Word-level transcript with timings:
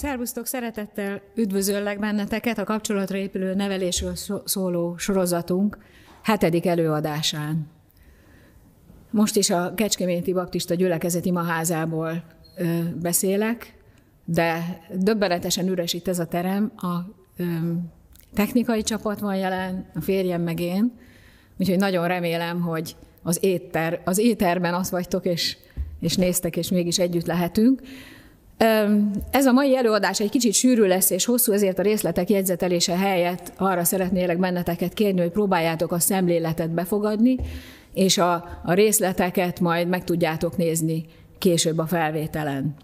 Szervusztok, 0.00 0.46
szeretettel 0.46 1.20
üdvözöllek 1.34 1.98
benneteket 1.98 2.58
a 2.58 2.64
kapcsolatra 2.64 3.16
épülő 3.16 3.54
nevelésről 3.54 4.12
szóló 4.44 4.96
sorozatunk 4.96 5.78
hetedik 6.22 6.66
előadásán. 6.66 7.66
Most 9.10 9.36
is 9.36 9.50
a 9.50 9.74
Kecskeméti 9.74 10.32
Baptista 10.32 10.74
gyülekezeti 10.74 11.30
maházából 11.30 12.24
ö, 12.56 12.78
beszélek, 13.00 13.74
de 14.24 14.80
döbbenetesen 14.94 15.68
üres 15.68 15.92
itt 15.92 16.08
ez 16.08 16.18
a 16.18 16.26
terem. 16.26 16.72
A 16.76 16.98
ö, 17.36 17.44
technikai 18.34 18.82
csapat 18.82 19.20
van 19.20 19.36
jelen, 19.36 19.90
a 19.94 20.00
férjem 20.00 20.42
meg 20.42 20.60
én, 20.60 20.92
úgyhogy 21.58 21.78
nagyon 21.78 22.08
remélem, 22.08 22.60
hogy 22.60 22.96
az, 23.22 23.38
éter, 23.40 24.00
az 24.04 24.18
éterben 24.18 24.74
azt 24.74 24.90
vagytok, 24.90 25.24
és, 25.24 25.56
és 26.00 26.16
néztek, 26.16 26.56
és 26.56 26.70
mégis 26.70 26.98
együtt 26.98 27.26
lehetünk. 27.26 27.80
Ez 29.30 29.46
a 29.46 29.52
mai 29.52 29.76
előadás 29.76 30.20
egy 30.20 30.30
kicsit 30.30 30.52
sűrű 30.52 30.82
lesz 30.82 31.10
és 31.10 31.24
hosszú, 31.24 31.52
ezért 31.52 31.78
a 31.78 31.82
részletek 31.82 32.30
jegyzetelése 32.30 32.96
helyett 32.96 33.52
arra 33.56 33.84
szeretnélek 33.84 34.38
benneteket 34.38 34.92
kérni, 34.92 35.20
hogy 35.20 35.30
próbáljátok 35.30 35.92
a 35.92 35.98
szemléletet 35.98 36.70
befogadni, 36.70 37.36
és 37.94 38.18
a, 38.18 38.60
a 38.64 38.72
részleteket 38.72 39.60
majd 39.60 39.88
meg 39.88 40.04
tudjátok 40.04 40.56
nézni 40.56 41.04
később 41.38 41.78
a 41.78 41.86
felvételen. 41.86 42.74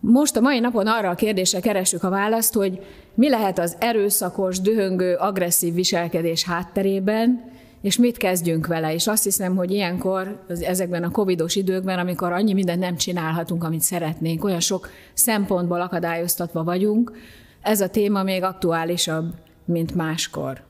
Most 0.00 0.36
a 0.36 0.40
mai 0.40 0.60
napon 0.60 0.86
arra 0.86 1.08
a 1.08 1.14
kérdésre 1.14 1.60
keressük 1.60 2.02
a 2.02 2.10
választ, 2.10 2.54
hogy 2.54 2.84
mi 3.14 3.28
lehet 3.28 3.58
az 3.58 3.76
erőszakos, 3.78 4.60
dühöngő, 4.60 5.14
agresszív 5.14 5.74
viselkedés 5.74 6.44
hátterében, 6.44 7.44
és 7.82 7.96
mit 7.96 8.16
kezdjünk 8.16 8.66
vele. 8.66 8.94
És 8.94 9.06
azt 9.06 9.24
hiszem, 9.24 9.56
hogy 9.56 9.70
ilyenkor, 9.70 10.44
ezekben 10.48 11.02
a 11.02 11.10
covidos 11.10 11.56
időkben, 11.56 11.98
amikor 11.98 12.32
annyi 12.32 12.52
mindent 12.52 12.80
nem 12.80 12.96
csinálhatunk, 12.96 13.64
amit 13.64 13.80
szeretnénk, 13.80 14.44
olyan 14.44 14.60
sok 14.60 14.88
szempontból 15.14 15.80
akadályoztatva 15.80 16.64
vagyunk, 16.64 17.12
ez 17.60 17.80
a 17.80 17.88
téma 17.88 18.22
még 18.22 18.42
aktuálisabb, 18.42 19.34
mint 19.64 19.94
máskor. 19.94 20.60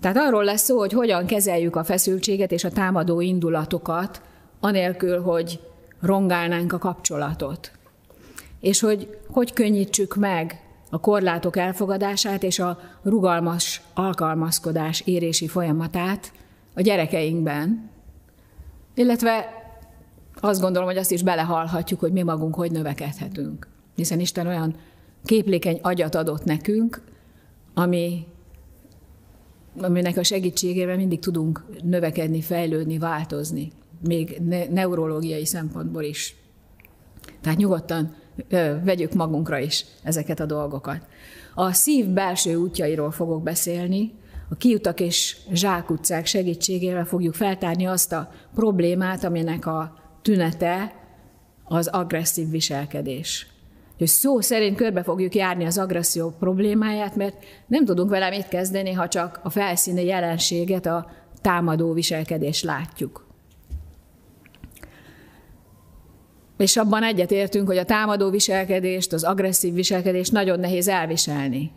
Tehát 0.00 0.16
arról 0.16 0.44
lesz 0.44 0.62
szó, 0.62 0.78
hogy 0.78 0.92
hogyan 0.92 1.26
kezeljük 1.26 1.76
a 1.76 1.84
feszültséget 1.84 2.52
és 2.52 2.64
a 2.64 2.70
támadó 2.70 3.20
indulatokat, 3.20 4.22
anélkül, 4.60 5.20
hogy 5.20 5.60
rongálnánk 6.00 6.72
a 6.72 6.78
kapcsolatot. 6.78 7.70
És 8.60 8.80
hogy 8.80 9.18
hogy 9.26 9.52
könnyítsük 9.52 10.16
meg 10.16 10.60
a 10.90 11.00
korlátok 11.00 11.56
elfogadását 11.56 12.42
és 12.42 12.58
a 12.58 12.78
rugalmas 13.02 13.82
alkalmazkodás 13.94 15.00
érési 15.00 15.48
folyamatát 15.48 16.32
a 16.74 16.80
gyerekeinkben, 16.80 17.90
illetve 18.94 19.60
azt 20.40 20.60
gondolom, 20.60 20.88
hogy 20.88 20.96
azt 20.96 21.12
is 21.12 21.22
belehallhatjuk, 21.22 22.00
hogy 22.00 22.12
mi 22.12 22.22
magunk 22.22 22.54
hogy 22.54 22.70
növekedhetünk. 22.70 23.68
Hiszen 23.94 24.20
Isten 24.20 24.46
olyan 24.46 24.76
képlékeny 25.24 25.78
agyat 25.82 26.14
adott 26.14 26.44
nekünk, 26.44 27.02
ami, 27.74 28.26
aminek 29.80 30.16
a 30.16 30.22
segítségével 30.22 30.96
mindig 30.96 31.18
tudunk 31.18 31.64
növekedni, 31.82 32.40
fejlődni, 32.40 32.98
változni, 32.98 33.72
még 34.06 34.40
ne- 34.46 34.68
neurológiai 34.68 35.46
szempontból 35.46 36.02
is. 36.02 36.36
Tehát 37.40 37.58
nyugodtan 37.58 38.14
vegyük 38.84 39.12
magunkra 39.12 39.58
is 39.58 39.84
ezeket 40.02 40.40
a 40.40 40.46
dolgokat. 40.46 41.06
A 41.54 41.72
szív 41.72 42.06
belső 42.06 42.54
útjairól 42.54 43.10
fogok 43.10 43.42
beszélni, 43.42 44.12
a 44.50 44.54
kiutak 44.54 45.00
és 45.00 45.36
zsákutcák 45.52 46.26
segítségével 46.26 47.04
fogjuk 47.04 47.34
feltárni 47.34 47.86
azt 47.86 48.12
a 48.12 48.30
problémát, 48.54 49.24
aminek 49.24 49.66
a 49.66 49.94
tünete 50.22 50.94
az 51.64 51.86
agresszív 51.86 52.50
viselkedés. 52.50 53.46
Hogy 53.98 54.06
szó 54.06 54.40
szerint 54.40 54.76
körbe 54.76 55.02
fogjuk 55.02 55.34
járni 55.34 55.64
az 55.64 55.78
agresszió 55.78 56.30
problémáját, 56.38 57.16
mert 57.16 57.44
nem 57.66 57.84
tudunk 57.84 58.10
vele 58.10 58.30
mit 58.30 58.48
kezdeni, 58.48 58.92
ha 58.92 59.08
csak 59.08 59.40
a 59.42 59.50
felszíni 59.50 60.04
jelenséget, 60.04 60.86
a 60.86 61.10
támadó 61.40 61.92
viselkedést 61.92 62.64
látjuk. 62.64 63.29
És 66.60 66.76
abban 66.76 67.02
egyetértünk, 67.02 67.66
hogy 67.66 67.76
a 67.76 67.84
támadó 67.84 68.30
viselkedést, 68.30 69.12
az 69.12 69.24
agresszív 69.24 69.74
viselkedést 69.74 70.32
nagyon 70.32 70.60
nehéz 70.60 70.88
elviselni. 70.88 71.70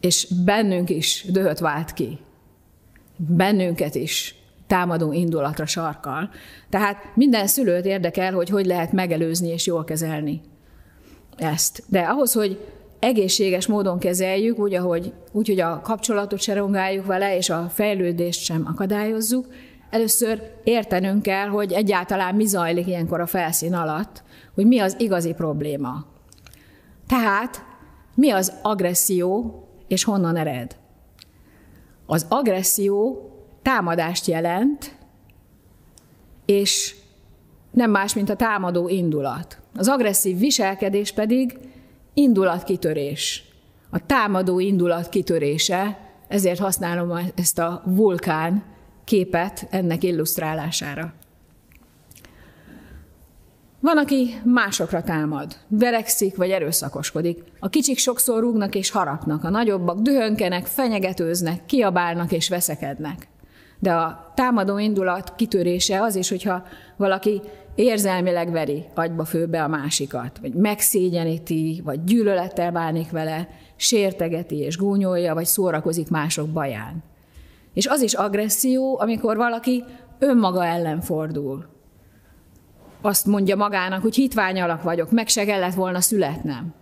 És 0.00 0.26
bennünk 0.44 0.90
is 0.90 1.24
döhöt 1.28 1.58
vált 1.58 1.92
ki. 1.92 2.18
Bennünket 3.16 3.94
is 3.94 4.34
támadó 4.66 5.12
indulatra 5.12 5.66
sarkal. 5.66 6.30
Tehát 6.70 6.96
minden 7.14 7.46
szülőt 7.46 7.84
érdekel, 7.84 8.32
hogy 8.32 8.48
hogy 8.48 8.66
lehet 8.66 8.92
megelőzni 8.92 9.48
és 9.48 9.66
jól 9.66 9.84
kezelni 9.84 10.40
ezt. 11.36 11.82
De 11.88 12.00
ahhoz, 12.00 12.32
hogy 12.32 12.58
egészséges 12.98 13.66
módon 13.66 13.98
kezeljük, 13.98 14.58
úgy, 14.58 14.74
ahogy, 14.74 15.12
úgy, 15.32 15.48
hogy 15.48 15.60
a 15.60 15.80
kapcsolatot 15.80 16.40
se 16.40 16.54
rongáljuk 16.54 17.06
vele, 17.06 17.36
és 17.36 17.50
a 17.50 17.70
fejlődést 17.74 18.40
sem 18.40 18.66
akadályozzuk, 18.66 19.46
Először 19.92 20.52
értenünk 20.64 21.22
kell, 21.22 21.48
hogy 21.48 21.72
egyáltalán 21.72 22.34
mi 22.34 22.44
zajlik 22.44 22.86
ilyenkor 22.86 23.20
a 23.20 23.26
felszín 23.26 23.74
alatt, 23.74 24.22
hogy 24.54 24.66
mi 24.66 24.78
az 24.78 24.96
igazi 24.98 25.32
probléma. 25.32 26.04
Tehát 27.06 27.64
mi 28.14 28.30
az 28.30 28.52
agresszió, 28.62 29.62
és 29.88 30.04
honnan 30.04 30.36
ered? 30.36 30.76
Az 32.06 32.26
agresszió 32.28 33.30
támadást 33.62 34.26
jelent, 34.26 34.96
és 36.46 36.96
nem 37.70 37.90
más, 37.90 38.14
mint 38.14 38.30
a 38.30 38.36
támadó 38.36 38.88
indulat. 38.88 39.58
Az 39.76 39.88
agresszív 39.88 40.38
viselkedés 40.38 41.12
pedig 41.12 41.58
indulatkitörés. 42.14 43.44
A 43.90 44.06
támadó 44.06 44.58
indulat 44.58 45.08
kitörése, 45.08 45.98
ezért 46.28 46.58
használom 46.58 47.18
ezt 47.34 47.58
a 47.58 47.82
vulkán 47.84 48.71
képet 49.04 49.66
ennek 49.70 50.02
illusztrálására. 50.02 51.12
Van, 53.82 53.98
aki 53.98 54.40
másokra 54.44 55.02
támad, 55.02 55.56
verekszik 55.68 56.36
vagy 56.36 56.50
erőszakoskodik. 56.50 57.42
A 57.60 57.68
kicsik 57.68 57.98
sokszor 57.98 58.40
rúgnak 58.40 58.74
és 58.74 58.90
harapnak, 58.90 59.44
a 59.44 59.50
nagyobbak 59.50 59.98
dühönkenek, 59.98 60.66
fenyegetőznek, 60.66 61.66
kiabálnak 61.66 62.32
és 62.32 62.48
veszekednek. 62.48 63.28
De 63.78 63.92
a 63.92 64.32
támadó 64.34 64.78
indulat 64.78 65.34
kitörése 65.36 66.02
az 66.02 66.16
is, 66.16 66.28
hogyha 66.28 66.62
valaki 66.96 67.40
érzelmileg 67.74 68.50
veri 68.50 68.84
agyba 68.94 69.24
főbe 69.24 69.62
a 69.62 69.68
másikat, 69.68 70.38
vagy 70.38 70.54
megszégyeníti, 70.54 71.80
vagy 71.84 72.04
gyűlölettel 72.04 72.72
bánik 72.72 73.10
vele, 73.10 73.48
sértegeti 73.76 74.56
és 74.56 74.76
gúnyolja, 74.76 75.34
vagy 75.34 75.46
szórakozik 75.46 76.10
mások 76.10 76.48
baján. 76.48 77.02
És 77.74 77.86
az 77.86 78.00
is 78.00 78.14
agresszió, 78.14 79.00
amikor 79.00 79.36
valaki 79.36 79.84
önmaga 80.18 80.64
ellen 80.64 81.00
fordul. 81.00 81.66
Azt 83.00 83.26
mondja 83.26 83.56
magának, 83.56 84.02
hogy 84.02 84.14
hitványalak 84.14 84.82
vagyok, 84.82 85.10
meg 85.10 85.28
se 85.28 85.44
kellett 85.44 85.74
volna 85.74 86.00
születnem. 86.00 86.74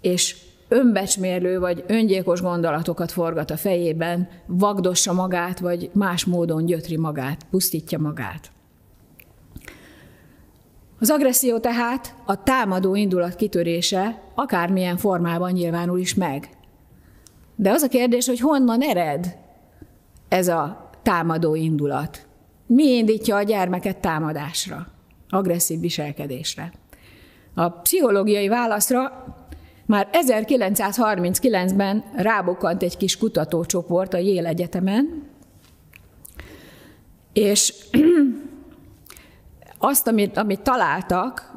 És 0.00 0.36
önbecsmérlő 0.68 1.58
vagy 1.58 1.84
öngyilkos 1.86 2.40
gondolatokat 2.40 3.12
forgat 3.12 3.50
a 3.50 3.56
fejében, 3.56 4.28
vagdossa 4.46 5.12
magát, 5.12 5.58
vagy 5.58 5.90
más 5.92 6.24
módon 6.24 6.64
gyötri 6.64 6.96
magát, 6.96 7.46
pusztítja 7.50 7.98
magát. 7.98 8.50
Az 11.00 11.10
agresszió 11.10 11.58
tehát 11.58 12.14
a 12.26 12.42
támadó 12.42 12.94
indulat 12.94 13.34
kitörése 13.34 14.22
akármilyen 14.34 14.96
formában 14.96 15.52
nyilvánul 15.52 15.98
is 15.98 16.14
meg. 16.14 16.48
De 17.56 17.70
az 17.70 17.82
a 17.82 17.88
kérdés, 17.88 18.26
hogy 18.26 18.40
honnan 18.40 18.80
ered 18.82 19.36
ez 20.28 20.48
a 20.48 20.90
támadó 21.02 21.54
indulat? 21.54 22.26
Mi 22.66 22.84
indítja 22.84 23.36
a 23.36 23.42
gyermeket 23.42 23.96
támadásra, 23.96 24.86
agresszív 25.28 25.80
viselkedésre? 25.80 26.72
A 27.54 27.68
pszichológiai 27.68 28.48
válaszra 28.48 29.24
már 29.86 30.08
1939-ben 30.12 32.04
rábukkant 32.14 32.82
egy 32.82 32.96
kis 32.96 33.16
kutatócsoport 33.18 34.14
a 34.14 34.18
Yale 34.18 34.48
Egyetemen, 34.48 35.26
és 37.32 37.74
azt, 39.78 40.06
amit, 40.06 40.36
amit 40.36 40.60
találtak, 40.60 41.52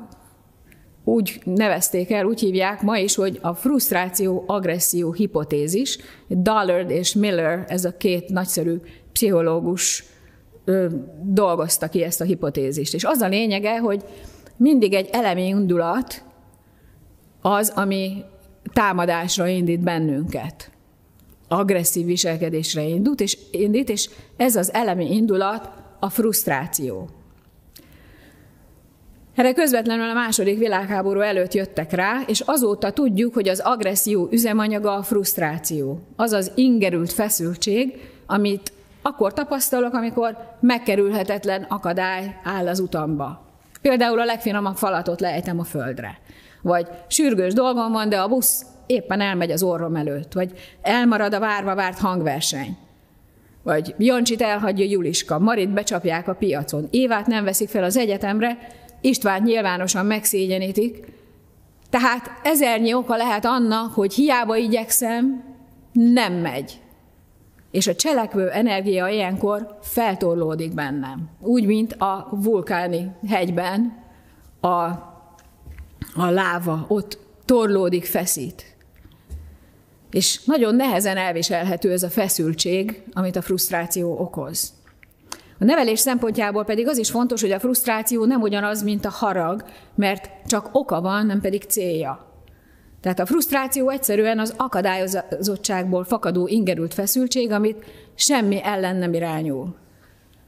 úgy 1.04 1.42
nevezték 1.44 2.12
el, 2.12 2.26
úgy 2.26 2.40
hívják 2.40 2.82
ma 2.82 2.98
is, 2.98 3.16
hogy 3.16 3.40
a 3.42 3.54
frusztráció-agresszió 3.54 5.12
hipotézis. 5.12 5.98
Dollard 6.28 6.90
és 6.90 7.14
Miller, 7.14 7.66
ez 7.68 7.86
a 7.86 7.98
két 7.98 8.30
nagyszerű 8.30 8.76
pszichológus 9.12 10.04
ö, 10.66 10.88
dolgozta 11.24 11.88
ki 11.88 12.04
ezt 12.04 12.22
a 12.22 12.24
hipotézist. 12.24 12.94
És 12.94 13.04
az 13.04 13.22
a 13.22 13.28
lényege, 13.28 13.80
hogy 13.80 14.04
mindig 14.58 14.94
egy 14.94 15.10
elemi 15.12 15.48
indulat 15.48 16.24
az, 17.42 17.72
ami 17.76 18.24
támadásra 18.74 19.48
indít 19.48 19.80
bennünket. 19.80 20.72
Agresszív 21.48 22.06
viselkedésre 22.06 22.84
indult, 22.84 23.22
és 23.22 23.38
indít, 23.52 23.90
és 23.90 24.10
ez 24.38 24.56
az 24.56 24.74
elemi 24.74 25.16
indulat 25.16 25.70
a 26.00 26.10
frusztráció. 26.10 27.10
Erre 29.36 29.54
közvetlenül 29.54 30.10
a 30.10 30.14
második 30.14 30.58
világháború 30.58 31.20
előtt 31.20 31.54
jöttek 31.54 31.92
rá, 31.92 32.22
és 32.28 32.40
azóta 32.40 32.92
tudjuk, 32.92 33.34
hogy 33.34 33.48
az 33.48 33.60
agresszió 33.60 34.28
üzemanyaga 34.32 34.94
a 34.94 35.04
frusztráció, 35.04 36.00
azaz 36.16 36.52
ingerült 36.56 37.12
feszültség, 37.12 38.10
amit 38.26 38.72
akkor 39.02 39.34
tapasztalok, 39.34 39.94
amikor 39.94 40.38
megkerülhetetlen 40.60 41.66
akadály 41.70 42.36
áll 42.44 42.68
az 42.68 42.80
utamba. 42.80 43.46
Például 43.82 44.20
a 44.20 44.26
legfinomabb 44.26 44.76
falatot 44.76 45.22
lejtem 45.22 45.60
a 45.60 45.64
földre. 45.64 46.20
Vagy 46.62 46.88
sürgős 47.08 47.54
dolgom 47.54 47.92
van, 47.92 48.10
de 48.10 48.20
a 48.20 48.28
busz 48.28 48.66
éppen 48.86 49.22
elmegy 49.22 49.52
az 49.52 49.64
orrom 49.64 49.96
előtt. 49.96 50.34
Vagy 50.34 50.52
elmarad 50.82 51.34
a 51.34 51.40
várva 51.40 51.76
várt 51.76 52.00
hangverseny. 52.00 52.78
Vagy 53.64 53.96
Jancsit 53.98 54.42
elhagyja 54.42 54.86
Juliska, 54.86 55.40
Marit 55.40 55.70
becsapják 55.70 56.28
a 56.28 56.34
piacon, 56.34 56.88
Évát 56.92 57.28
nem 57.28 57.44
veszik 57.44 57.70
fel 57.70 57.84
az 57.84 57.98
egyetemre, 57.98 58.58
István 59.02 59.42
nyilvánosan 59.42 60.06
megszégyenítik. 60.06 61.06
Tehát 61.90 62.32
ezernyi 62.44 62.94
oka 62.94 63.16
lehet 63.16 63.46
annak, 63.46 63.94
hogy 63.94 64.14
hiába 64.14 64.56
igyekszem, 64.56 65.44
nem 65.92 66.34
megy. 66.34 66.82
És 67.72 67.88
a 67.88 67.96
cselekvő 67.96 68.50
energia 68.50 69.08
ilyenkor 69.08 69.78
feltorlódik 69.82 70.74
bennem. 70.74 71.30
Úgy, 71.40 71.66
mint 71.66 71.94
a 71.94 72.28
vulkáni 72.32 73.12
hegyben 73.28 74.04
a, 74.60 74.68
a 76.16 76.30
láva, 76.30 76.86
ott 76.88 77.18
torlódik, 77.46 78.06
feszít. 78.06 78.76
És 80.12 80.44
nagyon 80.46 80.76
nehezen 80.76 81.18
elviselhető 81.18 81.92
ez 81.92 82.04
a 82.04 82.10
feszültség, 82.10 83.04
amit 83.14 83.36
a 83.36 83.42
frusztráció 83.42 84.20
okoz. 84.20 84.74
A 85.62 85.66
nevelés 85.66 86.00
szempontjából 86.00 86.64
pedig 86.64 86.88
az 86.88 86.98
is 86.98 87.10
fontos, 87.10 87.42
hogy 87.42 87.52
a 87.52 87.60
frusztráció 87.60 88.26
nem 88.26 88.42
ugyanaz, 88.42 88.84
mint 88.84 89.06
a 89.06 89.10
harag, 89.10 89.64
mert 89.96 90.30
csak 90.46 90.70
oka 90.72 91.02
van, 91.02 91.26
nem 91.26 91.42
pedig 91.42 91.64
célja. 91.64 92.26
Tehát 93.02 93.20
a 93.20 93.26
frusztráció 93.26 93.90
egyszerűen 93.90 94.40
az 94.40 94.54
akadályozottságból 94.58 96.04
fakadó 96.04 96.48
ingerült 96.48 96.94
feszültség, 96.94 97.52
amit 97.52 97.86
semmi 98.16 98.64
ellen 98.64 98.96
nem 98.96 99.14
irányul. 99.14 99.76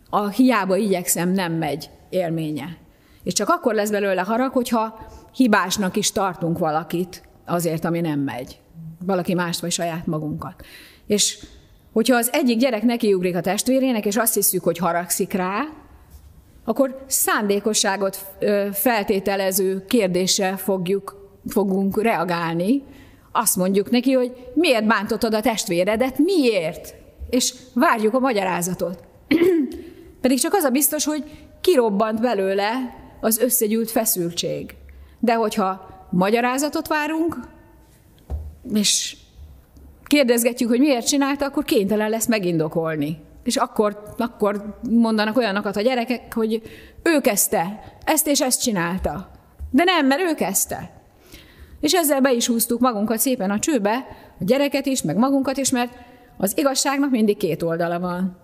A 0.09 0.27
hiába 0.27 0.75
igyekszem 0.75 1.29
nem 1.29 1.53
megy 1.53 1.89
élménye. 2.09 2.77
És 3.23 3.33
csak 3.33 3.49
akkor 3.49 3.73
lesz 3.73 3.89
belőle 3.89 4.21
harag, 4.21 4.51
hogyha 4.51 4.99
hibásnak 5.35 5.95
is 5.95 6.11
tartunk 6.11 6.57
valakit 6.57 7.23
azért, 7.45 7.85
ami 7.85 8.01
nem 8.01 8.19
megy. 8.19 8.59
Valaki 9.05 9.33
mást 9.33 9.59
vagy 9.59 9.71
saját 9.71 10.05
magunkat. 10.05 10.65
És 11.05 11.45
hogyha 11.93 12.15
az 12.15 12.29
egyik 12.31 12.57
gyerek 12.57 12.83
nekiugrik 12.83 13.35
a 13.35 13.41
testvérének, 13.41 14.05
és 14.05 14.15
azt 14.15 14.33
hiszük, 14.33 14.63
hogy 14.63 14.77
haragszik 14.77 15.33
rá, 15.33 15.67
akkor 16.65 17.03
szándékosságot 17.07 18.25
feltételező 18.71 19.85
kérdéssel 19.85 20.57
fogjuk, 20.57 21.31
fogunk 21.47 22.01
reagálni. 22.01 22.83
Azt 23.31 23.55
mondjuk 23.55 23.89
neki, 23.89 24.11
hogy 24.11 24.51
miért 24.53 24.87
bántottad 24.87 25.33
a 25.33 25.41
testvéredet, 25.41 26.17
miért? 26.17 26.95
És 27.29 27.53
várjuk 27.73 28.13
a 28.13 28.19
magyarázatot. 28.19 29.03
Pedig 30.21 30.39
csak 30.39 30.53
az 30.53 30.63
a 30.63 30.69
biztos, 30.69 31.05
hogy 31.05 31.23
kirobbant 31.61 32.21
belőle 32.21 32.71
az 33.21 33.37
összegyűlt 33.37 33.91
feszültség. 33.91 34.75
De 35.19 35.33
hogyha 35.33 35.87
magyarázatot 36.09 36.87
várunk, 36.87 37.39
és 38.73 39.17
kérdezgetjük, 40.13 40.69
hogy 40.69 40.79
miért 40.79 41.07
csinálta, 41.07 41.45
akkor 41.45 41.63
kénytelen 41.63 42.09
lesz 42.09 42.27
megindokolni. 42.27 43.17
És 43.43 43.55
akkor, 43.55 44.03
akkor 44.17 44.79
mondanak 44.89 45.37
olyanokat 45.37 45.75
a 45.75 45.81
gyerekek, 45.81 46.33
hogy 46.33 46.61
ő 47.03 47.21
kezdte, 47.21 47.83
ezt 48.05 48.27
és 48.27 48.41
ezt 48.41 48.61
csinálta. 48.61 49.31
De 49.71 49.83
nem, 49.83 50.07
mert 50.07 50.21
ő 50.21 50.33
kezdte. 50.33 50.91
És 51.81 51.93
ezzel 51.93 52.21
be 52.21 52.33
is 52.33 52.47
húztuk 52.47 52.79
magunkat 52.79 53.19
szépen 53.19 53.51
a 53.51 53.59
csőbe, 53.59 54.05
a 54.39 54.43
gyereket 54.43 54.85
is, 54.85 55.01
meg 55.01 55.17
magunkat 55.17 55.57
is, 55.57 55.69
mert 55.69 55.93
az 56.37 56.57
igazságnak 56.57 57.11
mindig 57.11 57.37
két 57.37 57.63
oldala 57.63 57.99
van. 57.99 58.37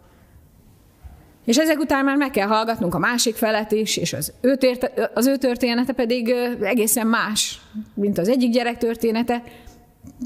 És 1.45 1.57
ezek 1.57 1.79
után 1.79 2.05
már 2.05 2.17
meg 2.17 2.31
kell 2.31 2.47
hallgatnunk 2.47 2.95
a 2.95 2.99
másik 2.99 3.35
felet 3.35 3.71
is, 3.71 3.97
és 3.97 4.13
az 4.13 4.33
ő, 4.41 4.55
térte, 4.55 5.11
az 5.13 5.25
ő 5.25 5.37
története 5.37 5.93
pedig 5.93 6.33
egészen 6.61 7.07
más, 7.07 7.61
mint 7.93 8.17
az 8.17 8.29
egyik 8.29 8.51
gyerek 8.51 8.77
története, 8.77 9.43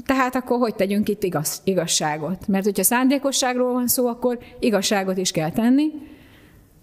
tehát 0.06 0.34
akkor 0.34 0.58
hogy 0.58 0.74
tegyünk 0.74 1.08
itt 1.08 1.22
igaz, 1.22 1.60
igazságot? 1.64 2.48
Mert 2.48 2.64
hogyha 2.64 2.82
szándékosságról 2.82 3.72
van 3.72 3.86
szó, 3.88 4.06
akkor 4.06 4.38
igazságot 4.58 5.16
is 5.16 5.30
kell 5.30 5.50
tenni, 5.50 5.92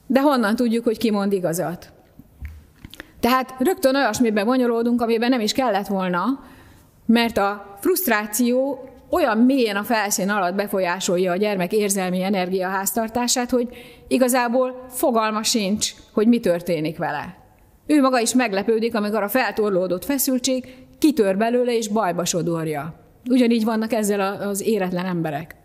de 0.08 0.22
honnan 0.22 0.56
tudjuk, 0.56 0.84
hogy 0.84 0.98
ki 0.98 1.12
mond 1.12 1.34
igazat? 1.34 1.92
Tehát 3.20 3.56
rögtön 3.60 3.96
olyasmiben 3.96 4.46
bonyolódunk, 4.46 5.02
amiben 5.02 5.30
nem 5.30 5.40
is 5.40 5.52
kellett 5.52 5.88
volna, 5.88 6.44
mert 7.06 7.38
a 7.38 7.78
frusztráció 7.80 8.86
olyan 9.10 9.38
mélyen 9.38 9.76
a 9.76 9.84
felszín 9.84 10.30
alatt 10.30 10.56
befolyásolja 10.56 11.32
a 11.32 11.36
gyermek 11.36 11.74
érzelmi 11.74 12.24
energiaháztartását, 12.24 13.50
hogy 13.50 13.68
igazából 14.08 14.86
fogalma 14.90 15.44
sincs, 15.44 15.94
hogy 16.14 16.28
mi 16.28 16.40
történik 16.40 16.98
vele. 16.98 17.36
Ő 17.86 18.02
maga 18.02 18.20
is 18.20 18.34
meglepődik, 18.34 18.96
amikor 18.96 19.24
a 19.24 19.30
feltorlódott 19.30 20.06
feszültség 20.06 20.81
kitör 21.02 21.38
belőle 21.38 21.78
és 21.78 21.88
bajba 21.88 22.26
sodorja. 22.26 22.94
Ugyanígy 23.30 23.64
vannak 23.64 23.94
ezzel 23.94 24.42
az 24.42 24.62
éretlen 24.62 25.06
emberek. 25.06 25.56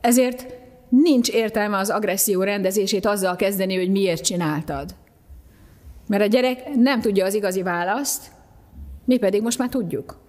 Ezért 0.00 0.46
nincs 0.88 1.28
értelme 1.28 1.76
az 1.76 1.90
agresszió 1.90 2.42
rendezését 2.42 3.06
azzal 3.06 3.36
kezdeni, 3.36 3.76
hogy 3.76 3.90
miért 3.90 4.24
csináltad. 4.24 4.94
Mert 6.06 6.22
a 6.22 6.26
gyerek 6.26 6.74
nem 6.74 7.00
tudja 7.00 7.24
az 7.24 7.34
igazi 7.34 7.62
választ, 7.62 8.30
mi 9.04 9.16
pedig 9.16 9.42
most 9.42 9.58
már 9.58 9.68
tudjuk. 9.68 10.20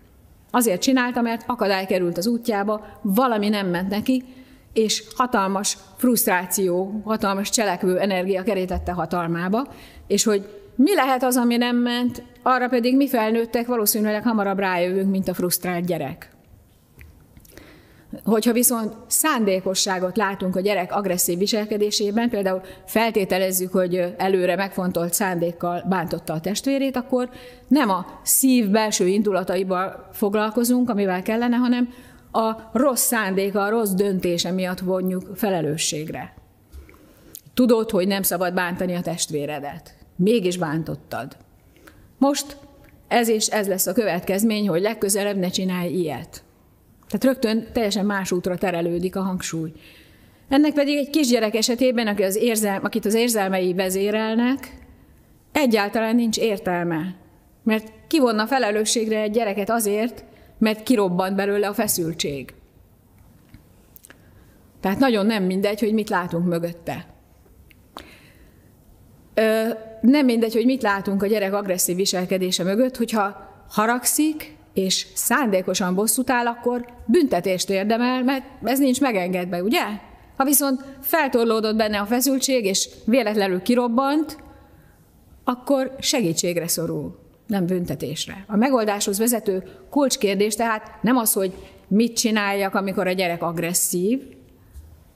Azért 0.52 0.82
csinálta, 0.82 1.22
mert 1.22 1.44
akadály 1.48 1.86
került 1.86 2.18
az 2.18 2.28
útjába, 2.28 2.86
valami 3.02 3.50
nem 3.50 3.68
ment 3.68 3.90
neki, 3.90 4.24
és 4.74 5.04
hatalmas 5.16 5.78
frusztráció, 5.98 7.02
hatalmas 7.06 7.50
cselekvő 7.50 8.00
energia 8.00 8.44
kerítette 8.44 8.92
hatalmába, 8.92 9.68
és 10.08 10.24
hogy 10.24 10.62
mi 10.76 10.96
lehet 10.96 11.24
az, 11.24 11.38
ami 11.38 11.58
nem 11.58 11.78
ment, 11.78 12.24
arra 12.44 12.68
pedig 12.68 12.96
mi 12.96 13.08
felnőttek 13.08 13.68
valószínűleg 13.68 14.24
hamarabb 14.24 14.60
rájövünk, 14.60 15.10
mint 15.10 15.28
a 15.28 15.34
frusztrált 15.34 15.86
gyerek. 15.86 16.32
Hogyha 18.24 18.54
viszont 18.54 18.94
szándékosságot 19.08 20.18
látunk 20.18 20.56
a 20.56 20.60
gyerek 20.60 20.96
agresszív 20.96 21.38
viselkedésében, 21.38 22.30
például 22.30 22.62
feltételezzük, 22.86 23.72
hogy 23.72 24.14
előre 24.18 24.56
megfontolt 24.56 25.14
szándékkal 25.14 25.86
bántotta 25.90 26.34
a 26.34 26.40
testvérét, 26.40 26.96
akkor 26.96 27.30
nem 27.68 27.90
a 27.90 28.06
szív 28.24 28.70
belső 28.70 29.08
indulataival 29.08 30.10
foglalkozunk, 30.12 30.90
amivel 30.90 31.22
kellene, 31.22 31.56
hanem 31.56 31.90
a 32.32 32.52
rossz 32.72 33.06
szándéka, 33.06 33.64
a 33.64 33.70
rossz 33.70 33.92
döntése 33.92 34.52
miatt 34.52 34.80
vonjuk 34.80 35.24
felelősségre. 35.36 36.34
Tudod, 37.54 37.90
hogy 37.90 38.08
nem 38.08 38.22
szabad 38.22 38.54
bántani 38.54 38.96
a 38.96 39.02
testvéredet 39.02 39.96
mégis 40.16 40.58
bántottad. 40.58 41.38
Most 42.24 42.58
ez 43.08 43.28
és 43.28 43.48
ez 43.48 43.68
lesz 43.68 43.88
a 43.88 43.94
következmény, 43.94 44.68
hogy 44.68 44.82
legközelebb 44.82 45.38
ne 45.38 45.50
csinálj 45.50 45.94
ilyet. 45.94 46.44
Tehát 47.08 47.24
rögtön 47.24 47.68
teljesen 47.74 48.06
más 48.06 48.32
útra 48.32 48.58
terelődik 48.58 49.16
a 49.16 49.22
hangsúly. 49.22 49.72
Ennek 50.50 50.74
pedig 50.74 50.98
egy 50.98 51.10
kisgyerek 51.10 51.56
esetében, 51.56 52.08
aki 52.08 52.24
az 52.24 52.36
érzel, 52.36 52.80
akit 52.84 53.06
az 53.06 53.14
érzelmei 53.14 53.74
vezérelnek, 53.74 54.78
egyáltalán 55.52 56.16
nincs 56.16 56.38
értelme. 56.38 57.16
Mert 57.64 57.92
kivonna 58.08 58.48
felelősségre 58.48 59.22
egy 59.22 59.32
gyereket 59.32 59.70
azért, 59.70 60.24
mert 60.58 60.84
kirobbant 60.84 61.36
belőle 61.36 61.68
a 61.68 61.74
feszültség. 61.74 62.54
Tehát 64.80 65.00
nagyon 65.00 65.26
nem 65.26 65.44
mindegy, 65.44 65.80
hogy 65.80 65.94
mit 65.94 66.10
látunk 66.10 66.46
mögötte. 66.48 67.06
Ö, 69.34 69.70
nem 70.04 70.26
mindegy, 70.26 70.54
hogy 70.54 70.66
mit 70.66 70.82
látunk 70.82 71.24
a 71.24 71.28
gyerek 71.28 71.54
agresszív 71.54 71.96
viselkedése 71.96 72.64
mögött, 72.64 72.98
hogyha 72.98 73.52
haragszik, 73.70 74.56
és 74.74 75.08
szándékosan 75.14 75.96
bosszút 75.96 76.30
áll, 76.30 76.46
akkor 76.46 76.86
büntetést 77.06 77.70
érdemel, 77.70 78.24
mert 78.24 78.46
ez 78.64 78.80
nincs 78.80 79.02
megengedve, 79.02 79.64
ugye? 79.64 79.84
Ha 80.38 80.44
viszont 80.44 80.82
feltorlódott 81.02 81.76
benne 81.76 82.00
a 82.00 82.06
feszültség, 82.06 82.66
és 82.66 82.90
véletlenül 83.06 83.62
kirobbant, 83.62 84.38
akkor 85.44 85.96
segítségre 86.00 86.68
szorul, 86.68 87.20
nem 87.48 87.66
büntetésre. 87.66 88.46
A 88.48 88.56
megoldáshoz 88.56 89.18
vezető 89.18 89.64
kulcskérdés 89.90 90.56
tehát 90.56 90.98
nem 91.02 91.18
az, 91.18 91.34
hogy 91.34 91.54
mit 91.88 92.16
csináljak, 92.16 92.76
amikor 92.76 93.08
a 93.08 93.12
gyerek 93.12 93.44
agresszív, 93.44 94.22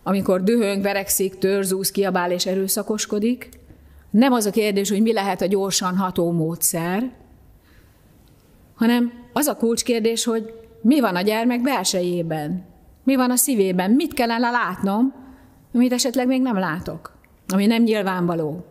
amikor 0.03 0.43
dühöng, 0.43 0.81
verekszik, 0.81 1.37
törzúz, 1.37 1.91
kiabál 1.91 2.31
és 2.31 2.45
erőszakoskodik, 2.45 3.49
nem 4.17 4.33
az 4.33 4.45
a 4.45 4.51
kérdés, 4.51 4.89
hogy 4.89 5.01
mi 5.01 5.13
lehet 5.13 5.41
a 5.41 5.45
gyorsan 5.45 5.97
ható 5.97 6.31
módszer, 6.31 7.11
hanem 8.75 9.11
az 9.33 9.47
a 9.47 9.55
kulcskérdés, 9.55 10.23
hogy 10.23 10.53
mi 10.81 10.99
van 10.99 11.15
a 11.15 11.21
gyermek 11.21 11.61
belsejében, 11.61 12.65
mi 13.03 13.15
van 13.15 13.31
a 13.31 13.35
szívében, 13.35 13.91
mit 13.91 14.13
kellene 14.13 14.49
látnom, 14.49 15.13
amit 15.73 15.93
esetleg 15.93 16.27
még 16.27 16.41
nem 16.41 16.57
látok, 16.57 17.11
ami 17.47 17.65
nem 17.65 17.83
nyilvánvaló. 17.83 18.65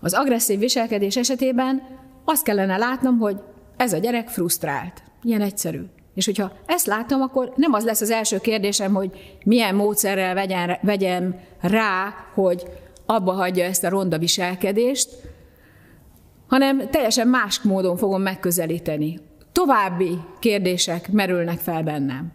Az 0.00 0.14
agresszív 0.14 0.58
viselkedés 0.58 1.16
esetében 1.16 1.82
azt 2.24 2.44
kellene 2.44 2.76
látnom, 2.76 3.18
hogy 3.18 3.40
ez 3.76 3.92
a 3.92 3.98
gyerek 3.98 4.28
frusztrált. 4.28 5.02
Ilyen 5.22 5.40
egyszerű. 5.40 5.82
És 6.14 6.24
hogyha 6.24 6.52
ezt 6.66 6.86
látom, 6.86 7.20
akkor 7.20 7.52
nem 7.56 7.72
az 7.72 7.84
lesz 7.84 8.00
az 8.00 8.10
első 8.10 8.38
kérdésem, 8.38 8.94
hogy 8.94 9.38
milyen 9.44 9.74
módszerrel 9.74 10.34
vegyen, 10.34 10.78
vegyem 10.82 11.40
rá, 11.60 12.14
hogy 12.34 12.64
abba 13.06 13.32
hagyja 13.32 13.64
ezt 13.64 13.84
a 13.84 13.88
ronda 13.88 14.18
viselkedést, 14.18 15.08
hanem 16.46 16.90
teljesen 16.90 17.28
más 17.28 17.60
módon 17.60 17.96
fogom 17.96 18.22
megközelíteni. 18.22 19.18
További 19.52 20.18
kérdések 20.38 21.12
merülnek 21.12 21.58
fel 21.58 21.82
bennem. 21.82 22.32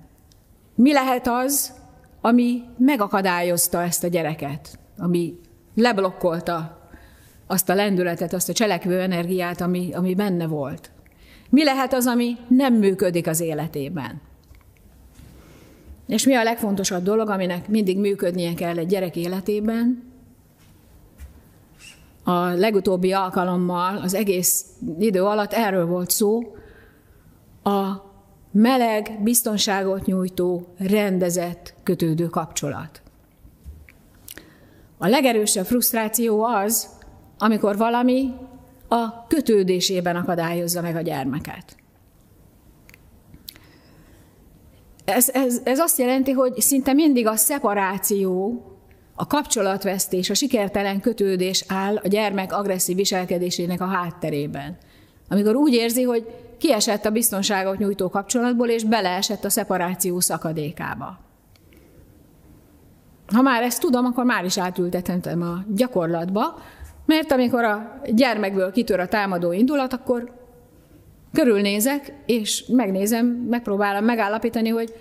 Mi 0.76 0.94
lehet 0.94 1.28
az, 1.28 1.74
ami 2.22 2.62
megakadályozta 2.78 3.82
ezt 3.82 4.04
a 4.04 4.08
gyereket, 4.08 4.80
ami 4.98 5.40
leblokkolta 5.76 6.78
azt 7.48 7.70
a 7.70 7.76
lendületet, 7.76 8.34
azt 8.34 8.50
a 8.50 8.54
cselekvő 8.54 9.00
energiát, 9.00 9.62
ami, 9.62 9.94
ami 9.94 10.16
benne 10.16 10.48
volt? 10.48 10.92
Mi 11.50 11.64
lehet 11.64 11.94
az, 11.94 12.08
ami 12.08 12.36
nem 12.48 12.74
működik 12.74 13.28
az 13.28 13.40
életében? 13.40 14.22
És 16.08 16.26
mi 16.26 16.34
a 16.34 16.44
legfontosabb 16.44 17.04
dolog, 17.04 17.30
aminek 17.30 17.68
mindig 17.68 17.98
működnie 18.00 18.54
kell 18.54 18.78
egy 18.78 18.88
gyerek 18.88 19.16
életében? 19.16 20.04
A 22.28 22.48
legutóbbi 22.48 23.14
alkalommal, 23.14 23.98
az 23.98 24.14
egész 24.14 24.66
idő 25.00 25.24
alatt 25.24 25.54
erről 25.54 25.86
volt 25.86 26.10
szó, 26.10 26.56
a 27.64 28.06
meleg, 28.52 29.20
biztonságot 29.24 30.06
nyújtó, 30.06 30.68
rendezett, 30.78 31.74
kötődő 31.84 32.26
kapcsolat. 32.26 33.02
A 34.98 35.08
legerősebb 35.08 35.66
frusztráció 35.66 36.44
az, 36.44 36.90
amikor 37.38 37.78
valami 37.78 38.34
a 38.88 39.28
kötődésében 39.28 40.16
akadályozza 40.16 40.82
meg 40.82 40.96
a 40.96 41.02
gyermeket. 41.02 41.76
Ez, 45.06 45.30
ez, 45.30 45.62
ez 45.64 45.80
azt 45.80 45.98
jelenti, 45.98 46.32
hogy 46.32 46.62
szinte 46.62 46.94
mindig 46.94 47.28
a 47.28 47.36
szeparáció, 47.36 48.62
a 49.20 49.28
kapcsolatvesztés, 49.28 50.30
a 50.30 50.34
sikertelen 50.34 51.00
kötődés 51.00 51.64
áll 51.68 51.96
a 51.96 52.08
gyermek 52.08 52.54
agresszív 52.54 52.96
viselkedésének 52.96 53.82
a 53.82 53.86
hátterében. 53.86 54.78
Amikor 55.30 55.56
úgy 55.56 55.74
érzi, 55.74 56.04
hogy 56.04 56.26
kiesett 56.58 57.06
a 57.06 57.10
biztonságot 57.10 57.78
nyújtó 57.78 58.10
kapcsolatból, 58.10 58.68
és 58.68 58.84
beleesett 58.84 59.44
a 59.44 59.50
szeparáció 59.50 60.20
szakadékába. 60.20 61.20
Ha 63.34 63.42
már 63.42 63.64
ezt 63.64 63.82
tudom, 63.82 64.06
akkor 64.06 64.26
már 64.26 64.46
is 64.46 64.58
átültethetem 64.58 65.42
a 65.42 65.64
gyakorlatba, 65.76 66.60
mert 67.06 67.32
amikor 67.32 67.64
a 67.64 68.02
gyermekből 68.06 68.72
kitör 68.72 69.00
a 69.00 69.08
támadó 69.08 69.52
indulat, 69.52 69.94
akkor 69.94 70.32
körülnézek, 71.34 72.14
és 72.26 72.66
megnézem, 72.68 73.26
megpróbálom 73.26 74.06
megállapítani, 74.06 74.70
hogy 74.70 74.94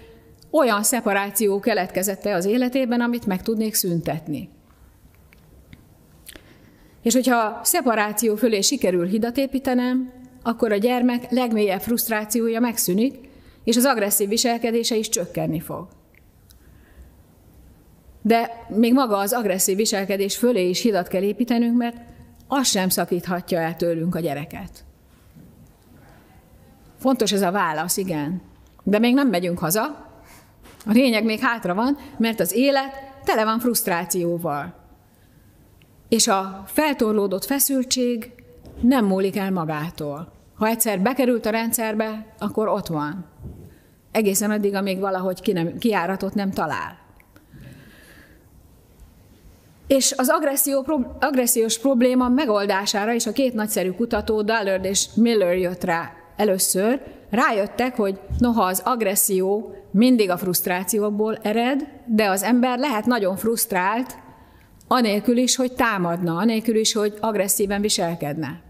olyan 0.50 0.82
szeparáció 0.82 1.60
keletkezette 1.60 2.34
az 2.34 2.44
életében, 2.44 3.00
amit 3.00 3.26
meg 3.26 3.42
tudnék 3.42 3.74
szüntetni. 3.74 4.48
És 7.02 7.14
hogyha 7.14 7.60
szeparáció 7.62 8.34
fölé 8.34 8.60
sikerül 8.60 9.06
hidat 9.06 9.36
építenem, 9.36 10.12
akkor 10.42 10.72
a 10.72 10.76
gyermek 10.76 11.30
legmélyebb 11.30 11.80
frusztrációja 11.80 12.60
megszűnik, 12.60 13.14
és 13.64 13.76
az 13.76 13.84
agresszív 13.84 14.28
viselkedése 14.28 14.96
is 14.96 15.08
csökkenni 15.08 15.60
fog. 15.60 15.88
De 18.22 18.66
még 18.68 18.92
maga 18.92 19.16
az 19.16 19.32
agresszív 19.32 19.76
viselkedés 19.76 20.36
fölé 20.36 20.68
is 20.68 20.82
hidat 20.82 21.08
kell 21.08 21.22
építenünk, 21.22 21.76
mert 21.76 21.96
az 22.48 22.66
sem 22.66 22.88
szakíthatja 22.88 23.58
el 23.58 23.76
tőlünk 23.76 24.14
a 24.14 24.20
gyereket. 24.20 24.84
Fontos 26.98 27.32
ez 27.32 27.42
a 27.42 27.50
válasz, 27.50 27.96
igen. 27.96 28.42
De 28.82 28.98
még 28.98 29.14
nem 29.14 29.28
megyünk 29.28 29.58
haza. 29.58 30.05
A 30.86 30.92
lényeg 30.92 31.24
még 31.24 31.40
hátra 31.40 31.74
van, 31.74 31.96
mert 32.18 32.40
az 32.40 32.52
élet 32.52 33.12
tele 33.24 33.44
van 33.44 33.58
frusztrációval. 33.58 34.74
És 36.08 36.28
a 36.28 36.62
feltorlódott 36.66 37.44
feszültség 37.44 38.32
nem 38.80 39.04
múlik 39.04 39.36
el 39.36 39.50
magától. 39.50 40.32
Ha 40.54 40.66
egyszer 40.66 41.00
bekerült 41.00 41.46
a 41.46 41.50
rendszerbe, 41.50 42.26
akkor 42.38 42.68
ott 42.68 42.86
van. 42.86 43.24
Egészen 44.12 44.50
addig, 44.50 44.74
amíg 44.74 45.00
valahogy 45.00 45.40
ki 45.40 45.52
nem, 45.52 45.78
kiáratot 45.78 46.34
nem 46.34 46.50
talál. 46.50 46.98
És 49.86 50.14
az 50.16 50.28
agresszió, 50.28 50.86
agressziós 51.20 51.78
probléma 51.78 52.28
megoldására 52.28 53.12
is 53.12 53.26
a 53.26 53.32
két 53.32 53.54
nagyszerű 53.54 53.90
kutató, 53.90 54.42
Dallard 54.42 54.84
és 54.84 55.06
Miller 55.14 55.56
jött 55.58 55.84
rá 55.84 56.12
először, 56.36 57.02
rájöttek, 57.30 57.96
hogy 57.96 58.18
noha 58.38 58.64
az 58.64 58.82
agresszió 58.84 59.74
mindig 59.90 60.30
a 60.30 60.36
frusztrációból 60.36 61.38
ered, 61.42 61.86
de 62.06 62.28
az 62.28 62.42
ember 62.42 62.78
lehet 62.78 63.06
nagyon 63.06 63.36
frusztrált, 63.36 64.18
anélkül 64.88 65.36
is, 65.36 65.56
hogy 65.56 65.72
támadna, 65.72 66.36
anélkül 66.36 66.76
is, 66.76 66.92
hogy 66.92 67.14
agresszíven 67.20 67.80
viselkedne. 67.80 68.60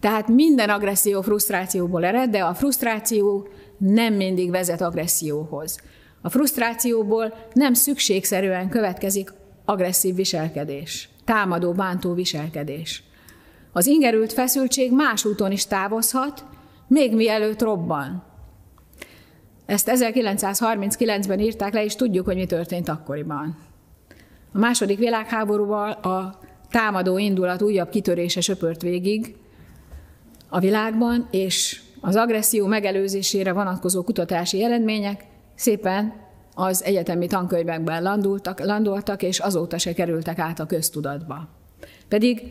Tehát 0.00 0.28
minden 0.28 0.68
agresszió 0.68 1.22
frusztrációból 1.22 2.04
ered, 2.04 2.30
de 2.30 2.44
a 2.44 2.54
frusztráció 2.54 3.48
nem 3.78 4.14
mindig 4.14 4.50
vezet 4.50 4.80
agresszióhoz. 4.80 5.80
A 6.22 6.28
frusztrációból 6.28 7.34
nem 7.52 7.74
szükségszerűen 7.74 8.68
következik 8.68 9.32
agresszív 9.64 10.14
viselkedés, 10.14 11.08
támadó, 11.24 11.72
bántó 11.72 12.12
viselkedés. 12.12 13.02
Az 13.78 13.86
ingerült 13.86 14.32
feszültség 14.32 14.92
más 14.92 15.24
úton 15.24 15.52
is 15.52 15.66
távozhat, 15.66 16.44
még 16.86 17.14
mielőtt 17.14 17.62
robban. 17.62 18.22
Ezt 19.66 19.90
1939-ben 19.94 21.40
írták 21.40 21.72
le, 21.72 21.84
és 21.84 21.96
tudjuk, 21.96 22.26
hogy 22.26 22.36
mi 22.36 22.46
történt 22.46 22.88
akkoriban. 22.88 23.56
A 24.52 24.58
második 24.58 24.98
világháborúval 24.98 25.90
a 25.90 26.38
támadó 26.70 27.18
indulat 27.18 27.62
újabb 27.62 27.88
kitörése 27.88 28.40
söpört 28.40 28.82
végig 28.82 29.36
a 30.48 30.58
világban, 30.58 31.28
és 31.30 31.82
az 32.00 32.16
agresszió 32.16 32.66
megelőzésére 32.66 33.52
vonatkozó 33.52 34.02
kutatási 34.02 34.64
eredmények 34.64 35.24
szépen 35.54 36.14
az 36.54 36.84
egyetemi 36.84 37.26
tankönyvekben 37.26 38.02
landultak, 38.02 38.60
landoltak, 38.60 39.22
és 39.22 39.38
azóta 39.38 39.78
se 39.78 39.92
kerültek 39.92 40.38
át 40.38 40.60
a 40.60 40.66
köztudatba. 40.66 41.48
Pedig 42.08 42.42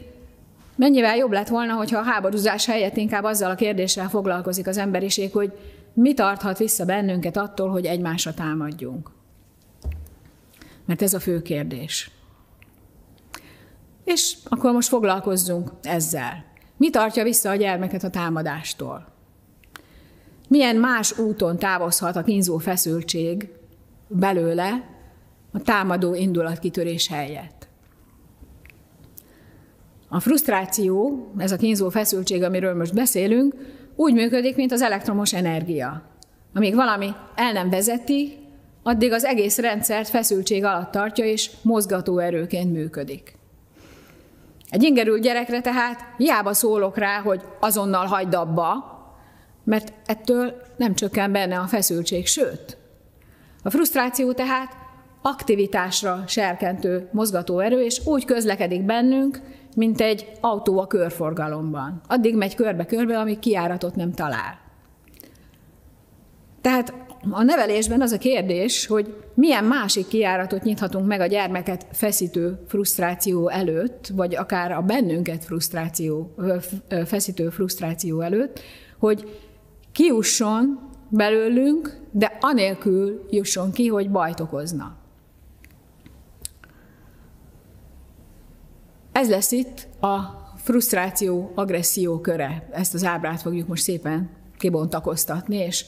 mennyivel 0.77 1.15
jobb 1.15 1.31
lett 1.31 1.47
volna, 1.47 1.73
hogyha 1.73 1.99
a 1.99 2.03
háborúzás 2.03 2.65
helyett 2.65 2.97
inkább 2.97 3.23
azzal 3.23 3.51
a 3.51 3.55
kérdéssel 3.55 4.09
foglalkozik 4.09 4.67
az 4.67 4.77
emberiség, 4.77 5.31
hogy 5.31 5.51
mi 5.93 6.13
tarthat 6.13 6.57
vissza 6.57 6.85
bennünket 6.85 7.37
attól, 7.37 7.69
hogy 7.69 7.85
egymásra 7.85 8.33
támadjunk. 8.33 9.11
Mert 10.85 11.01
ez 11.01 11.13
a 11.13 11.19
fő 11.19 11.41
kérdés. 11.41 12.11
És 14.03 14.37
akkor 14.45 14.71
most 14.71 14.87
foglalkozzunk 14.87 15.71
ezzel. 15.81 16.45
Mi 16.77 16.89
tartja 16.89 17.23
vissza 17.23 17.49
a 17.49 17.55
gyermeket 17.55 18.03
a 18.03 18.09
támadástól? 18.09 19.07
Milyen 20.47 20.75
más 20.75 21.17
úton 21.17 21.57
távozhat 21.57 22.15
a 22.15 22.23
kínzó 22.23 22.57
feszültség 22.57 23.49
belőle 24.07 24.83
a 25.51 25.61
támadó 25.61 26.13
indulatkitörés 26.13 27.07
helyett. 27.07 27.56
A 30.09 30.19
frusztráció, 30.19 31.25
ez 31.37 31.51
a 31.51 31.57
kínzó 31.57 31.89
feszültség, 31.89 32.43
amiről 32.43 32.75
most 32.75 32.93
beszélünk, 32.93 33.53
úgy 33.95 34.13
működik, 34.13 34.55
mint 34.55 34.71
az 34.71 34.81
elektromos 34.81 35.33
energia. 35.33 36.01
Amíg 36.53 36.75
valami 36.75 37.09
el 37.35 37.51
nem 37.51 37.69
vezeti, 37.69 38.37
addig 38.83 39.11
az 39.11 39.23
egész 39.23 39.57
rendszert 39.57 40.09
feszültség 40.09 40.63
alatt 40.63 40.91
tartja, 40.91 41.25
és 41.25 41.51
mozgató 41.61 42.17
erőként 42.17 42.73
működik. 42.73 43.35
Egy 44.69 44.83
ingerült 44.83 45.21
gyerekre 45.21 45.61
tehát 45.61 45.99
hiába 46.17 46.53
szólok 46.53 46.97
rá, 46.97 47.21
hogy 47.21 47.41
azonnal 47.59 48.05
hagyd 48.05 48.33
abba, 48.33 48.95
mert 49.63 49.93
ettől 50.05 50.61
nem 50.77 50.93
csökken 50.93 51.31
benne 51.31 51.59
a 51.59 51.67
feszültség, 51.67 52.27
sőt, 52.27 52.77
a 53.63 53.69
frusztráció 53.69 54.31
tehát 54.31 54.86
aktivitásra 55.27 56.23
serkentő 56.27 57.09
mozgatóerő, 57.11 57.83
és 57.83 58.01
úgy 58.05 58.25
közlekedik 58.25 58.85
bennünk, 58.85 59.41
mint 59.75 60.01
egy 60.01 60.31
autó 60.41 60.79
a 60.79 60.87
körforgalomban. 60.87 62.01
Addig 62.07 62.35
megy 62.35 62.55
körbe-körbe, 62.55 63.19
amíg 63.19 63.39
kiáratot 63.39 63.95
nem 63.95 64.11
talál. 64.11 64.59
Tehát 66.61 66.93
a 67.31 67.43
nevelésben 67.43 68.01
az 68.01 68.11
a 68.11 68.17
kérdés, 68.17 68.85
hogy 68.85 69.15
milyen 69.33 69.63
másik 69.63 70.07
kiáratot 70.07 70.63
nyithatunk 70.63 71.07
meg 71.07 71.19
a 71.19 71.25
gyermeket 71.25 71.85
feszítő 71.91 72.59
frusztráció 72.67 73.49
előtt, 73.49 74.07
vagy 74.13 74.35
akár 74.35 74.71
a 74.71 74.81
bennünket 74.81 75.43
frusztráció, 75.43 76.35
feszítő 77.05 77.49
frusztráció 77.49 78.21
előtt, 78.21 78.59
hogy 78.99 79.39
kiusson 79.91 80.79
belőlünk, 81.09 81.99
de 82.11 82.37
anélkül 82.39 83.25
jusson 83.29 83.71
ki, 83.71 83.87
hogy 83.87 84.11
bajt 84.11 84.39
okozna. 84.39 85.05
Ez 89.17 89.29
lesz 89.29 89.51
itt 89.51 89.87
a 90.01 90.15
frusztráció, 90.57 91.51
agresszió 91.55 92.19
köre. 92.19 92.67
Ezt 92.71 92.93
az 92.93 93.03
ábrát 93.03 93.41
fogjuk 93.41 93.67
most 93.67 93.83
szépen 93.83 94.29
kibontakoztatni, 94.57 95.55
és 95.55 95.85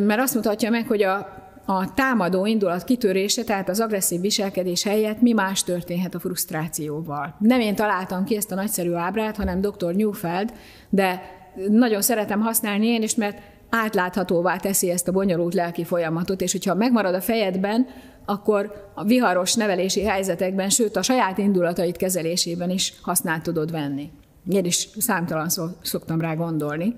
mert 0.00 0.20
azt 0.20 0.34
mutatja 0.34 0.70
meg, 0.70 0.86
hogy 0.86 1.02
a, 1.02 1.16
a 1.66 1.94
támadó 1.94 2.46
indulat 2.46 2.84
kitörése, 2.84 3.44
tehát 3.44 3.68
az 3.68 3.80
agresszív 3.80 4.20
viselkedés 4.20 4.82
helyett 4.82 5.20
mi 5.20 5.32
más 5.32 5.64
történhet 5.64 6.14
a 6.14 6.18
frusztrációval. 6.18 7.36
Nem 7.38 7.60
én 7.60 7.74
találtam 7.74 8.24
ki 8.24 8.36
ezt 8.36 8.52
a 8.52 8.54
nagyszerű 8.54 8.92
ábrát, 8.92 9.36
hanem 9.36 9.60
dr. 9.60 9.94
Newfeld, 9.94 10.52
de 10.88 11.22
nagyon 11.68 12.02
szeretem 12.02 12.40
használni 12.40 12.86
én 12.86 13.02
is, 13.02 13.14
mert 13.14 13.38
átláthatóvá 13.70 14.56
teszi 14.56 14.90
ezt 14.90 15.08
a 15.08 15.12
bonyolult 15.12 15.54
lelki 15.54 15.84
folyamatot, 15.84 16.40
és 16.40 16.52
hogyha 16.52 16.74
megmarad 16.74 17.14
a 17.14 17.20
fejedben, 17.20 17.86
akkor 18.24 18.90
a 18.94 19.04
viharos 19.04 19.54
nevelési 19.54 20.04
helyzetekben, 20.04 20.70
sőt 20.70 20.96
a 20.96 21.02
saját 21.02 21.38
indulatait 21.38 21.96
kezelésében 21.96 22.70
is 22.70 22.94
használt 23.02 23.42
tudod 23.42 23.70
venni. 23.70 24.10
Én 24.48 24.64
is 24.64 24.88
számtalan 24.98 25.48
szoktam 25.82 26.20
rá 26.20 26.34
gondolni 26.34 26.96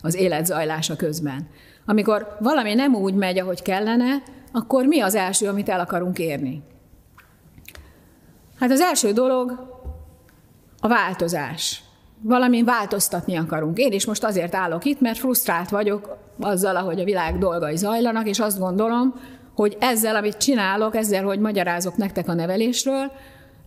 az 0.00 0.14
élet 0.14 0.46
zajlása 0.46 0.96
közben. 0.96 1.48
Amikor 1.86 2.36
valami 2.40 2.74
nem 2.74 2.94
úgy 2.94 3.14
megy, 3.14 3.38
ahogy 3.38 3.62
kellene, 3.62 4.22
akkor 4.52 4.84
mi 4.86 5.00
az 5.00 5.14
első, 5.14 5.48
amit 5.48 5.68
el 5.68 5.80
akarunk 5.80 6.18
érni? 6.18 6.62
Hát 8.58 8.70
az 8.70 8.80
első 8.80 9.12
dolog 9.12 9.68
a 10.80 10.88
változás. 10.88 11.82
Valamin 12.22 12.64
változtatni 12.64 13.36
akarunk. 13.36 13.78
Én 13.78 13.92
is 13.92 14.06
most 14.06 14.24
azért 14.24 14.54
állok 14.54 14.84
itt, 14.84 15.00
mert 15.00 15.18
frusztrált 15.18 15.68
vagyok 15.68 16.16
azzal, 16.40 16.76
ahogy 16.76 17.00
a 17.00 17.04
világ 17.04 17.38
dolgai 17.38 17.76
zajlanak, 17.76 18.28
és 18.28 18.38
azt 18.38 18.58
gondolom, 18.58 19.14
hogy 19.54 19.76
ezzel, 19.80 20.16
amit 20.16 20.36
csinálok, 20.36 20.96
ezzel, 20.96 21.24
hogy 21.24 21.38
magyarázok 21.38 21.96
nektek 21.96 22.28
a 22.28 22.34
nevelésről, 22.34 23.12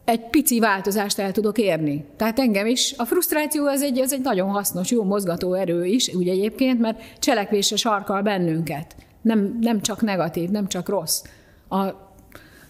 egy 0.06 0.30
pici 0.30 0.60
változást 0.60 1.20
el 1.20 1.32
tudok 1.32 1.58
érni. 1.58 2.06
Tehát 2.18 2.40
engem 2.40 2.66
is, 2.66 2.94
a 2.98 3.06
frusztráció 3.06 3.66
az 3.66 3.82
egy, 3.82 4.00
az 4.00 4.14
egy 4.14 4.22
nagyon 4.22 4.50
hasznos, 4.50 4.92
jó 4.92 5.04
mozgató 5.04 5.54
erő 5.54 5.86
is, 5.86 6.08
ugye 6.08 6.32
egyébként, 6.32 6.80
mert 6.80 7.20
cselekvésre 7.20 7.76
sarkal 7.76 8.22
bennünket. 8.22 8.96
Nem, 9.22 9.58
nem 9.62 9.82
csak 9.82 10.02
negatív, 10.02 10.50
nem 10.50 10.68
csak 10.68 10.90
rossz. 10.90 11.22
A, 11.70 11.84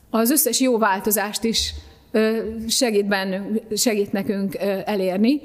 az 0.10 0.32
összes 0.32 0.60
jó 0.60 0.78
változást 0.78 1.44
is 1.44 1.74
segít, 2.68 3.08
bennünk, 3.08 3.62
segít 3.76 4.12
nekünk 4.12 4.56
elérni. 4.86 5.42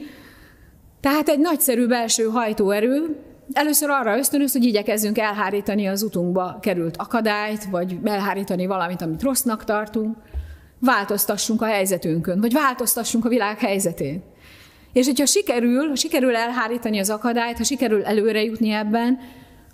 Tehát 1.00 1.28
egy 1.28 1.38
nagyszerű 1.38 1.86
belső 1.86 2.24
hajtóerő, 2.24 3.16
először 3.52 3.90
arra 3.90 4.18
ösztönöz, 4.18 4.52
hogy 4.52 4.64
igyekezzünk 4.64 5.18
elhárítani 5.18 5.86
az 5.86 6.02
utunkba 6.02 6.58
került 6.62 6.96
akadályt, 6.96 7.64
vagy 7.64 7.98
elhárítani 8.04 8.66
valamit, 8.66 9.02
amit 9.02 9.22
rossznak 9.22 9.64
tartunk, 9.64 10.16
változtassunk 10.78 11.62
a 11.62 11.66
helyzetünkön, 11.66 12.40
vagy 12.40 12.52
változtassunk 12.52 13.24
a 13.24 13.28
világ 13.28 13.58
helyzetén. 13.58 14.22
És 14.92 15.06
hogyha 15.06 15.26
sikerül, 15.26 15.88
ha 15.88 15.96
sikerül 15.96 16.36
elhárítani 16.36 16.98
az 16.98 17.10
akadályt, 17.10 17.56
ha 17.56 17.64
sikerül 17.64 18.04
előre 18.04 18.42
jutni 18.42 18.70
ebben, 18.70 19.18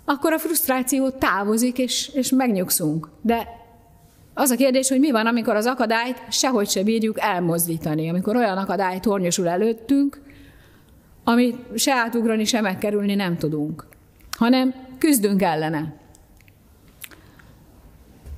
akkor 0.05 0.33
a 0.33 0.39
frusztráció 0.39 1.09
távozik, 1.09 1.77
és, 1.77 2.11
és 2.13 2.29
megnyugszunk. 2.29 3.09
De 3.21 3.47
az 4.33 4.49
a 4.49 4.55
kérdés, 4.55 4.89
hogy 4.89 4.99
mi 4.99 5.11
van, 5.11 5.25
amikor 5.25 5.55
az 5.55 5.65
akadályt 5.65 6.21
sehogy 6.29 6.69
se 6.69 6.83
bírjuk 6.83 7.19
elmozdítani, 7.19 8.09
amikor 8.09 8.35
olyan 8.35 8.57
akadály 8.57 8.99
tornyosul 8.99 9.47
előttünk, 9.47 10.21
amit 11.25 11.57
se 11.75 11.93
átugrani, 11.93 12.45
se 12.45 12.61
megkerülni 12.61 13.15
nem 13.15 13.37
tudunk, 13.37 13.87
hanem 14.37 14.73
küzdünk 14.97 15.41
ellene 15.41 16.03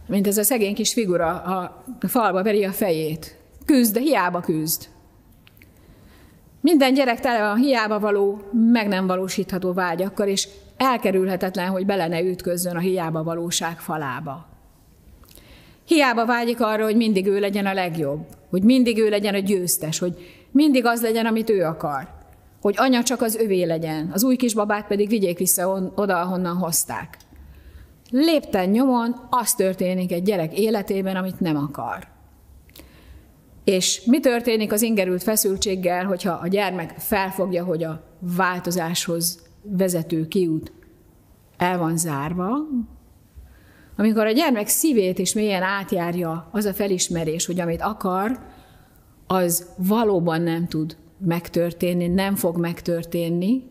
mint 0.07 0.27
ez 0.27 0.37
a 0.37 0.43
szegény 0.43 0.73
kis 0.73 0.93
figura 0.93 1.27
a 1.41 1.83
falba 1.99 2.43
veri 2.43 2.63
a 2.63 2.71
fejét. 2.71 3.37
Küzd, 3.65 3.93
de 3.93 3.99
hiába 3.99 4.39
küzd. 4.39 4.87
Minden 6.61 6.93
gyerek 6.93 7.19
tele 7.19 7.39
van 7.39 7.57
hiába 7.57 7.99
való, 7.99 8.41
meg 8.71 8.87
nem 8.87 9.07
valósítható 9.07 9.73
vágyakkal, 9.73 10.27
és 10.27 10.47
elkerülhetetlen, 10.77 11.69
hogy 11.69 11.85
bele 11.85 12.07
ne 12.07 12.21
ütközzön 12.21 12.75
a 12.75 12.79
hiába 12.79 13.23
valóság 13.23 13.79
falába. 13.79 14.47
Hiába 15.85 16.25
vágyik 16.25 16.61
arra, 16.61 16.83
hogy 16.83 16.95
mindig 16.95 17.27
ő 17.27 17.39
legyen 17.39 17.65
a 17.65 17.73
legjobb, 17.73 18.25
hogy 18.49 18.63
mindig 18.63 18.97
ő 18.97 19.09
legyen 19.09 19.33
a 19.33 19.39
győztes, 19.39 19.99
hogy 19.99 20.13
mindig 20.51 20.85
az 20.85 21.01
legyen, 21.01 21.25
amit 21.25 21.49
ő 21.49 21.63
akar, 21.63 22.07
hogy 22.61 22.75
anya 22.77 23.03
csak 23.03 23.21
az 23.21 23.35
övé 23.35 23.63
legyen, 23.63 24.09
az 24.13 24.23
új 24.23 24.35
kisbabát 24.35 24.87
pedig 24.87 25.09
vigyék 25.09 25.37
vissza 25.37 25.91
oda, 25.95 26.21
ahonnan 26.21 26.55
hozták. 26.55 27.17
Lépten 28.09 28.69
nyomon 28.69 29.15
az 29.29 29.53
történik 29.53 30.11
egy 30.11 30.23
gyerek 30.23 30.59
életében, 30.59 31.15
amit 31.15 31.39
nem 31.39 31.57
akar. 31.57 32.07
És 33.63 34.01
mi 34.05 34.19
történik 34.19 34.71
az 34.71 34.81
ingerült 34.81 35.23
feszültséggel, 35.23 36.05
hogyha 36.05 36.31
a 36.31 36.47
gyermek 36.47 36.93
felfogja, 36.97 37.63
hogy 37.63 37.83
a 37.83 38.03
változáshoz 38.19 39.41
vezető 39.61 40.27
kiút 40.27 40.71
el 41.57 41.77
van 41.77 41.97
zárva, 41.97 42.49
amikor 43.97 44.25
a 44.25 44.31
gyermek 44.31 44.67
szívét 44.67 45.19
is 45.19 45.33
mélyen 45.33 45.63
átjárja 45.63 46.47
az 46.51 46.65
a 46.65 46.73
felismerés, 46.73 47.45
hogy 47.45 47.59
amit 47.59 47.81
akar, 47.81 48.39
az 49.27 49.67
valóban 49.77 50.41
nem 50.41 50.67
tud 50.67 50.97
megtörténni, 51.17 52.07
nem 52.07 52.35
fog 52.35 52.57
megtörténni, 52.57 53.63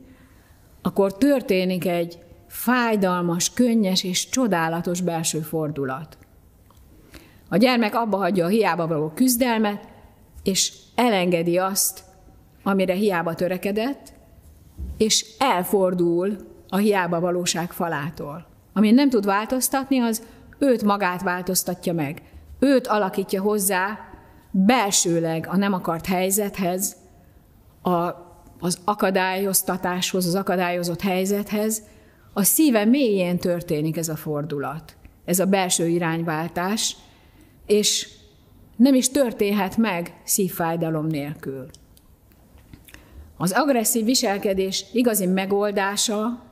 akkor 0.83 1.17
történik 1.17 1.87
egy 1.87 2.19
fájdalmas, 2.47 3.53
könnyes 3.53 4.05
és 4.05 4.29
csodálatos 4.29 5.01
belső 5.01 5.41
fordulat. 5.41 6.19
A 7.49 7.57
gyermek 7.57 7.95
abba 7.95 8.17
hagyja 8.17 8.45
a 8.45 8.49
hiába 8.49 8.87
való 8.87 9.13
küzdelmet, 9.15 9.89
és 10.43 10.73
elengedi 10.95 11.59
azt, 11.59 12.05
amire 12.63 12.95
hiába 12.95 13.35
törekedett, 13.35 14.13
és 14.97 15.27
elfordul 15.39 16.37
a 16.69 16.77
hiába 16.77 17.21
valóság 17.21 17.73
falától. 17.73 18.47
Amin 18.73 18.95
nem 18.95 19.11
tud 19.11 19.25
változtatni, 19.25 19.99
az 19.99 20.23
őt 20.59 20.83
magát 20.83 21.23
változtatja 21.23 21.93
meg. 21.93 22.23
Őt 22.59 22.87
alakítja 22.87 23.43
hozzá 23.43 23.99
belsőleg 24.51 25.47
a 25.51 25.57
nem 25.57 25.73
akart 25.73 26.07
helyzethez, 26.07 26.97
a, 27.87 28.25
az 28.61 28.79
akadályoztatáshoz, 28.85 30.27
az 30.27 30.35
akadályozott 30.35 31.01
helyzethez, 31.01 31.83
a 32.33 32.43
szíve 32.43 32.85
mélyén 32.85 33.39
történik 33.39 33.97
ez 33.97 34.09
a 34.09 34.17
fordulat, 34.17 34.97
ez 35.25 35.39
a 35.39 35.47
belső 35.47 35.87
irányváltás, 35.87 36.97
és 37.67 38.09
nem 38.77 38.95
is 38.95 39.11
történhet 39.11 39.77
meg 39.77 40.21
szívfájdalom 40.25 41.07
nélkül. 41.07 41.67
Az 43.37 43.53
agresszív 43.53 44.05
viselkedés 44.05 44.85
igazi 44.93 45.27
megoldása 45.27 46.43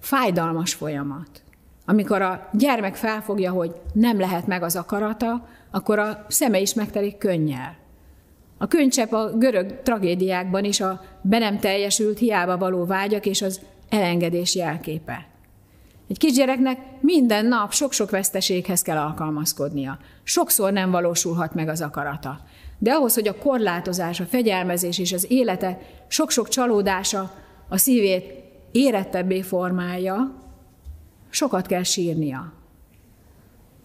fájdalmas 0.00 0.74
folyamat. 0.74 1.42
Amikor 1.86 2.22
a 2.22 2.48
gyermek 2.52 2.94
felfogja, 2.94 3.52
hogy 3.52 3.74
nem 3.92 4.18
lehet 4.18 4.46
meg 4.46 4.62
az 4.62 4.76
akarata, 4.76 5.48
akkor 5.70 5.98
a 5.98 6.26
szeme 6.28 6.58
is 6.58 6.74
megtelik 6.74 7.18
könnyel. 7.18 7.82
A 8.64 8.68
könycsepp 8.68 9.12
a 9.12 9.30
görög 9.36 9.82
tragédiákban 9.82 10.64
is 10.64 10.80
a 10.80 11.00
be 11.22 11.38
nem 11.38 11.58
teljesült, 11.58 12.18
hiába 12.18 12.58
való 12.58 12.84
vágyak 12.84 13.26
és 13.26 13.42
az 13.42 13.60
elengedés 13.88 14.54
jelképe. 14.54 15.26
Egy 16.08 16.18
kisgyereknek 16.18 16.78
minden 17.00 17.46
nap 17.46 17.72
sok-sok 17.72 18.10
veszteséghez 18.10 18.82
kell 18.82 18.96
alkalmazkodnia. 18.96 19.98
Sokszor 20.22 20.72
nem 20.72 20.90
valósulhat 20.90 21.54
meg 21.54 21.68
az 21.68 21.80
akarata. 21.80 22.40
De 22.78 22.92
ahhoz, 22.92 23.14
hogy 23.14 23.28
a 23.28 23.38
korlátozás, 23.38 24.20
a 24.20 24.24
fegyelmezés 24.24 24.98
és 24.98 25.12
az 25.12 25.26
élete 25.30 25.78
sok-sok 26.08 26.48
csalódása 26.48 27.32
a 27.68 27.76
szívét 27.76 28.32
érettebbé 28.72 29.42
formálja, 29.42 30.34
sokat 31.30 31.66
kell 31.66 31.82
sírnia. 31.82 32.52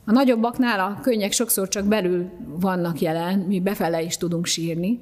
A 0.09 0.11
nagyobbaknál 0.11 0.79
a 0.79 0.99
könnyek 1.01 1.31
sokszor 1.31 1.67
csak 1.67 1.85
belül 1.85 2.29
vannak 2.45 2.99
jelen, 2.99 3.39
mi 3.39 3.59
befele 3.59 4.01
is 4.01 4.17
tudunk 4.17 4.45
sírni, 4.45 4.99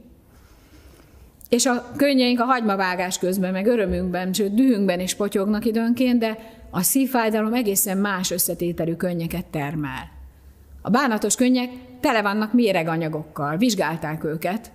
és 1.49 1.65
a 1.65 1.91
könnyeink 1.95 2.39
a 2.39 2.43
hagymavágás 2.43 3.17
közben, 3.17 3.51
meg 3.51 3.65
örömünkben, 3.65 4.33
sőt 4.33 4.53
dühünkben 4.53 4.99
is 4.99 5.15
potyognak 5.15 5.65
időnként, 5.65 6.19
de 6.19 6.37
a 6.69 6.81
szívfájdalom 6.81 7.53
egészen 7.53 7.97
más 7.97 8.31
összetételű 8.31 8.95
könnyeket 8.95 9.45
termel. 9.45 10.11
A 10.81 10.89
bánatos 10.89 11.35
könnyek 11.35 11.69
tele 11.99 12.21
vannak 12.21 12.53
méreganyagokkal, 12.53 13.57
vizsgálták 13.57 14.23
őket, 14.23 14.71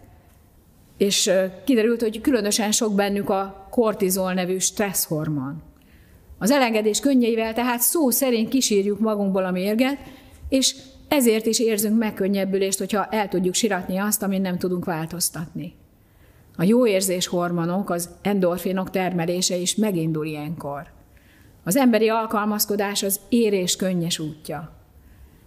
és 0.96 1.30
kiderült, 1.64 2.00
hogy 2.00 2.20
különösen 2.20 2.70
sok 2.70 2.94
bennük 2.94 3.30
a 3.30 3.66
kortizol 3.70 4.32
nevű 4.32 4.58
stresszhormon. 4.58 5.62
Az 6.38 6.50
elengedés 6.50 7.00
könnyeivel 7.00 7.52
tehát 7.52 7.80
szó 7.80 8.10
szerint 8.10 8.48
kisírjuk 8.48 8.98
magunkból 8.98 9.44
a 9.44 9.50
mérget, 9.50 9.98
és 10.52 10.74
ezért 11.08 11.46
is 11.46 11.60
érzünk 11.60 11.98
megkönnyebbülést, 11.98 12.78
hogyha 12.78 13.06
el 13.06 13.28
tudjuk 13.28 13.54
siratni 13.54 13.96
azt, 13.96 14.22
amit 14.22 14.42
nem 14.42 14.58
tudunk 14.58 14.84
változtatni. 14.84 15.74
A 16.56 16.62
jó 16.62 16.86
érzés 16.86 17.26
hormonok, 17.26 17.90
az 17.90 18.08
endorfinok 18.22 18.90
termelése 18.90 19.56
is 19.56 19.74
megindul 19.74 20.26
ilyenkor. 20.26 20.86
Az 21.64 21.76
emberi 21.76 22.08
alkalmazkodás 22.08 23.02
az 23.02 23.20
érés 23.28 23.76
könnyes 23.76 24.18
útja. 24.18 24.72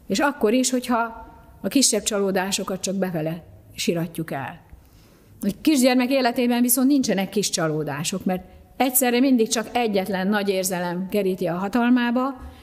És 0.08 0.20
akkor 0.20 0.54
is, 0.54 0.70
hogyha 0.70 1.28
a 1.62 1.68
kisebb 1.68 2.04
csalódásokat 2.04 2.82
csak 2.82 2.96
befele 2.96 3.44
siratjuk 3.76 4.32
el. 4.32 4.62
A 5.42 5.52
kisgyermek 5.62 6.10
életében 6.10 6.62
viszont 6.62 6.88
nincsenek 6.88 7.30
kis 7.30 7.50
csalódások, 7.50 8.26
mert 8.26 8.44
egyszerre 8.78 9.20
mindig 9.20 9.48
csak 9.48 9.70
egyetlen 9.72 10.28
nagy 10.28 10.50
érzelem 10.50 11.10
keríti 11.10 11.46
a 11.46 11.58
hatalmába, 11.58 12.54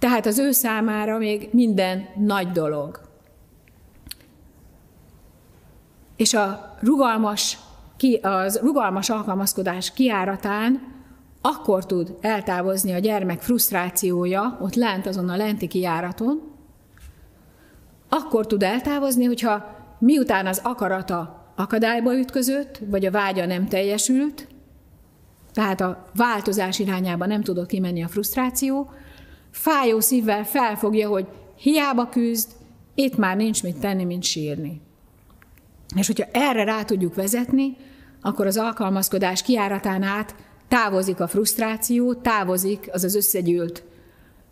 tehát 0.00 0.26
az 0.26 0.38
ő 0.38 0.50
számára 0.50 1.18
még 1.18 1.48
minden 1.52 2.06
nagy 2.16 2.50
dolog. 2.50 3.00
És 6.16 6.34
a 6.34 6.74
rugalmas, 6.80 7.58
az 8.22 8.58
rugalmas 8.62 9.10
alkalmazkodás 9.10 9.92
kiáratán 9.92 10.98
akkor 11.40 11.86
tud 11.86 12.16
eltávozni 12.20 12.92
a 12.92 12.98
gyermek 12.98 13.40
frusztrációja, 13.40 14.58
ott 14.60 14.74
lent 14.74 15.06
azon 15.06 15.28
a 15.28 15.36
lenti 15.36 15.66
kiáraton, 15.66 16.42
akkor 18.08 18.46
tud 18.46 18.62
eltávozni, 18.62 19.24
hogyha 19.24 19.76
miután 19.98 20.46
az 20.46 20.60
akarata 20.64 21.52
akadályba 21.56 22.18
ütközött, 22.18 22.80
vagy 22.86 23.06
a 23.06 23.10
vágya 23.10 23.46
nem 23.46 23.66
teljesült, 23.66 24.46
tehát 25.52 25.80
a 25.80 26.04
változás 26.14 26.78
irányába 26.78 27.26
nem 27.26 27.42
tudott 27.42 27.66
kimenni 27.66 28.02
a 28.02 28.08
frusztráció, 28.08 28.90
fájó 29.50 30.00
szívvel 30.00 30.44
felfogja, 30.44 31.08
hogy 31.08 31.26
hiába 31.56 32.08
küzd, 32.08 32.48
itt 32.94 33.16
már 33.16 33.36
nincs 33.36 33.62
mit 33.62 33.76
tenni, 33.76 34.04
mint 34.04 34.22
sírni. 34.22 34.80
És 35.96 36.06
hogyha 36.06 36.28
erre 36.32 36.64
rá 36.64 36.82
tudjuk 36.82 37.14
vezetni, 37.14 37.76
akkor 38.20 38.46
az 38.46 38.56
alkalmazkodás 38.56 39.42
kiáratán 39.42 40.02
át 40.02 40.34
távozik 40.68 41.20
a 41.20 41.28
frusztráció, 41.28 42.14
távozik 42.14 42.88
az 42.92 43.04
az 43.04 43.14
összegyűlt 43.14 43.84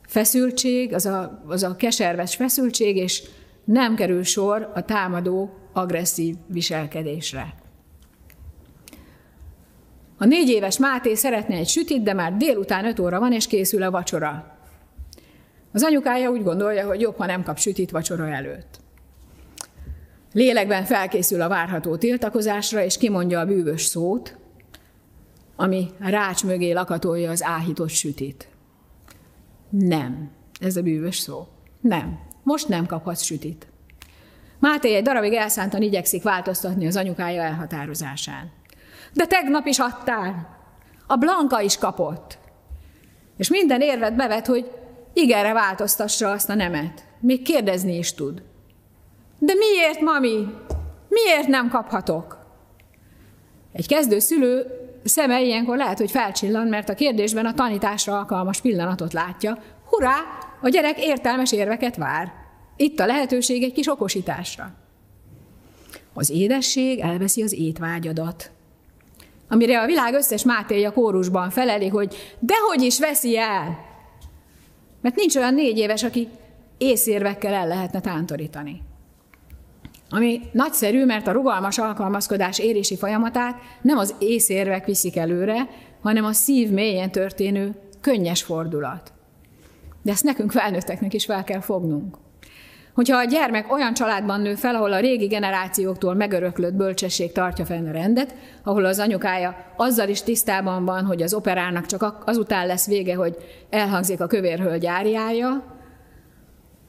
feszültség, 0.06 0.94
az 0.94 1.06
a, 1.06 1.42
az 1.46 1.62
a 1.62 1.76
keserves 1.76 2.36
feszültség, 2.36 2.96
és 2.96 3.22
nem 3.64 3.94
kerül 3.94 4.22
sor 4.22 4.70
a 4.74 4.84
támadó 4.84 5.50
agresszív 5.72 6.34
viselkedésre. 6.46 7.54
A 10.18 10.24
négy 10.24 10.48
éves 10.48 10.78
Máté 10.78 11.14
szeretne 11.14 11.54
egy 11.54 11.68
sütit, 11.68 12.02
de 12.02 12.12
már 12.12 12.36
délután 12.36 12.84
öt 12.84 12.98
óra 12.98 13.18
van, 13.18 13.32
és 13.32 13.46
készül 13.46 13.82
a 13.82 13.90
vacsora. 13.90 14.57
Az 15.72 15.82
anyukája 15.82 16.30
úgy 16.30 16.42
gondolja, 16.42 16.86
hogy 16.86 17.00
jobb, 17.00 17.16
ha 17.16 17.26
nem 17.26 17.42
kap 17.42 17.58
sütit 17.58 17.90
vacsora 17.90 18.28
előtt. 18.28 18.80
Lélekben 20.32 20.84
felkészül 20.84 21.40
a 21.40 21.48
várható 21.48 21.96
tiltakozásra, 21.96 22.82
és 22.82 22.98
kimondja 22.98 23.40
a 23.40 23.46
bűvös 23.46 23.82
szót, 23.82 24.36
ami 25.56 25.88
rács 25.98 26.44
mögé 26.44 26.72
lakatolja 26.72 27.30
az 27.30 27.42
áhított 27.42 27.88
sütit. 27.88 28.48
Nem. 29.70 30.30
Ez 30.60 30.76
a 30.76 30.82
bűvös 30.82 31.18
szó. 31.18 31.46
Nem. 31.80 32.18
Most 32.42 32.68
nem 32.68 32.86
kaphatsz 32.86 33.22
sütit. 33.22 33.66
Máté 34.58 34.94
egy 34.94 35.02
darabig 35.02 35.32
elszántan 35.32 35.82
igyekszik 35.82 36.22
változtatni 36.22 36.86
az 36.86 36.96
anyukája 36.96 37.42
elhatározásán. 37.42 38.50
De 39.12 39.26
tegnap 39.26 39.66
is 39.66 39.78
adtál. 39.78 40.56
A 41.06 41.16
Blanka 41.16 41.60
is 41.60 41.78
kapott. 41.78 42.38
És 43.36 43.50
minden 43.50 43.80
érvet 43.80 44.16
bevet, 44.16 44.46
hogy 44.46 44.70
igenre 45.18 45.52
változtassa 45.52 46.30
azt 46.30 46.50
a 46.50 46.54
nemet. 46.54 47.04
Még 47.20 47.42
kérdezni 47.42 47.96
is 47.96 48.14
tud. 48.14 48.42
De 49.38 49.52
miért, 49.54 50.00
mami? 50.00 50.46
Miért 51.08 51.46
nem 51.46 51.68
kaphatok? 51.68 52.38
Egy 53.72 53.88
kezdő 53.88 54.18
szülő 54.18 54.66
szeme 55.04 55.42
ilyenkor 55.42 55.76
lehet, 55.76 55.98
hogy 55.98 56.10
felcsillan, 56.10 56.66
mert 56.66 56.88
a 56.88 56.94
kérdésben 56.94 57.46
a 57.46 57.54
tanításra 57.54 58.18
alkalmas 58.18 58.60
pillanatot 58.60 59.12
látja. 59.12 59.58
Hurrá, 59.84 60.16
a 60.62 60.68
gyerek 60.68 61.04
értelmes 61.04 61.52
érveket 61.52 61.96
vár. 61.96 62.32
Itt 62.76 63.00
a 63.00 63.06
lehetőség 63.06 63.62
egy 63.62 63.72
kis 63.72 63.90
okosításra. 63.90 64.74
Az 66.14 66.30
édesség 66.30 66.98
elveszi 66.98 67.42
az 67.42 67.52
étvágyadat. 67.52 68.50
Amire 69.48 69.80
a 69.80 69.86
világ 69.86 70.14
összes 70.14 70.44
mátéja 70.44 70.92
kórusban 70.92 71.50
feleli, 71.50 71.88
hogy 71.88 72.36
dehogy 72.38 72.82
is 72.82 72.98
veszi 72.98 73.38
el. 73.38 73.87
Mert 75.00 75.16
nincs 75.16 75.36
olyan 75.36 75.54
négy 75.54 75.78
éves, 75.78 76.02
aki 76.02 76.28
észérvekkel 76.78 77.54
el 77.54 77.66
lehetne 77.66 78.00
tántorítani. 78.00 78.82
Ami 80.10 80.40
nagyszerű, 80.52 81.04
mert 81.04 81.26
a 81.26 81.32
rugalmas 81.32 81.78
alkalmazkodás 81.78 82.58
érési 82.58 82.96
folyamatát 82.96 83.60
nem 83.82 83.98
az 83.98 84.14
észérvek 84.18 84.86
viszik 84.86 85.16
előre, 85.16 85.68
hanem 86.02 86.24
a 86.24 86.32
szív 86.32 86.70
mélyen 86.70 87.10
történő 87.10 87.74
könnyes 88.00 88.42
fordulat. 88.42 89.12
De 90.02 90.10
ezt 90.10 90.24
nekünk 90.24 90.52
felnőtteknek 90.52 91.14
is 91.14 91.24
fel 91.24 91.44
kell 91.44 91.60
fognunk. 91.60 92.16
Hogyha 92.98 93.16
a 93.16 93.24
gyermek 93.24 93.72
olyan 93.72 93.94
családban 93.94 94.40
nő 94.40 94.54
fel, 94.54 94.74
ahol 94.74 94.92
a 94.92 95.00
régi 95.00 95.26
generációktól 95.26 96.14
megöröklött 96.14 96.74
bölcsesség 96.74 97.32
tartja 97.32 97.64
fenn 97.64 97.88
a 97.88 97.90
rendet, 97.90 98.34
ahol 98.62 98.84
az 98.84 98.98
anyukája 98.98 99.56
azzal 99.76 100.08
is 100.08 100.22
tisztában 100.22 100.84
van, 100.84 101.04
hogy 101.04 101.22
az 101.22 101.34
operának 101.34 101.86
csak 101.86 102.22
azután 102.24 102.66
lesz 102.66 102.86
vége, 102.86 103.14
hogy 103.14 103.36
elhangzik 103.70 104.20
a 104.20 104.26
kövérhölgy 104.26 104.86
áriája, 104.86 105.64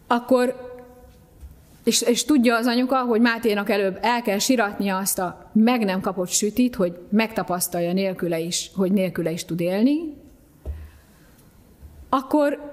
akkor 0.07 0.55
és, 1.83 2.01
és 2.01 2.25
tudja 2.25 2.55
az 2.55 2.65
anyuka, 2.65 2.97
hogy 2.97 3.21
Máténak 3.21 3.69
előbb 3.69 3.97
el 4.01 4.21
kell 4.21 4.39
siratnia 4.39 4.97
azt 4.97 5.19
a 5.19 5.49
meg 5.53 5.85
nem 5.85 6.01
kapott 6.01 6.29
sütit, 6.29 6.75
hogy 6.75 6.99
megtapasztalja 7.09 7.93
nélküle 7.93 8.39
is, 8.39 8.71
hogy 8.75 8.91
nélküle 8.91 9.31
is 9.31 9.45
tud 9.45 9.59
élni, 9.59 9.97
akkor, 12.09 12.68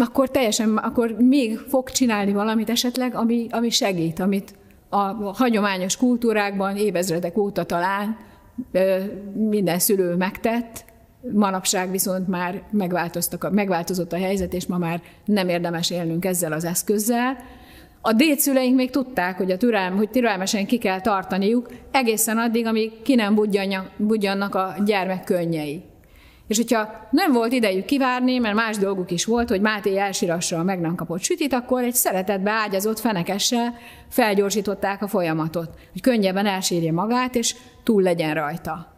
akkor 0.00 0.30
teljesen, 0.30 0.76
akkor 0.76 1.16
még 1.18 1.58
fog 1.58 1.90
csinálni 1.90 2.32
valamit 2.32 2.70
esetleg, 2.70 3.14
ami, 3.14 3.46
ami 3.50 3.70
segít, 3.70 4.20
amit 4.20 4.54
a 4.88 5.32
hagyományos 5.34 5.96
kultúrákban 5.96 6.76
évezredek 6.76 7.38
óta 7.38 7.64
talán 7.64 8.16
minden 9.34 9.78
szülő 9.78 10.14
megtett, 10.14 10.84
manapság 11.32 11.90
viszont 11.90 12.28
már 12.28 12.62
megváltoztak, 12.70 13.50
megváltozott 13.50 14.12
a 14.12 14.16
helyzet, 14.16 14.54
és 14.54 14.66
ma 14.66 14.78
már 14.78 15.02
nem 15.24 15.48
érdemes 15.48 15.90
élnünk 15.90 16.24
ezzel 16.24 16.52
az 16.52 16.64
eszközzel, 16.64 17.36
a 18.00 18.12
dédszüleink 18.12 18.76
még 18.76 18.90
tudták, 18.90 19.36
hogy 19.36 19.50
a 19.50 19.56
türelm, 19.56 19.96
hogy 19.96 20.10
türelmesen 20.10 20.66
ki 20.66 20.78
kell 20.78 21.00
tartaniuk, 21.00 21.68
egészen 21.90 22.38
addig, 22.38 22.66
amíg 22.66 23.02
ki 23.02 23.14
nem 23.14 23.34
budjannak 23.96 24.54
a 24.54 24.74
gyermek 24.84 25.24
könnyei. 25.24 25.82
És 26.48 26.56
hogyha 26.56 27.08
nem 27.10 27.32
volt 27.32 27.52
idejük 27.52 27.84
kivárni, 27.84 28.38
mert 28.38 28.54
más 28.54 28.76
dolguk 28.76 29.10
is 29.10 29.24
volt, 29.24 29.48
hogy 29.48 29.60
Máté 29.60 29.98
elsirassa 29.98 30.58
a 30.58 30.62
meg 30.62 30.80
nem 30.80 30.94
kapott 30.94 31.22
sütit, 31.22 31.52
akkor 31.52 31.82
egy 31.82 31.94
szeretetbe 31.94 32.50
ágyazott 32.50 32.98
fenekessel 32.98 33.74
felgyorsították 34.08 35.02
a 35.02 35.08
folyamatot, 35.08 35.70
hogy 35.92 36.00
könnyebben 36.00 36.46
elsírja 36.46 36.92
magát, 36.92 37.34
és 37.34 37.56
túl 37.82 38.02
legyen 38.02 38.34
rajta. 38.34 38.96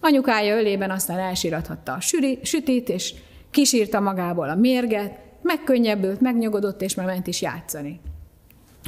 Anyukája 0.00 0.58
ölében 0.58 0.90
aztán 0.90 1.18
elsirathatta 1.18 1.92
a 1.92 2.00
sütit, 2.42 2.88
és 2.88 3.14
kisírta 3.50 4.00
magából 4.00 4.48
a 4.48 4.54
mérget, 4.54 5.18
megkönnyebbült, 5.42 6.20
megnyugodott, 6.20 6.82
és 6.82 6.94
már 6.94 7.06
ment 7.06 7.26
is 7.26 7.42
játszani. 7.42 8.00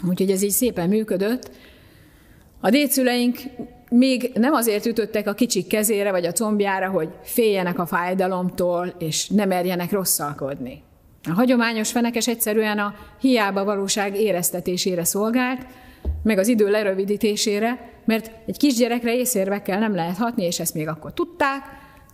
Úgyhogy 0.08 0.30
ez 0.30 0.42
így 0.42 0.50
szépen 0.50 0.88
működött. 0.88 1.50
A 2.60 2.70
dédszüleink 2.70 3.38
még 3.90 4.30
nem 4.34 4.52
azért 4.52 4.86
ütöttek 4.86 5.26
a 5.26 5.32
kicsik 5.32 5.66
kezére 5.66 6.10
vagy 6.10 6.26
a 6.26 6.32
combjára, 6.32 6.88
hogy 6.88 7.08
féljenek 7.22 7.78
a 7.78 7.86
fájdalomtól, 7.86 8.94
és 8.98 9.28
ne 9.28 9.44
merjenek 9.44 9.92
rosszalkodni. 9.92 10.82
A 11.28 11.32
hagyományos 11.32 11.90
fenekes 11.90 12.28
egyszerűen 12.28 12.78
a 12.78 12.94
hiába 13.20 13.64
valóság 13.64 14.16
éreztetésére 14.16 15.04
szolgált, 15.04 15.66
meg 16.22 16.38
az 16.38 16.48
idő 16.48 16.70
lerövidítésére, 16.70 17.90
mert 18.04 18.30
egy 18.46 18.56
kisgyerekre 18.56 19.16
észérvekkel 19.16 19.78
nem 19.78 19.94
lehet 19.94 20.16
hatni, 20.16 20.44
és 20.44 20.60
ezt 20.60 20.74
még 20.74 20.88
akkor 20.88 21.12
tudták, 21.12 21.62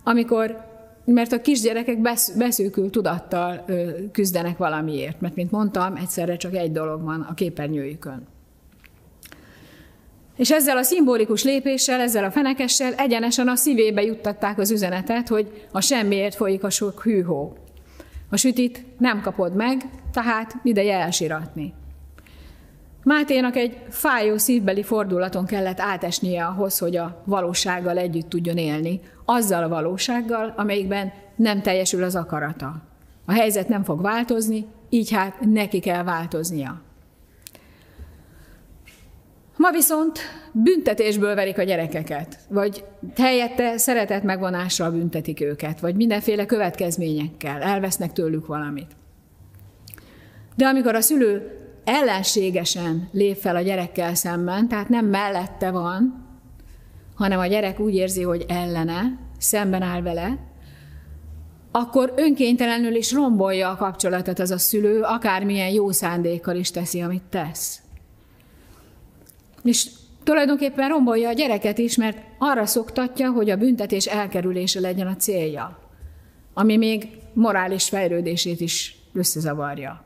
amikor 0.05 0.65
mert 1.05 1.33
a 1.33 1.41
kisgyerekek 1.41 2.01
beszűkült 2.37 2.91
tudattal 2.91 3.65
küzdenek 4.13 4.57
valamiért, 4.57 5.21
mert, 5.21 5.35
mint 5.35 5.51
mondtam, 5.51 5.97
egyszerre 5.97 6.37
csak 6.37 6.55
egy 6.55 6.73
dolog 6.73 7.03
van 7.03 7.21
a 7.21 7.35
képernyőjükön. 7.35 8.27
És 10.37 10.51
ezzel 10.51 10.77
a 10.77 10.83
szimbolikus 10.83 11.45
lépéssel, 11.45 12.01
ezzel 12.01 12.25
a 12.25 12.31
fenekessel 12.31 12.93
egyenesen 12.95 13.49
a 13.49 13.57
szívébe 13.57 14.03
juttatták 14.03 14.59
az 14.59 14.71
üzenetet, 14.71 15.29
hogy 15.29 15.67
a 15.73 15.81
semmiért 15.81 16.35
folyik 16.35 16.65
a 16.65 16.71
sok 16.71 17.03
hűhó. 17.03 17.57
A 18.31 18.37
sütit 18.37 18.85
nem 18.99 19.21
kapod 19.21 19.55
meg, 19.55 19.85
tehát 20.13 20.55
ideje 20.63 20.99
elsiratni. 20.99 21.75
Máténak 23.03 23.57
egy 23.57 23.79
fájó 23.91 24.37
szívbeli 24.37 24.83
fordulaton 24.83 25.47
kellett 25.47 25.81
átesnie 25.81 26.45
ahhoz, 26.45 26.79
hogy 26.79 26.97
a 26.97 27.23
valósággal 27.25 27.99
együtt 27.99 28.29
tudjon 28.29 28.57
élni, 28.57 29.01
azzal 29.25 29.63
a 29.63 29.69
valósággal, 29.69 30.55
amelyikben 30.57 31.13
nem 31.37 31.63
teljesül 31.63 32.03
az 32.03 32.17
akarata. 32.17 32.83
A 33.25 33.33
helyzet 33.33 33.69
nem 33.69 33.85
fog 33.85 34.03
változni, 34.03 34.67
így 34.89 35.11
hát 35.11 35.41
neki 35.41 35.79
kell 35.79 36.03
változnia. 36.03 36.81
Ma 39.57 39.71
viszont 39.71 40.19
büntetésből 40.53 41.35
verik 41.35 41.59
a 41.59 41.63
gyerekeket, 41.63 42.39
vagy 42.49 42.85
helyette 43.17 43.79
szeretet 43.79 44.23
megvonással 44.23 44.91
büntetik 44.91 45.41
őket, 45.41 45.81
vagy 45.81 45.95
mindenféle 45.95 46.47
következményekkel, 46.47 47.63
elvesznek 47.63 48.13
tőlük 48.13 48.47
valamit. 48.47 48.91
De 50.57 50.67
amikor 50.67 50.95
a 50.95 51.01
szülő 51.01 51.51
ellenségesen 51.85 53.09
lép 53.13 53.37
fel 53.37 53.57
a 53.57 53.61
gyerekkel 53.61 54.15
szemben, 54.15 54.69
tehát 54.69 54.89
nem 54.89 55.07
mellette 55.07 55.71
van, 55.71 56.25
hanem 57.15 57.39
a 57.39 57.47
gyerek 57.47 57.81
úgy 57.81 57.95
érzi, 57.95 58.23
hogy 58.23 58.45
ellene, 58.49 59.19
szemben 59.39 59.83
áll 59.83 60.03
vele, 60.03 60.39
akkor 61.71 62.13
önkéntelenül 62.17 62.95
is 62.95 63.13
rombolja 63.13 63.71
a 63.71 63.77
kapcsolatot 63.77 64.39
az 64.39 64.51
a 64.51 64.59
szülő, 64.59 65.01
akármilyen 65.01 65.69
jó 65.69 65.91
szándékkal 65.91 66.57
is 66.57 66.71
teszi, 66.71 67.01
amit 67.01 67.23
tesz. 67.31 67.81
És 69.67 69.89
tulajdonképpen 70.23 70.89
rombolja 70.89 71.29
a 71.29 71.33
gyereket 71.33 71.79
is, 71.79 71.97
mert 71.97 72.19
arra 72.39 72.67
szoktatja, 72.67 73.31
hogy 73.31 73.51
a 73.51 73.57
büntetés 73.57 74.07
elkerülése 74.07 74.81
legyen 74.81 75.07
a 75.07 75.17
célja, 75.17 75.79
ami 76.55 76.77
még 76.77 77.09
morális 77.33 77.89
fejlődését 77.89 78.61
is 78.61 78.97
összezavarja. 79.13 80.05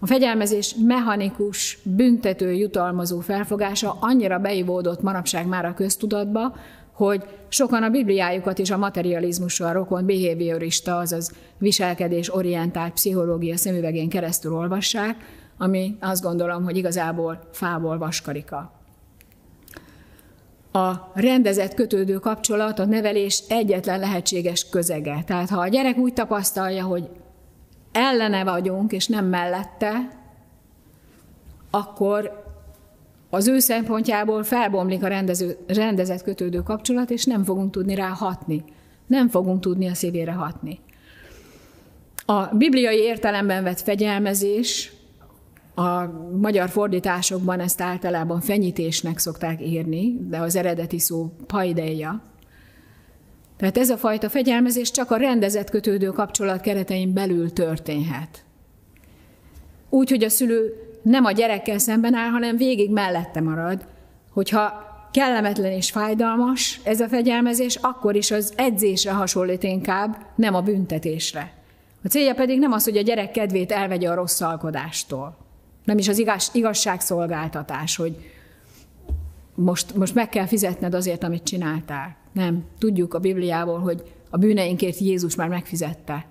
A 0.00 0.06
fegyelmezés 0.06 0.74
mechanikus, 0.86 1.78
büntető, 1.82 2.52
jutalmazó 2.52 3.20
felfogása 3.20 3.96
annyira 4.00 4.38
beivódott 4.38 5.02
manapság 5.02 5.46
már 5.46 5.64
a 5.64 5.74
köztudatba, 5.74 6.56
hogy 6.92 7.24
sokan 7.48 7.82
a 7.82 7.88
Bibliájukat 7.88 8.58
is 8.58 8.70
a 8.70 8.76
materializmussal 8.76 9.72
rokon 9.72 10.06
behaviorista, 10.06 10.96
azaz 10.96 11.32
viselkedés 11.58 12.34
orientált 12.34 12.92
pszichológia 12.92 13.56
szemüvegén 13.56 14.08
keresztül 14.08 14.52
olvassák, 14.54 15.16
ami 15.58 15.96
azt 16.00 16.22
gondolom, 16.22 16.64
hogy 16.64 16.76
igazából 16.76 17.48
fából 17.52 17.98
vaskarika. 17.98 18.81
A 20.72 21.10
rendezett 21.14 21.74
kötődő 21.74 22.18
kapcsolat 22.18 22.78
a 22.78 22.84
nevelés 22.84 23.42
egyetlen 23.48 23.98
lehetséges 23.98 24.68
közege. 24.68 25.22
Tehát 25.26 25.48
ha 25.48 25.60
a 25.60 25.68
gyerek 25.68 25.96
úgy 25.96 26.12
tapasztalja, 26.12 26.84
hogy 26.84 27.08
ellene 27.92 28.44
vagyunk, 28.44 28.92
és 28.92 29.06
nem 29.06 29.26
mellette, 29.26 30.08
akkor 31.70 32.44
az 33.30 33.48
ő 33.48 33.58
szempontjából 33.58 34.44
felbomlik 34.44 35.02
a 35.02 35.08
rendező, 35.08 35.58
rendezett 35.66 36.22
kötődő 36.22 36.58
kapcsolat, 36.62 37.10
és 37.10 37.24
nem 37.24 37.44
fogunk 37.44 37.70
tudni 37.70 37.94
rá 37.94 38.08
hatni. 38.08 38.64
Nem 39.06 39.28
fogunk 39.28 39.60
tudni 39.60 39.88
a 39.88 39.94
szívére 39.94 40.32
hatni. 40.32 40.80
A 42.26 42.44
bibliai 42.44 42.98
értelemben 42.98 43.62
vett 43.62 43.80
fegyelmezés, 43.80 44.92
a 45.82 46.28
magyar 46.40 46.68
fordításokban 46.68 47.60
ezt 47.60 47.80
általában 47.80 48.40
fenyítésnek 48.40 49.18
szokták 49.18 49.60
írni, 49.60 50.16
de 50.28 50.38
az 50.38 50.56
eredeti 50.56 50.98
szó 50.98 51.30
paideia. 51.46 52.22
Tehát 53.56 53.78
ez 53.78 53.90
a 53.90 53.96
fajta 53.96 54.28
fegyelmezés 54.28 54.90
csak 54.90 55.10
a 55.10 55.16
rendezett 55.16 55.70
kötődő 55.70 56.08
kapcsolat 56.08 56.60
keretein 56.60 57.12
belül 57.12 57.52
történhet. 57.52 58.44
Úgy, 59.90 60.10
hogy 60.10 60.24
a 60.24 60.28
szülő 60.28 60.74
nem 61.02 61.24
a 61.24 61.32
gyerekkel 61.32 61.78
szemben 61.78 62.14
áll, 62.14 62.30
hanem 62.30 62.56
végig 62.56 62.90
mellette 62.90 63.40
marad. 63.40 63.86
Hogyha 64.30 64.90
kellemetlen 65.12 65.72
és 65.72 65.90
fájdalmas 65.90 66.80
ez 66.84 67.00
a 67.00 67.08
fegyelmezés, 67.08 67.76
akkor 67.76 68.16
is 68.16 68.30
az 68.30 68.52
edzésre 68.56 69.12
hasonlít 69.12 69.62
inkább, 69.62 70.16
nem 70.36 70.54
a 70.54 70.60
büntetésre. 70.60 71.52
A 72.04 72.08
célja 72.08 72.34
pedig 72.34 72.58
nem 72.58 72.72
az, 72.72 72.84
hogy 72.84 72.96
a 72.96 73.02
gyerek 73.02 73.30
kedvét 73.30 73.72
elvegye 73.72 74.10
a 74.10 74.14
rossz 74.14 74.40
alkodástól. 74.40 75.36
Nem 75.84 75.98
is 75.98 76.08
az 76.08 76.18
igaz, 76.18 76.50
igazságszolgáltatás, 76.52 77.96
hogy 77.96 78.16
most, 79.54 79.94
most 79.94 80.14
meg 80.14 80.28
kell 80.28 80.46
fizetned 80.46 80.94
azért, 80.94 81.24
amit 81.24 81.42
csináltál. 81.42 82.16
Nem. 82.32 82.64
Tudjuk 82.78 83.14
a 83.14 83.18
Bibliából, 83.18 83.78
hogy 83.78 84.02
a 84.30 84.36
bűneinkért 84.36 84.98
Jézus 84.98 85.34
már 85.34 85.48
megfizette 85.48 86.26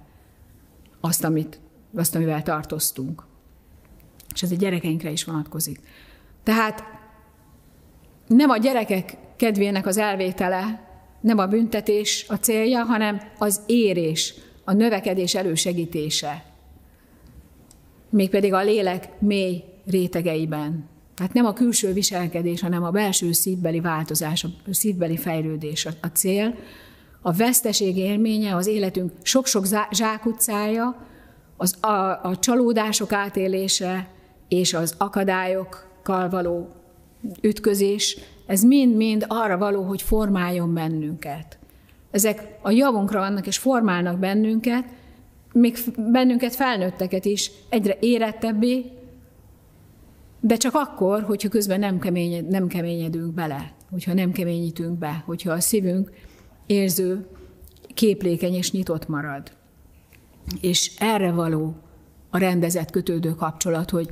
azt, 1.00 1.24
amit, 1.24 1.60
azt 1.96 2.16
amivel 2.16 2.44
tartoztunk. 2.44 3.24
És 4.34 4.44
ez 4.44 4.52
a 4.52 4.56
gyerekeinkre 4.56 5.12
is 5.12 5.24
vonatkozik. 5.24 5.80
Tehát 6.44 6.84
nem 8.28 8.50
a 8.50 8.58
gyerekek 8.58 9.18
kedvének 9.36 9.86
az 9.86 9.98
elvétele, 9.98 10.90
nem 11.22 11.38
a 11.38 11.48
büntetés 11.48 12.26
a 12.28 12.36
célja, 12.36 12.84
hanem 12.84 13.22
az 13.38 13.62
érés, 13.66 14.34
a 14.64 14.74
növekedés 14.74 15.36
elősegítése. 15.36 16.44
Mégpedig 18.12 18.54
a 18.54 18.64
lélek 18.64 19.10
mély 19.20 19.64
rétegeiben. 19.86 20.90
Tehát 21.16 21.34
nem 21.34 21.46
a 21.46 21.54
külső 21.54 21.94
viselkedés, 21.94 22.62
hanem 22.62 22.84
a 22.84 22.90
belső 22.90 23.32
szívbeli 23.32 23.80
változás, 23.80 24.44
a 24.44 24.50
szívbeli 24.72 25.18
fejlődés 25.18 25.86
a 25.86 26.08
cél. 26.14 26.56
A 27.22 27.32
veszteség 27.32 27.98
élménye, 27.98 28.56
az 28.56 28.68
életünk 28.68 29.12
sok-sok 29.22 29.66
zsákutcája, 29.92 31.08
az, 31.58 31.84
a, 31.84 32.20
a 32.24 32.38
csalódások 32.40 33.14
átélése 33.14 34.10
és 34.48 34.74
az 34.74 34.96
akadályokkal 34.98 36.30
való 36.30 36.70
ütközés, 37.42 38.18
ez 38.48 38.64
mind-mind 38.64 39.26
arra 39.28 39.58
való, 39.58 39.84
hogy 39.84 40.02
formáljon 40.02 40.74
bennünket. 40.74 41.58
Ezek 42.12 42.58
a 42.62 42.72
javunkra 42.72 43.20
vannak 43.20 43.48
és 43.48 43.58
formálnak 43.58 44.20
bennünket, 44.20 44.86
még 45.54 45.78
bennünket 46.12 46.56
felnőtteket 46.56 47.26
is 47.26 47.52
egyre 47.70 47.98
érettebbé, 48.00 48.86
de 50.40 50.56
csak 50.56 50.76
akkor, 50.76 51.22
hogyha 51.22 51.50
közben 51.50 51.80
nem, 51.80 52.00
keményed, 52.00 52.48
nem 52.48 52.68
keményedünk 52.68 53.34
bele, 53.34 53.74
hogyha 53.90 54.14
nem 54.14 54.32
keményítünk 54.32 54.98
be, 54.98 55.24
hogyha 55.26 55.52
a 55.52 55.60
szívünk 55.60 56.12
érző, 56.66 57.28
képlékeny 57.94 58.54
és 58.54 58.72
nyitott 58.72 59.08
marad. 59.08 59.52
És 60.62 60.92
erre 61.00 61.32
való 61.32 61.76
a 62.30 62.38
rendezett 62.38 62.92
kötődő 62.92 63.30
kapcsolat, 63.30 63.90
hogy 63.90 64.10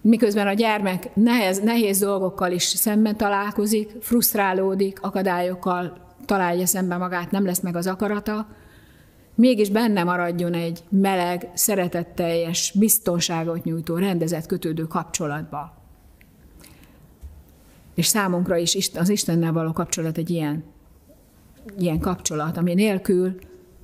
miközben 0.00 0.46
a 0.46 0.52
gyermek 0.52 1.14
nehéz, 1.14 1.60
nehéz 1.60 1.98
dolgokkal 1.98 2.52
is 2.52 2.62
szemben 2.62 3.16
találkozik, 3.16 3.90
frusztrálódik, 4.00 5.02
akadályokkal 5.02 5.96
találja 6.24 6.66
szembe 6.66 6.96
magát, 6.96 7.30
nem 7.30 7.44
lesz 7.44 7.60
meg 7.60 7.76
az 7.76 7.86
akarata, 7.86 8.46
mégis 9.34 9.70
benne 9.70 10.04
maradjon 10.04 10.54
egy 10.54 10.82
meleg, 10.88 11.50
szeretetteljes, 11.54 12.72
biztonságot 12.78 13.64
nyújtó, 13.64 13.96
rendezett 13.96 14.46
kötődő 14.46 14.82
kapcsolatba. 14.82 15.80
És 17.94 18.06
számunkra 18.06 18.56
is 18.56 18.90
az 18.94 19.08
Istennel 19.08 19.52
való 19.52 19.72
kapcsolat 19.72 20.18
egy 20.18 20.30
ilyen, 20.30 20.64
ilyen 21.78 21.98
kapcsolat, 21.98 22.56
ami 22.56 22.74
nélkül 22.74 23.34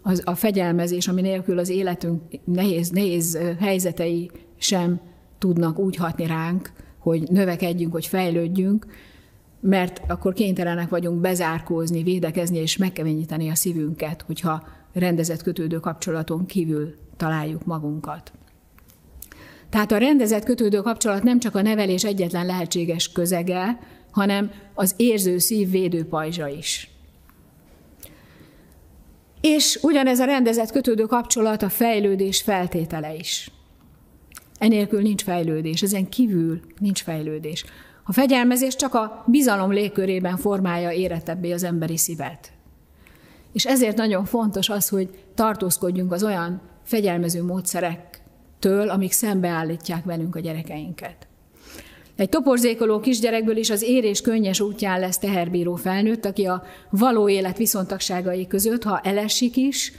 az, 0.02 0.22
a 0.24 0.34
fegyelmezés, 0.34 1.08
ami 1.08 1.20
nélkül 1.20 1.58
az 1.58 1.68
életünk 1.68 2.22
nehéz, 2.44 2.90
nehéz 2.90 3.38
helyzetei 3.58 4.30
sem 4.56 5.00
tudnak 5.38 5.78
úgy 5.78 5.96
hatni 5.96 6.26
ránk, 6.26 6.72
hogy 6.98 7.22
növekedjünk, 7.30 7.92
hogy 7.92 8.06
fejlődjünk, 8.06 8.86
mert 9.60 10.00
akkor 10.06 10.32
kénytelenek 10.32 10.88
vagyunk 10.88 11.20
bezárkózni, 11.20 12.02
védekezni 12.02 12.58
és 12.58 12.76
megkeményíteni 12.76 13.48
a 13.48 13.54
szívünket, 13.54 14.22
hogyha 14.22 14.66
rendezett 14.92 15.42
kötődő 15.42 15.78
kapcsolaton 15.78 16.46
kívül 16.46 16.94
találjuk 17.16 17.64
magunkat. 17.64 18.32
Tehát 19.70 19.92
a 19.92 19.96
rendezett 19.96 20.44
kötődő 20.44 20.80
kapcsolat 20.80 21.22
nem 21.22 21.38
csak 21.38 21.54
a 21.54 21.62
nevelés 21.62 22.04
egyetlen 22.04 22.46
lehetséges 22.46 23.12
közege, 23.12 23.78
hanem 24.10 24.50
az 24.74 24.94
érző 24.96 25.38
szív 25.38 25.70
védőpajzsa 25.70 26.48
is. 26.48 26.90
És 29.40 29.78
ugyanez 29.82 30.18
a 30.18 30.24
rendezett 30.24 30.70
kötődő 30.70 31.04
kapcsolat 31.04 31.62
a 31.62 31.68
fejlődés 31.68 32.40
feltétele 32.40 33.14
is. 33.14 33.50
Enélkül 34.58 35.02
nincs 35.02 35.22
fejlődés, 35.22 35.82
ezen 35.82 36.08
kívül 36.08 36.60
nincs 36.78 37.02
fejlődés. 37.02 37.64
A 38.08 38.12
fegyelmezés 38.12 38.76
csak 38.76 38.94
a 38.94 39.24
bizalom 39.26 39.72
légkörében 39.72 40.36
formálja 40.36 40.90
érettebbé 40.90 41.52
az 41.52 41.62
emberi 41.62 41.96
szívet. 41.96 42.52
És 43.52 43.66
ezért 43.66 43.96
nagyon 43.96 44.24
fontos 44.24 44.68
az, 44.68 44.88
hogy 44.88 45.08
tartózkodjunk 45.34 46.12
az 46.12 46.24
olyan 46.24 46.60
fegyelmező 46.84 47.42
módszerektől, 47.42 48.88
amik 48.88 49.12
szembeállítják 49.12 50.04
velünk 50.04 50.36
a 50.36 50.40
gyerekeinket. 50.40 51.26
Egy 52.16 52.28
toporzékoló 52.28 53.00
kisgyerekből 53.00 53.56
is 53.56 53.70
az 53.70 53.82
érés 53.82 54.20
könnyes 54.20 54.60
útján 54.60 55.00
lesz 55.00 55.18
teherbíró 55.18 55.74
felnőtt, 55.74 56.24
aki 56.24 56.46
a 56.46 56.62
való 56.90 57.28
élet 57.28 57.56
viszontagságai 57.56 58.46
között, 58.46 58.82
ha 58.82 59.00
elesik 59.00 59.56
is, 59.56 59.92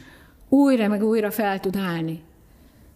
újra 0.47 0.87
meg 0.87 1.03
újra 1.03 1.31
fel 1.31 1.59
tud 1.59 1.75
állni. 1.75 2.21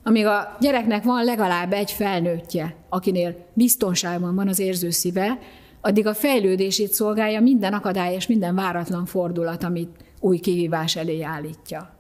Amíg 0.04 0.26
a 0.26 0.58
gyereknek 0.60 1.04
van 1.04 1.24
legalább 1.24 1.74
egy 1.74 1.92
felnőttje, 1.92 2.76
akinél 2.90 3.46
biztonságban 3.54 4.36
van 4.36 4.48
az 4.48 4.60
érző 4.60 4.90
szíve, 4.90 5.40
addig 5.82 6.08
a 6.08 6.14
fejlődését 6.14 6.94
szolgálja 6.94 7.42
minden 7.42 7.74
akadály 7.74 8.14
és 8.14 8.28
minden 8.28 8.56
váratlan 8.56 9.06
fordulat, 9.06 9.64
amit 9.64 10.04
új 10.20 10.38
kihívás 10.40 10.96
elé 10.96 11.22
állítja. 11.22 11.96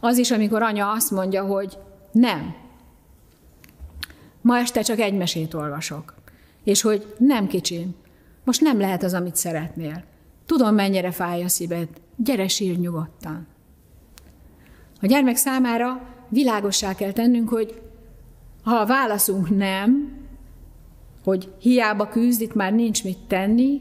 Az 0.00 0.18
is, 0.18 0.30
amikor 0.30 0.62
anya 0.62 0.90
azt 0.90 1.10
mondja, 1.10 1.44
hogy 1.44 1.78
nem. 2.12 2.54
Ma 4.40 4.58
este 4.58 4.80
csak 4.80 4.98
egy 4.98 5.14
mesét 5.14 5.54
olvasok. 5.54 6.14
És 6.64 6.82
hogy 6.82 7.14
nem 7.18 7.46
kicsim. 7.46 7.94
Most 8.44 8.60
nem 8.60 8.80
lehet 8.80 9.02
az, 9.02 9.14
amit 9.14 9.36
szeretnél. 9.36 10.04
Tudom, 10.46 10.74
mennyire 10.74 11.10
fáj 11.10 11.42
a 11.42 11.48
szíved. 11.48 11.88
Gyere, 12.16 12.48
sír 12.48 12.78
nyugodtan. 12.78 13.46
A 15.00 15.06
gyermek 15.06 15.36
számára 15.36 16.02
világossá 16.28 16.94
kell 16.94 17.12
tennünk, 17.12 17.48
hogy 17.48 17.80
ha 18.62 18.74
a 18.74 18.86
válaszunk 18.86 19.56
nem, 19.56 20.16
hogy 21.24 21.52
hiába 21.60 22.08
küzd, 22.08 22.40
itt 22.40 22.54
már 22.54 22.72
nincs 22.72 23.04
mit 23.04 23.18
tenni, 23.26 23.80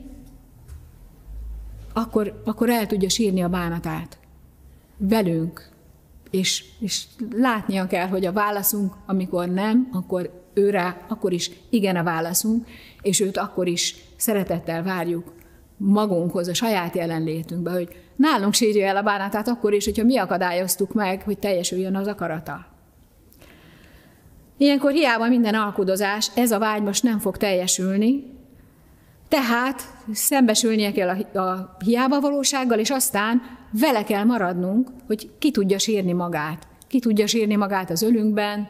akkor, 1.94 2.42
akkor 2.46 2.70
el 2.70 2.88
tudja 2.88 3.10
sírni 3.10 3.42
a 3.42 3.50
bánatát. 3.50 4.18
Velünk. 4.98 5.70
És, 6.30 6.66
és 6.80 7.06
látnia 7.32 7.88
kell, 7.88 8.08
hogy 8.08 8.26
a 8.26 8.32
válaszunk, 8.32 8.94
amikor 9.06 9.48
nem, 9.48 9.90
akkor 9.92 10.44
őre 10.54 11.06
akkor 11.08 11.34
is 11.34 11.52
igen 11.70 11.96
a 11.96 12.04
válaszunk, 12.04 12.68
és 13.02 13.20
őt 13.20 13.38
akkor 13.38 13.68
is 13.68 13.96
szeretettel 14.16 14.84
várjuk 14.84 15.34
magunkhoz, 15.78 16.48
a 16.48 16.54
saját 16.54 16.96
jelenlétünkbe, 16.96 17.72
hogy 17.72 18.07
nálunk 18.18 18.54
sírja 18.54 18.88
el 18.88 18.98
a 18.98 19.02
bánatát 19.02 19.48
akkor 19.48 19.74
is, 19.74 19.86
hogyha 19.86 20.04
mi 20.04 20.18
akadályoztuk 20.18 20.94
meg, 20.94 21.22
hogy 21.22 21.38
teljesüljön 21.38 21.96
az 21.96 22.08
akarata. 22.08 22.66
Ilyenkor 24.58 24.92
hiába 24.92 25.28
minden 25.28 25.56
alkudozás, 25.56 26.32
ez 26.36 26.52
a 26.52 26.60
vágy 26.60 26.82
most 26.82 27.04
nem 27.04 27.20
fog 27.20 27.38
teljesülni, 27.38 28.36
tehát 29.28 29.82
szembesülnie 30.12 30.92
kell 30.92 31.10
a, 31.34 31.76
hiába 31.86 32.20
valósággal, 32.20 32.80
és 32.80 32.90
aztán 32.90 33.42
vele 33.72 34.04
kell 34.04 34.24
maradnunk, 34.24 34.90
hogy 35.08 35.30
ki 35.40 35.52
tudja 35.52 35.78
sírni 35.78 36.14
magát. 36.14 36.68
Ki 36.88 37.00
tudja 37.00 37.28
sírni 37.28 37.56
magát 37.56 37.90
az 37.90 38.02
ölünkben, 38.02 38.68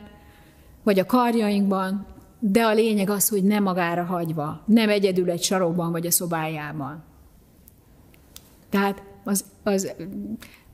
vagy 0.83 0.99
a 0.99 1.05
karjainkban, 1.05 2.05
de 2.39 2.63
a 2.63 2.73
lényeg 2.73 3.09
az, 3.09 3.29
hogy 3.29 3.43
nem 3.43 3.63
magára 3.63 4.03
hagyva, 4.03 4.61
nem 4.65 4.89
egyedül 4.89 5.29
egy 5.29 5.43
sarokban 5.43 5.91
vagy 5.91 6.05
a 6.05 6.11
szobájában. 6.11 7.03
Tehát 8.69 9.03
az, 9.27 9.45
az, 9.63 9.93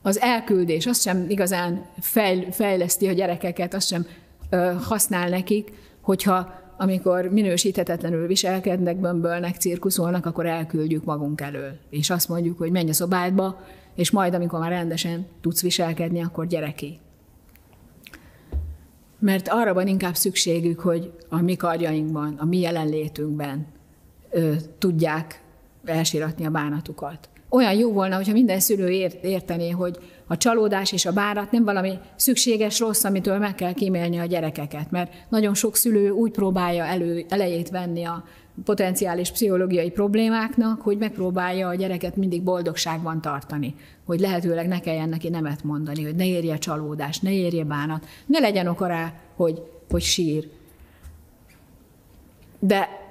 az 0.01 0.19
elküldés 0.19 0.85
azt 0.85 1.01
sem 1.01 1.25
igazán 1.29 1.85
fejl, 1.99 2.51
fejleszti 2.51 3.07
a 3.07 3.11
gyerekeket, 3.11 3.73
azt 3.73 3.87
sem 3.87 4.05
ö, 4.49 4.71
használ 4.81 5.29
nekik, 5.29 5.73
hogyha 6.01 6.61
amikor 6.77 7.25
minősíthetetlenül 7.25 8.27
viselkednek, 8.27 8.97
bömbölnek, 8.97 9.55
cirkuszolnak, 9.55 10.25
akkor 10.25 10.45
elküldjük 10.45 11.03
magunk 11.03 11.41
elől. 11.41 11.77
És 11.89 12.09
azt 12.09 12.29
mondjuk, 12.29 12.57
hogy 12.57 12.71
menj 12.71 12.89
a 12.89 12.93
szobádba, 12.93 13.65
és 13.95 14.11
majd, 14.11 14.33
amikor 14.33 14.59
már 14.59 14.69
rendesen 14.69 15.25
tudsz 15.41 15.61
viselkedni, 15.61 16.23
akkor 16.23 16.47
gyereki. 16.47 16.99
Mert 19.19 19.47
arra 19.47 19.73
van 19.73 19.87
inkább 19.87 20.15
szükségük, 20.15 20.79
hogy 20.79 21.11
a 21.29 21.41
mi 21.41 21.55
karjainkban, 21.55 22.35
a 22.37 22.45
mi 22.45 22.59
jelenlétünkben 22.59 23.65
ö, 24.29 24.53
tudják 24.77 25.43
elsiratni 25.85 26.45
a 26.45 26.49
bánatukat. 26.49 27.29
Olyan 27.53 27.73
jó 27.73 27.91
volna, 27.91 28.15
hogyha 28.15 28.33
minden 28.33 28.59
szülő 28.59 28.89
ért, 28.89 29.23
értené, 29.23 29.69
hogy 29.69 29.97
a 30.27 30.37
csalódás 30.37 30.91
és 30.91 31.05
a 31.05 31.11
bánat 31.11 31.51
nem 31.51 31.63
valami 31.63 31.99
szükséges 32.15 32.79
rossz, 32.79 33.03
amitől 33.03 33.37
meg 33.37 33.55
kell 33.55 33.73
kímélni 33.73 34.17
a 34.17 34.25
gyerekeket, 34.25 34.91
mert 34.91 35.13
nagyon 35.29 35.53
sok 35.53 35.75
szülő 35.75 36.09
úgy 36.09 36.31
próbálja 36.31 36.85
elő, 36.85 37.25
elejét 37.29 37.69
venni 37.69 38.03
a 38.03 38.23
potenciális 38.65 39.31
pszichológiai 39.31 39.89
problémáknak, 39.91 40.81
hogy 40.81 40.97
megpróbálja 40.97 41.67
a 41.67 41.75
gyereket 41.75 42.15
mindig 42.15 42.43
boldogságban 42.43 43.21
tartani, 43.21 43.75
hogy 44.05 44.19
lehetőleg 44.19 44.67
ne 44.67 44.79
kelljen 44.79 45.09
neki 45.09 45.29
nemet 45.29 45.63
mondani, 45.63 46.03
hogy 46.03 46.15
ne 46.15 46.25
érje 46.25 46.57
csalódás, 46.57 47.19
ne 47.19 47.31
érje 47.31 47.63
bánat, 47.63 48.05
ne 48.25 48.39
legyen 48.39 48.67
oka 48.67 48.87
rá, 48.87 49.13
hogy, 49.35 49.61
hogy 49.89 50.01
sír. 50.01 50.49
De 52.59 53.02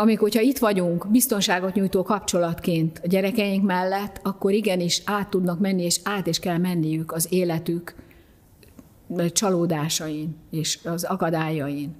amikor, 0.00 0.22
hogyha 0.28 0.40
itt 0.40 0.58
vagyunk 0.58 1.10
biztonságot 1.10 1.74
nyújtó 1.74 2.02
kapcsolatként 2.02 3.00
a 3.04 3.06
gyerekeink 3.06 3.64
mellett, 3.64 4.20
akkor 4.22 4.52
igenis 4.52 5.02
át 5.04 5.30
tudnak 5.30 5.58
menni, 5.58 5.82
és 5.82 6.00
át 6.04 6.26
is 6.26 6.38
kell 6.38 6.58
menniük 6.58 7.12
az 7.12 7.26
életük 7.30 7.94
csalódásain 9.32 10.36
és 10.50 10.78
az 10.84 11.04
akadályain. 11.04 11.94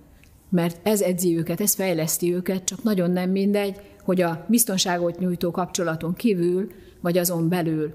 Mert 0.48 0.86
ez 0.86 1.00
edzi 1.00 1.36
őket, 1.36 1.60
ez 1.60 1.74
fejleszti 1.74 2.34
őket, 2.34 2.64
csak 2.64 2.82
nagyon 2.82 3.10
nem 3.10 3.30
mindegy, 3.30 3.80
hogy 4.04 4.20
a 4.20 4.44
biztonságot 4.48 5.18
nyújtó 5.18 5.50
kapcsolaton 5.50 6.14
kívül, 6.14 6.70
vagy 7.00 7.18
azon 7.18 7.48
belül 7.48 7.94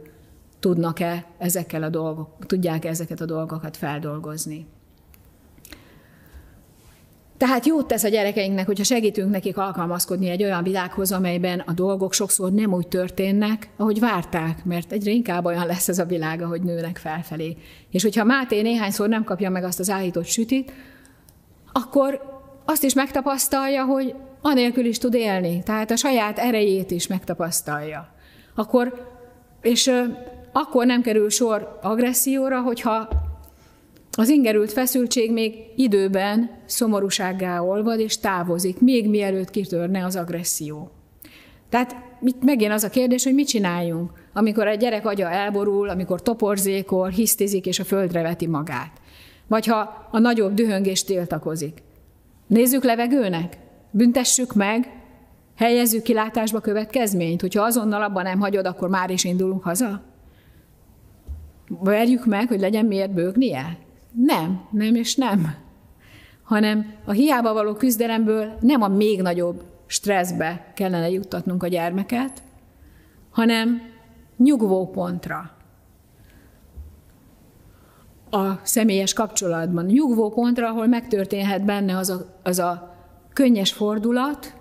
tudnak-e 0.59 1.25
ezekkel 1.37 1.83
a 1.83 1.89
dolgok, 1.89 2.45
tudják 2.45 2.85
ezeket 2.85 3.21
a 3.21 3.25
dolgokat 3.25 3.77
feldolgozni. 3.77 4.65
Tehát 7.37 7.65
jót 7.65 7.87
tesz 7.87 8.03
a 8.03 8.07
gyerekeinknek, 8.07 8.65
hogyha 8.65 8.83
segítünk 8.83 9.31
nekik 9.31 9.57
alkalmazkodni 9.57 10.29
egy 10.29 10.43
olyan 10.43 10.63
világhoz, 10.63 11.11
amelyben 11.11 11.59
a 11.59 11.73
dolgok 11.73 12.13
sokszor 12.13 12.51
nem 12.51 12.73
úgy 12.73 12.87
történnek, 12.87 13.69
ahogy 13.77 13.99
várták, 13.99 14.65
mert 14.65 14.91
egyre 14.91 15.11
inkább 15.11 15.45
olyan 15.45 15.65
lesz 15.65 15.87
ez 15.87 15.99
a 15.99 16.05
világ, 16.05 16.41
ahogy 16.41 16.61
nőnek 16.61 16.97
felfelé. 16.97 17.57
És 17.91 18.03
hogyha 18.03 18.23
Máté 18.23 18.61
néhányszor 18.61 19.09
nem 19.09 19.23
kapja 19.23 19.49
meg 19.49 19.63
azt 19.63 19.79
az 19.79 19.89
állított 19.89 20.25
sütit, 20.25 20.71
akkor 21.71 22.21
azt 22.65 22.83
is 22.83 22.93
megtapasztalja, 22.93 23.83
hogy 23.85 24.15
anélkül 24.41 24.85
is 24.85 24.97
tud 24.97 25.13
élni, 25.13 25.63
tehát 25.63 25.91
a 25.91 25.95
saját 25.95 26.39
erejét 26.39 26.91
is 26.91 27.07
megtapasztalja. 27.07 28.07
Akkor, 28.55 29.11
és 29.61 29.91
akkor 30.51 30.85
nem 30.85 31.01
kerül 31.01 31.29
sor 31.29 31.79
agresszióra, 31.81 32.61
hogyha 32.61 33.07
az 34.15 34.29
ingerült 34.29 34.71
feszültség 34.71 35.31
még 35.31 35.55
időben 35.75 36.49
szomorúsággá 36.65 37.59
olvad 37.59 37.99
és 37.99 38.17
távozik, 38.17 38.79
még 38.79 39.09
mielőtt 39.09 39.49
kitörne 39.49 40.05
az 40.05 40.15
agresszió. 40.15 40.91
Tehát 41.69 41.95
itt 42.21 42.43
megint 42.43 42.71
az 42.71 42.83
a 42.83 42.89
kérdés, 42.89 43.23
hogy 43.23 43.33
mit 43.33 43.47
csináljunk, 43.47 44.11
amikor 44.33 44.67
egy 44.67 44.79
gyerek 44.79 45.05
agya 45.05 45.29
elborul, 45.29 45.89
amikor 45.89 46.21
toporzékor, 46.21 47.11
hisztizik 47.11 47.65
és 47.65 47.79
a 47.79 47.83
földre 47.83 48.21
veti 48.21 48.47
magát. 48.47 48.91
Vagy 49.47 49.65
ha 49.65 50.07
a 50.11 50.19
nagyobb 50.19 50.53
dühöngés 50.53 51.03
tiltakozik. 51.03 51.83
Nézzük 52.47 52.83
levegőnek, 52.83 53.57
büntessük 53.91 54.53
meg, 54.53 55.03
helyezzük 55.55 56.03
kilátásba 56.03 56.59
következményt, 56.59 57.41
hogyha 57.41 57.63
azonnal 57.63 58.03
abban 58.03 58.23
nem 58.23 58.39
hagyod, 58.39 58.65
akkor 58.65 58.89
már 58.89 59.09
is 59.09 59.23
indulunk 59.23 59.63
haza? 59.63 60.01
Verjük 61.67 62.25
meg, 62.25 62.47
hogy 62.47 62.59
legyen 62.59 62.85
miért 62.85 63.13
bőgnie? 63.13 63.77
Nem, 64.15 64.67
nem 64.71 64.95
és 64.95 65.15
nem. 65.15 65.55
Hanem 66.43 66.93
a 67.05 67.11
hiába 67.11 67.53
való 67.53 67.73
küzdelemből 67.73 68.57
nem 68.59 68.81
a 68.81 68.87
még 68.87 69.21
nagyobb 69.21 69.63
stresszbe 69.85 70.71
kellene 70.75 71.09
juttatnunk 71.09 71.63
a 71.63 71.67
gyermeket, 71.67 72.43
hanem 73.29 73.81
nyugvó 74.37 74.89
pontra. 74.89 75.51
A 78.29 78.59
személyes 78.63 79.13
kapcsolatban. 79.13 79.85
Nyugvó 79.85 80.29
pontra, 80.29 80.67
ahol 80.67 80.87
megtörténhet 80.87 81.65
benne 81.65 81.97
az 81.97 82.09
a, 82.09 82.39
az 82.43 82.59
a 82.59 82.95
könnyes 83.33 83.71
fordulat, 83.71 84.53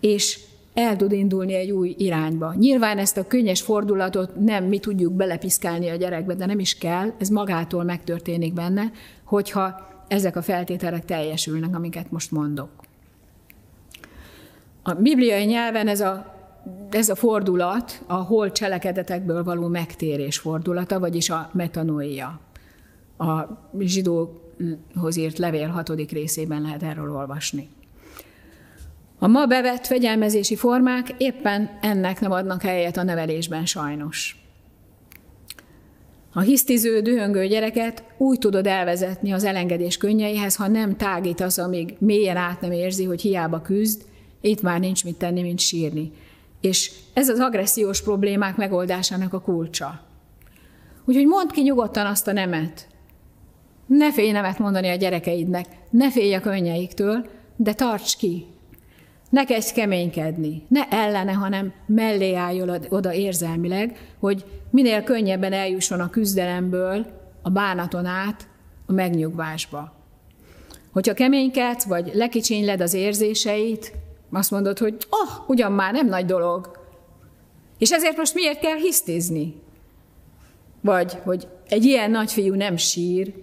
és 0.00 0.40
el 0.74 0.96
tud 0.96 1.12
indulni 1.12 1.54
egy 1.54 1.70
új 1.70 1.94
irányba. 1.98 2.54
Nyilván 2.54 2.98
ezt 2.98 3.16
a 3.16 3.26
könnyes 3.26 3.62
fordulatot 3.62 4.36
nem 4.36 4.64
mi 4.64 4.78
tudjuk 4.78 5.12
belepiszkálni 5.12 5.88
a 5.88 5.96
gyerekbe, 5.96 6.34
de 6.34 6.46
nem 6.46 6.58
is 6.58 6.78
kell, 6.78 7.12
ez 7.18 7.28
magától 7.28 7.84
megtörténik 7.84 8.52
benne, 8.52 8.90
hogyha 9.24 9.88
ezek 10.08 10.36
a 10.36 10.42
feltételek 10.42 11.04
teljesülnek, 11.04 11.74
amiket 11.74 12.10
most 12.10 12.30
mondok. 12.30 12.70
A 14.82 14.92
bibliai 14.92 15.44
nyelven 15.44 15.88
ez 15.88 16.00
a, 16.00 16.34
ez 16.90 17.08
a 17.08 17.14
fordulat 17.14 18.02
a 18.06 18.14
hol 18.14 18.52
cselekedetekből 18.52 19.44
való 19.44 19.66
megtérés 19.66 20.38
fordulata, 20.38 20.98
vagyis 20.98 21.30
a 21.30 21.50
metanoia. 21.52 22.40
A 23.18 23.44
zsidóhoz 23.78 25.16
írt 25.16 25.38
levél 25.38 25.68
hatodik 25.68 26.10
részében 26.10 26.62
lehet 26.62 26.82
erről 26.82 27.12
olvasni. 27.12 27.68
A 29.22 29.26
ma 29.26 29.46
bevett 29.46 29.86
fegyelmezési 29.86 30.56
formák 30.56 31.14
éppen 31.18 31.78
ennek 31.80 32.20
nem 32.20 32.30
adnak 32.30 32.62
helyet 32.62 32.96
a 32.96 33.02
nevelésben 33.02 33.66
sajnos. 33.66 34.44
A 36.32 36.40
hisztiző, 36.40 37.00
dühöngő 37.00 37.46
gyereket 37.46 38.04
úgy 38.18 38.38
tudod 38.38 38.66
elvezetni 38.66 39.32
az 39.32 39.44
elengedés 39.44 39.96
könnyeihez, 39.96 40.56
ha 40.56 40.68
nem 40.68 40.96
tágítasz, 40.96 41.58
amíg 41.58 41.96
mélyen 41.98 42.36
át 42.36 42.60
nem 42.60 42.72
érzi, 42.72 43.04
hogy 43.04 43.20
hiába 43.20 43.60
küzd, 43.60 44.02
itt 44.40 44.62
már 44.62 44.80
nincs 44.80 45.04
mit 45.04 45.16
tenni, 45.16 45.42
mint 45.42 45.58
sírni. 45.58 46.12
És 46.60 46.92
ez 47.12 47.28
az 47.28 47.38
agressziós 47.38 48.02
problémák 48.02 48.56
megoldásának 48.56 49.32
a 49.32 49.40
kulcsa. 49.40 50.00
Úgyhogy 51.04 51.26
mondd 51.26 51.52
ki 51.52 51.62
nyugodtan 51.62 52.06
azt 52.06 52.28
a 52.28 52.32
nemet. 52.32 52.86
Ne 53.86 54.12
félj 54.12 54.30
nemet 54.30 54.58
mondani 54.58 54.88
a 54.88 54.94
gyerekeidnek, 54.94 55.66
ne 55.90 56.10
félj 56.10 56.34
a 56.34 56.40
könnyeiktől, 56.40 57.26
de 57.56 57.72
tarts 57.72 58.16
ki, 58.16 58.46
ne 59.30 59.44
kezdj 59.44 59.74
keménykedni, 59.74 60.62
ne 60.68 60.88
ellene, 60.88 61.32
hanem 61.32 61.72
mellé 61.86 62.34
álljon 62.34 62.86
oda 62.88 63.12
érzelmileg, 63.12 64.14
hogy 64.18 64.44
minél 64.70 65.02
könnyebben 65.02 65.52
eljusson 65.52 66.00
a 66.00 66.10
küzdelemből, 66.10 67.06
a 67.42 67.50
bánaton 67.50 68.04
át, 68.04 68.48
a 68.86 68.92
megnyugvásba. 68.92 69.92
Hogyha 70.92 71.14
keménykedsz, 71.14 71.84
vagy 71.84 72.10
lekicsinyled 72.14 72.80
az 72.80 72.94
érzéseit, 72.94 73.92
azt 74.32 74.50
mondod, 74.50 74.78
hogy 74.78 74.96
oh, 75.10 75.48
ugyan 75.48 75.72
már 75.72 75.92
nem 75.92 76.06
nagy 76.06 76.24
dolog. 76.24 76.78
És 77.78 77.92
ezért 77.92 78.16
most 78.16 78.34
miért 78.34 78.60
kell 78.60 78.76
hisztizni? 78.76 79.54
Vagy, 80.80 81.18
hogy 81.22 81.48
egy 81.68 81.84
ilyen 81.84 82.10
nagyfiú 82.10 82.54
nem 82.54 82.76
sír. 82.76 83.34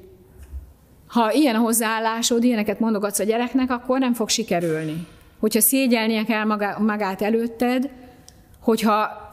Ha 1.07 1.31
ilyen 1.31 1.55
a 1.55 1.59
hozzáállásod, 1.59 2.43
ilyeneket 2.43 2.79
mondogatsz 2.79 3.19
a 3.19 3.23
gyereknek, 3.23 3.71
akkor 3.71 3.99
nem 3.99 4.13
fog 4.13 4.29
sikerülni. 4.29 5.07
Hogyha 5.39 5.61
szégyelnie 5.61 6.23
kell 6.23 6.43
magát 6.77 7.21
előtted, 7.21 7.89
hogyha 8.61 9.25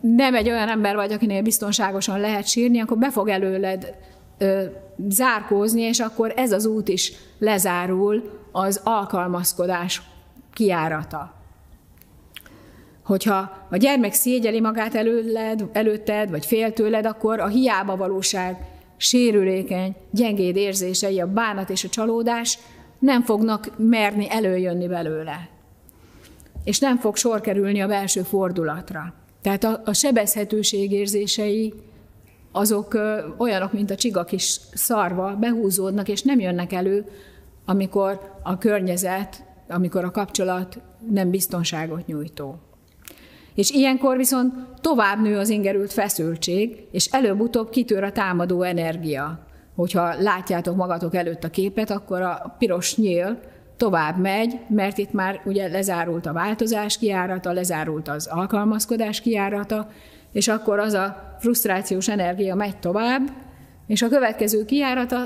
nem 0.00 0.34
egy 0.34 0.48
olyan 0.48 0.68
ember 0.68 0.94
vagy, 0.94 1.12
akinél 1.12 1.42
biztonságosan 1.42 2.20
lehet 2.20 2.46
sírni, 2.46 2.80
akkor 2.80 2.98
be 2.98 3.10
fog 3.10 3.28
előled 3.28 3.94
ö, 4.38 4.64
zárkózni, 5.08 5.80
és 5.80 6.00
akkor 6.00 6.32
ez 6.36 6.52
az 6.52 6.66
út 6.66 6.88
is 6.88 7.12
lezárul 7.38 8.40
az 8.52 8.80
alkalmazkodás 8.84 10.02
kiárata. 10.52 11.34
Hogyha 13.04 13.66
a 13.70 13.76
gyermek 13.76 14.12
szégyeli 14.12 14.60
magát 14.60 14.94
előled, 14.94 15.64
előtted, 15.72 16.30
vagy 16.30 16.46
fél 16.46 16.72
tőled, 16.72 17.06
akkor 17.06 17.40
a 17.40 17.46
hiába 17.46 17.96
valóság 17.96 18.56
sérülékeny, 18.96 19.96
gyengéd 20.10 20.56
érzései, 20.56 21.20
a 21.20 21.32
bánat 21.32 21.70
és 21.70 21.84
a 21.84 21.88
csalódás 21.88 22.58
nem 22.98 23.22
fognak 23.22 23.70
merni 23.76 24.26
előjönni 24.30 24.88
belőle. 24.88 25.48
És 26.64 26.78
nem 26.78 26.98
fog 26.98 27.16
sor 27.16 27.40
kerülni 27.40 27.80
a 27.80 27.86
belső 27.86 28.22
fordulatra. 28.22 29.14
Tehát 29.42 29.64
a, 29.64 29.80
a 29.84 29.92
sebezhetőség 29.92 30.92
érzései 30.92 31.74
azok 32.52 32.94
ö, 32.94 33.18
olyanok, 33.38 33.72
mint 33.72 33.90
a 33.90 33.94
csiga 33.94 34.24
kis 34.24 34.60
szarva, 34.72 35.36
behúzódnak, 35.36 36.08
és 36.08 36.22
nem 36.22 36.40
jönnek 36.40 36.72
elő, 36.72 37.04
amikor 37.64 38.20
a 38.42 38.58
környezet, 38.58 39.44
amikor 39.68 40.04
a 40.04 40.10
kapcsolat 40.10 40.80
nem 41.10 41.30
biztonságot 41.30 42.06
nyújtó. 42.06 42.58
És 43.54 43.70
ilyenkor 43.70 44.16
viszont 44.16 44.54
tovább 44.80 45.22
nő 45.22 45.38
az 45.38 45.48
ingerült 45.48 45.92
feszültség, 45.92 46.86
és 46.90 47.06
előbb-utóbb 47.06 47.70
kitör 47.70 48.04
a 48.04 48.12
támadó 48.12 48.62
energia. 48.62 49.45
Hogyha 49.76 50.20
látjátok 50.20 50.76
magatok 50.76 51.14
előtt 51.14 51.44
a 51.44 51.50
képet, 51.50 51.90
akkor 51.90 52.22
a 52.22 52.54
piros 52.58 52.96
nyíl 52.96 53.40
tovább 53.76 54.18
megy, 54.18 54.58
mert 54.68 54.98
itt 54.98 55.12
már 55.12 55.40
ugye 55.44 55.68
lezárult 55.68 56.26
a 56.26 56.32
változás 56.32 56.98
kiárata, 56.98 57.52
lezárult 57.52 58.08
az 58.08 58.26
alkalmazkodás 58.26 59.20
kiárata, 59.20 59.88
és 60.32 60.48
akkor 60.48 60.78
az 60.78 60.92
a 60.92 61.36
frusztrációs 61.40 62.08
energia 62.08 62.54
megy 62.54 62.78
tovább, 62.78 63.30
és 63.86 64.02
a 64.02 64.08
következő 64.08 64.64
kiárata 64.64 65.20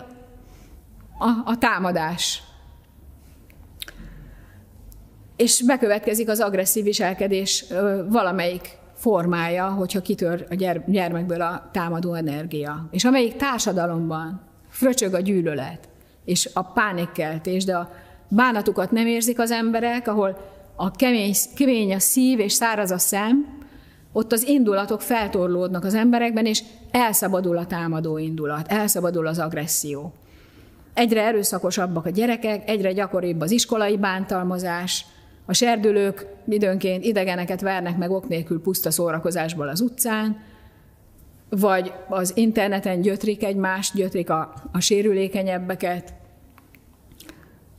a, 1.18 1.28
a 1.44 1.58
támadás, 1.58 2.42
és 5.36 5.62
bekövetkezik 5.66 6.28
az 6.28 6.40
agresszív 6.40 6.84
viselkedés 6.84 7.64
valamelyik 8.08 8.78
formája, 9.00 9.68
hogyha 9.68 10.00
kitör 10.00 10.46
a 10.50 10.54
gyermekből 10.86 11.40
a 11.40 11.68
támadó 11.72 12.14
energia. 12.14 12.88
És 12.90 13.04
amelyik 13.04 13.36
társadalomban 13.36 14.40
fröcsög 14.68 15.14
a 15.14 15.20
gyűlölet, 15.20 15.88
és 16.24 16.50
a 16.54 16.62
pánikkeltés, 16.62 17.64
de 17.64 17.76
a 17.76 17.90
bánatukat 18.28 18.90
nem 18.90 19.06
érzik 19.06 19.38
az 19.38 19.50
emberek, 19.50 20.08
ahol 20.08 20.38
a 20.76 20.90
kemény, 20.90 21.34
kemény 21.56 21.94
a 21.94 21.98
szív 21.98 22.38
és 22.38 22.52
száraz 22.52 22.90
a 22.90 22.98
szem, 22.98 23.58
ott 24.12 24.32
az 24.32 24.48
indulatok 24.48 25.00
feltorlódnak 25.00 25.84
az 25.84 25.94
emberekben, 25.94 26.46
és 26.46 26.62
elszabadul 26.90 27.56
a 27.56 27.66
támadó 27.66 28.18
indulat, 28.18 28.68
elszabadul 28.68 29.26
az 29.26 29.38
agresszió. 29.38 30.12
Egyre 30.94 31.22
erőszakosabbak 31.22 32.06
a 32.06 32.10
gyerekek, 32.10 32.68
egyre 32.68 32.92
gyakoribb 32.92 33.40
az 33.40 33.50
iskolai 33.50 33.96
bántalmazás, 33.96 35.06
a 35.46 35.52
serdülők 35.52 36.26
időnként 36.48 37.04
idegeneket 37.04 37.60
vernek 37.60 37.96
meg 37.96 38.10
ok 38.10 38.28
nélkül 38.28 38.60
puszta 38.60 38.90
szórakozásból 38.90 39.68
az 39.68 39.80
utcán, 39.80 40.42
vagy 41.48 41.92
az 42.08 42.32
interneten 42.36 43.00
gyötrik 43.00 43.44
egymást, 43.44 43.94
gyötrik 43.94 44.30
a, 44.30 44.52
a 44.72 44.80
sérülékenyebbeket. 44.80 46.14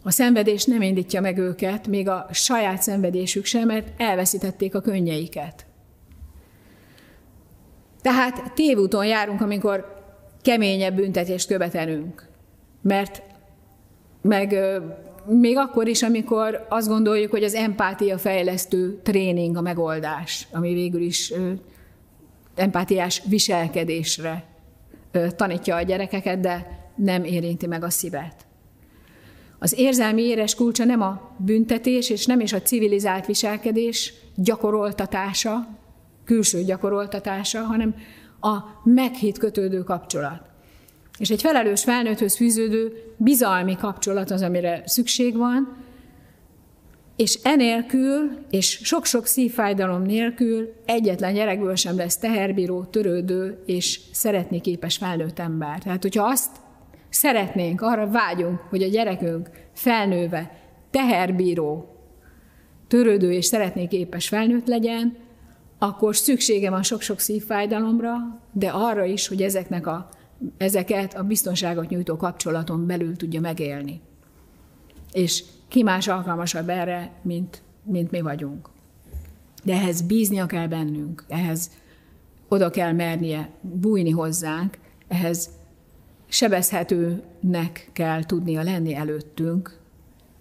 A 0.03 0.11
szenvedés 0.11 0.65
nem 0.65 0.81
indítja 0.81 1.21
meg 1.21 1.37
őket, 1.37 1.87
még 1.87 2.09
a 2.09 2.27
saját 2.31 2.81
szenvedésük 2.81 3.45
sem, 3.45 3.67
mert 3.67 4.01
elveszítették 4.01 4.75
a 4.75 4.81
könnyeiket. 4.81 5.65
Tehát 8.01 8.53
tévúton 8.53 9.05
járunk, 9.05 9.41
amikor 9.41 9.99
keményebb 10.41 10.95
büntetést 10.95 11.47
követelünk, 11.47 12.27
mert 12.81 13.21
meg 14.21 14.55
még 15.25 15.57
akkor 15.57 15.87
is, 15.87 16.03
amikor 16.03 16.65
azt 16.69 16.87
gondoljuk, 16.87 17.31
hogy 17.31 17.43
az 17.43 17.53
empátia 17.53 18.17
fejlesztő 18.17 18.99
tréning 19.03 19.57
a 19.57 19.61
megoldás, 19.61 20.47
ami 20.51 20.73
végül 20.73 21.01
is 21.01 21.33
empátiás 22.55 23.21
viselkedésre 23.25 24.45
tanítja 25.35 25.75
a 25.75 25.81
gyerekeket, 25.81 26.39
de 26.39 26.79
nem 26.95 27.23
érinti 27.23 27.67
meg 27.67 27.83
a 27.83 27.89
szívet. 27.89 28.45
Az 29.59 29.73
érzelmi 29.77 30.21
éres 30.21 30.55
kulcsa 30.55 30.83
nem 30.83 31.01
a 31.01 31.35
büntetés, 31.37 32.09
és 32.09 32.25
nem 32.25 32.39
is 32.39 32.53
a 32.53 32.61
civilizált 32.61 33.25
viselkedés 33.25 34.13
gyakoroltatása, 34.35 35.67
külső 36.25 36.63
gyakoroltatása, 36.63 37.61
hanem 37.61 37.95
a 38.39 38.57
meghitt 38.83 39.37
kötődő 39.37 39.83
kapcsolat. 39.83 40.50
És 41.17 41.29
egy 41.29 41.41
felelős 41.41 41.83
felnőtthöz 41.83 42.35
fűződő 42.35 43.13
bizalmi 43.17 43.75
kapcsolat 43.75 44.31
az, 44.31 44.41
amire 44.41 44.83
szükség 44.85 45.37
van, 45.37 45.77
és 47.15 47.39
enélkül, 47.43 48.29
és 48.49 48.79
sok-sok 48.83 49.25
szívfájdalom 49.25 50.01
nélkül 50.01 50.73
egyetlen 50.85 51.33
gyerekből 51.33 51.75
sem 51.75 51.95
lesz 51.97 52.17
teherbíró, 52.17 52.83
törődő 52.83 53.63
és 53.65 53.99
szeretni 54.11 54.61
képes 54.61 54.97
felnőtt 54.97 55.39
ember. 55.39 55.79
Tehát, 55.79 56.01
hogyha 56.01 56.23
azt 56.23 56.51
szeretnénk, 57.09 57.81
arra 57.81 58.09
vágyunk, 58.09 58.59
hogy 58.59 58.83
a 58.83 58.87
gyerekünk 58.87 59.49
felnőve 59.73 60.57
teherbíró, 60.91 61.95
törődő 62.87 63.31
és 63.31 63.45
szeretni 63.45 63.87
képes 63.87 64.27
felnőtt 64.27 64.67
legyen, 64.67 65.17
akkor 65.79 66.15
szüksége 66.15 66.69
van 66.69 66.83
sok-sok 66.83 67.19
szívfájdalomra, 67.19 68.15
de 68.51 68.69
arra 68.69 69.05
is, 69.05 69.27
hogy 69.27 69.41
ezeknek 69.41 69.87
a 69.87 70.09
ezeket 70.57 71.13
a 71.13 71.23
biztonságot 71.23 71.89
nyújtó 71.89 72.17
kapcsolaton 72.17 72.85
belül 72.87 73.15
tudja 73.15 73.41
megélni. 73.41 74.01
És 75.11 75.43
ki 75.67 75.83
más 75.83 76.07
alkalmasabb 76.07 76.69
erre, 76.69 77.11
mint, 77.21 77.61
mint 77.83 78.11
mi 78.11 78.21
vagyunk. 78.21 78.69
De 79.63 79.73
ehhez 79.73 80.01
bíznia 80.01 80.45
kell 80.45 80.67
bennünk, 80.67 81.25
ehhez 81.27 81.71
oda 82.47 82.69
kell 82.69 82.91
mernie 82.91 83.49
bújni 83.61 84.09
hozzánk, 84.09 84.77
ehhez 85.07 85.49
sebezhetőnek 86.27 87.89
kell 87.93 88.23
tudnia 88.23 88.61
lenni 88.61 88.95
előttünk, 88.95 89.79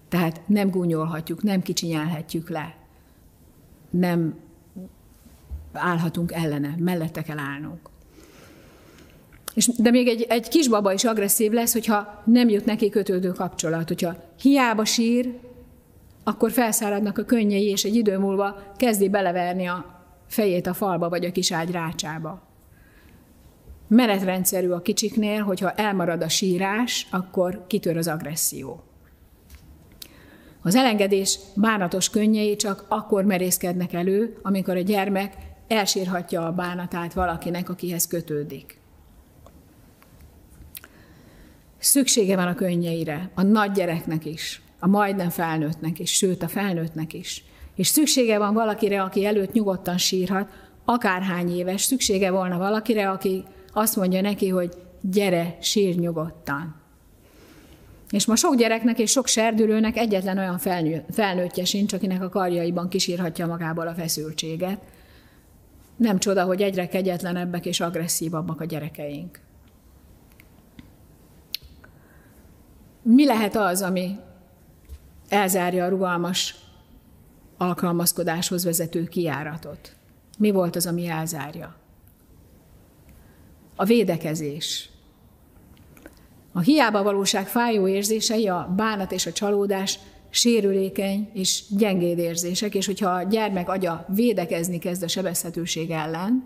tehát 0.09 0.41
nem 0.47 0.71
gúnyolhatjuk, 0.71 1.43
nem 1.43 1.63
kicsinyelhetjük 1.63 2.49
le, 2.49 2.77
nem 3.91 4.35
állhatunk 5.73 6.33
ellene, 6.33 6.75
mellette 6.79 7.23
kell 7.23 7.39
állnunk. 7.39 7.90
És, 9.55 9.67
de 9.67 9.91
még 9.91 10.09
egy, 10.09 10.27
egy 10.29 10.49
kisbaba 10.49 10.93
is 10.93 11.05
agresszív 11.05 11.53
lesz, 11.53 11.73
hogyha 11.73 12.23
nem 12.25 12.49
jut 12.49 12.65
neki 12.65 12.89
kötődő 12.89 13.31
kapcsolat. 13.31 13.89
Hogyha 13.89 14.17
hiába 14.41 14.85
sír, 14.85 15.39
akkor 16.25 16.51
felszáradnak 16.51 17.19
a 17.19 17.25
könnyei, 17.25 17.69
és 17.69 17.85
egy 17.85 17.95
idő 17.95 18.19
múlva 18.19 18.63
kezdi 18.77 19.09
beleverni 19.09 19.67
a 19.67 20.05
fejét 20.29 20.67
a 20.67 20.75
falba, 20.75 21.09
vagy 21.09 21.25
a 21.25 21.33
kis 21.33 21.53
ágy 21.53 21.71
rácsába. 21.71 22.43
Menetrendszerű 23.89 24.69
a 24.69 24.83
kicsiknél, 24.83 25.43
hogyha 25.43 25.71
elmarad 25.71 26.23
a 26.23 26.29
sírás, 26.29 27.07
akkor 27.11 27.65
kitör 27.67 27.97
az 27.97 28.09
agresszió. 28.09 28.83
Az 30.63 30.75
elengedés 30.75 31.39
bánatos 31.55 32.11
könnyei 32.11 32.57
csak 32.57 32.85
akkor 32.89 33.25
merészkednek 33.25 33.93
elő, 33.93 34.39
amikor 34.43 34.77
a 34.77 34.81
gyermek 34.81 35.37
elsírhatja 35.69 36.47
a 36.47 36.53
bánatát 36.53 37.13
valakinek, 37.13 37.69
akihez 37.69 38.07
kötődik. 38.07 38.80
Szüksége 41.81 42.37
van 42.37 42.47
a 42.47 42.55
könnyeire, 42.55 43.31
a 43.35 43.43
nagy 43.43 43.73
gyereknek 43.73 44.25
is, 44.25 44.63
a 44.79 44.87
majdnem 44.87 45.31
felnőttnek 45.31 45.99
is, 45.99 46.11
sőt 46.13 46.43
a 46.43 46.49
felnőttnek 46.49 47.13
is. 47.13 47.45
És 47.75 47.87
szüksége 47.87 48.39
van 48.39 48.55
valakire, 48.55 49.03
aki 49.03 49.25
előtt 49.25 49.53
nyugodtan 49.53 49.99
sírhat, 49.99 50.49
akárhány 50.85 51.57
éves, 51.57 51.83
szüksége 51.83 52.31
volna 52.31 52.59
valakire, 52.59 53.11
aki 53.11 53.45
azt 53.73 53.97
mondja 53.97 54.21
neki, 54.21 54.49
hogy 54.49 54.73
gyere, 55.01 55.57
sír 55.61 55.97
nyugodtan. 55.97 56.75
És 58.11 58.27
ma 58.27 58.37
sok 58.37 58.57
gyereknek 58.57 58.99
és 58.99 59.11
sok 59.11 59.27
serdülőnek 59.27 59.97
egyetlen 59.97 60.39
olyan 60.39 60.59
felnő, 60.59 61.05
felnőttje 61.11 61.65
sincs, 61.65 61.93
akinek 61.93 62.23
a 62.23 62.29
karjaiban 62.29 62.89
kisírhatja 62.89 63.47
magából 63.47 63.87
a 63.87 63.95
feszültséget. 63.95 64.81
Nem 65.97 66.19
csoda, 66.19 66.45
hogy 66.45 66.63
egyre 66.63 66.89
kegyetlenebbek 66.89 67.67
és 67.67 67.81
agresszívabbak 67.81 68.61
a 68.61 68.65
gyerekeink. 68.65 69.41
Mi 73.15 73.25
lehet 73.25 73.57
az, 73.57 73.83
ami 73.83 74.17
elzárja 75.29 75.85
a 75.85 75.89
rugalmas 75.89 76.55
alkalmazkodáshoz 77.57 78.65
vezető 78.65 79.05
kiáratot? 79.05 79.97
Mi 80.39 80.51
volt 80.51 80.77
az, 80.77 80.87
ami 80.87 81.07
elzárja? 81.07 81.77
A 83.77 83.85
védekezés. 83.85 84.91
A 86.53 86.61
hiába 86.61 87.03
valóság 87.03 87.47
fájó 87.47 87.89
érzései, 87.89 88.49
a 88.49 88.73
bánat 88.77 89.13
és 89.13 89.27
a 89.27 89.33
csalódás 89.33 89.99
sérülékeny 90.31 91.31
és 91.33 91.63
gyengéd 91.77 92.19
érzések, 92.19 92.75
és 92.75 92.87
hogyha 92.87 93.11
a 93.11 93.23
gyermek 93.23 93.69
agya 93.69 94.05
védekezni 94.09 94.79
kezd 94.79 95.03
a 95.03 95.09
sebezhetőség 95.09 95.91
ellen, 95.91 96.45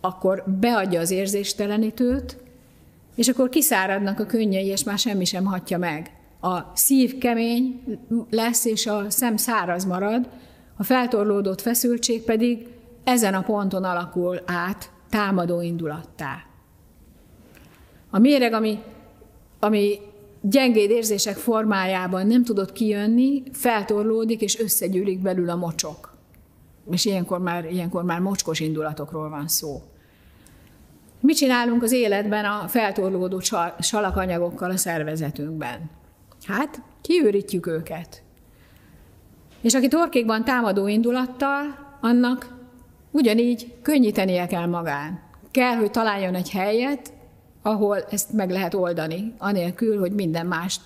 akkor 0.00 0.44
beadja 0.60 1.00
az 1.00 1.10
érzéstelenítőt, 1.10 2.36
és 3.20 3.28
akkor 3.28 3.48
kiszáradnak 3.48 4.20
a 4.20 4.26
könnyei, 4.26 4.66
és 4.66 4.84
már 4.84 4.98
semmi 4.98 5.24
sem 5.24 5.44
hatja 5.44 5.78
meg. 5.78 6.10
A 6.40 6.58
szív 6.74 7.18
kemény 7.18 7.82
lesz, 8.30 8.64
és 8.64 8.86
a 8.86 9.10
szem 9.10 9.36
száraz 9.36 9.84
marad, 9.84 10.28
a 10.76 10.82
feltorlódott 10.82 11.60
feszültség 11.60 12.22
pedig 12.22 12.66
ezen 13.04 13.34
a 13.34 13.42
ponton 13.42 13.84
alakul 13.84 14.40
át 14.46 14.90
támadó 15.10 15.60
indulattá. 15.60 16.46
A 18.10 18.18
méreg, 18.18 18.52
ami, 18.52 18.82
ami 19.58 19.98
gyengéd 20.40 20.90
érzések 20.90 21.36
formájában 21.36 22.26
nem 22.26 22.44
tudott 22.44 22.72
kijönni, 22.72 23.42
feltorlódik 23.52 24.40
és 24.40 24.58
összegyűlik 24.58 25.18
belül 25.18 25.50
a 25.50 25.56
mocsok. 25.56 26.16
És 26.90 27.04
ilyenkor 27.04 27.38
már, 27.38 27.72
ilyenkor 27.72 28.02
már 28.02 28.20
mocskos 28.20 28.60
indulatokról 28.60 29.28
van 29.28 29.48
szó. 29.48 29.82
Mit 31.20 31.36
csinálunk 31.36 31.82
az 31.82 31.92
életben 31.92 32.44
a 32.44 32.68
feltorlódó 32.68 33.40
salakanyagokkal 33.78 34.70
a 34.70 34.76
szervezetünkben? 34.76 35.90
Hát, 36.46 36.82
kiürítjük 37.00 37.66
őket. 37.66 38.22
És 39.60 39.74
aki 39.74 39.88
torkékban 39.88 40.44
támadó 40.44 40.86
indulattal, 40.86 41.64
annak 42.00 42.54
ugyanígy 43.10 43.72
könnyítenie 43.82 44.46
kell 44.46 44.66
magán. 44.66 45.20
Kell, 45.50 45.74
hogy 45.74 45.90
találjon 45.90 46.34
egy 46.34 46.50
helyet, 46.50 47.12
ahol 47.62 48.04
ezt 48.10 48.32
meg 48.32 48.50
lehet 48.50 48.74
oldani, 48.74 49.34
anélkül, 49.38 49.98
hogy 49.98 50.12
minden 50.12 50.46
mást 50.46 50.80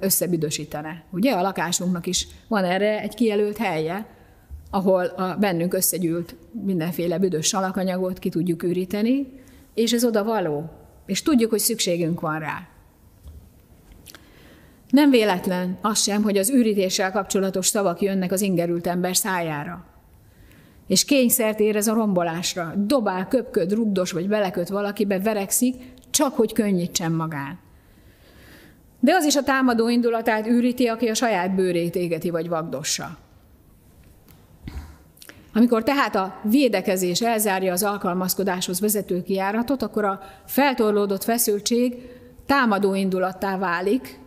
összebüdösítene. 0.00 1.02
Ugye 1.10 1.32
a 1.32 1.42
lakásunknak 1.42 2.06
is 2.06 2.26
van 2.48 2.64
erre 2.64 3.00
egy 3.00 3.14
kijelölt 3.14 3.56
helye, 3.56 4.06
ahol 4.70 5.04
a 5.04 5.36
bennünk 5.40 5.74
összegyűlt 5.74 6.36
mindenféle 6.64 7.18
büdös 7.18 7.46
salakanyagot 7.46 8.18
ki 8.18 8.28
tudjuk 8.28 8.62
üríteni, 8.62 9.26
és 9.74 9.92
ez 9.92 10.04
oda 10.04 10.24
való. 10.24 10.70
És 11.06 11.22
tudjuk, 11.22 11.50
hogy 11.50 11.58
szükségünk 11.58 12.20
van 12.20 12.38
rá. 12.38 12.68
Nem 14.90 15.10
véletlen 15.10 15.78
az 15.80 16.02
sem, 16.02 16.22
hogy 16.22 16.36
az 16.36 16.50
ürítéssel 16.50 17.12
kapcsolatos 17.12 17.66
szavak 17.66 18.00
jönnek 18.00 18.32
az 18.32 18.40
ingerült 18.40 18.86
ember 18.86 19.16
szájára. 19.16 19.84
És 20.86 21.04
kényszert 21.04 21.60
érez 21.60 21.86
a 21.86 21.94
rombolásra. 21.94 22.74
Dobál, 22.76 23.28
köpköd, 23.28 23.72
rugdos 23.72 24.12
vagy 24.12 24.28
beleköt 24.28 24.68
valakibe, 24.68 25.18
verekszik, 25.18 25.74
csak 26.10 26.34
hogy 26.36 26.52
könnyítsen 26.52 27.12
magán. 27.12 27.58
De 29.00 29.14
az 29.14 29.24
is 29.24 29.36
a 29.36 29.42
támadó 29.42 29.88
indulatát 29.88 30.46
űríti, 30.46 30.86
aki 30.86 31.08
a 31.08 31.14
saját 31.14 31.54
bőrét 31.54 31.94
égeti 31.94 32.30
vagy 32.30 32.48
vagdossa. 32.48 33.18
Amikor 35.58 35.82
tehát 35.82 36.14
a 36.14 36.34
védekezés 36.42 37.20
elzárja 37.20 37.72
az 37.72 37.82
alkalmazkodáshoz 37.82 38.80
vezető 38.80 39.22
kiáratot, 39.22 39.82
akkor 39.82 40.04
a 40.04 40.20
feltorlódott 40.46 41.24
feszültség 41.24 41.96
támadó 42.46 42.94
indulattá 42.94 43.58
válik, 43.58 44.20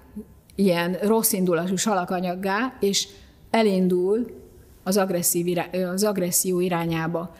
ilyen 0.55 0.97
rossz 1.01 1.31
indulatú 1.31 1.75
salakanyaggá, 1.75 2.73
és 2.79 3.07
elindul 3.49 4.39
az, 4.83 4.97
agresszív 4.97 5.47
irány, 5.47 5.85
az 5.85 6.03
agresszió 6.03 6.59
irányába. 6.59 7.35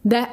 De, 0.00 0.28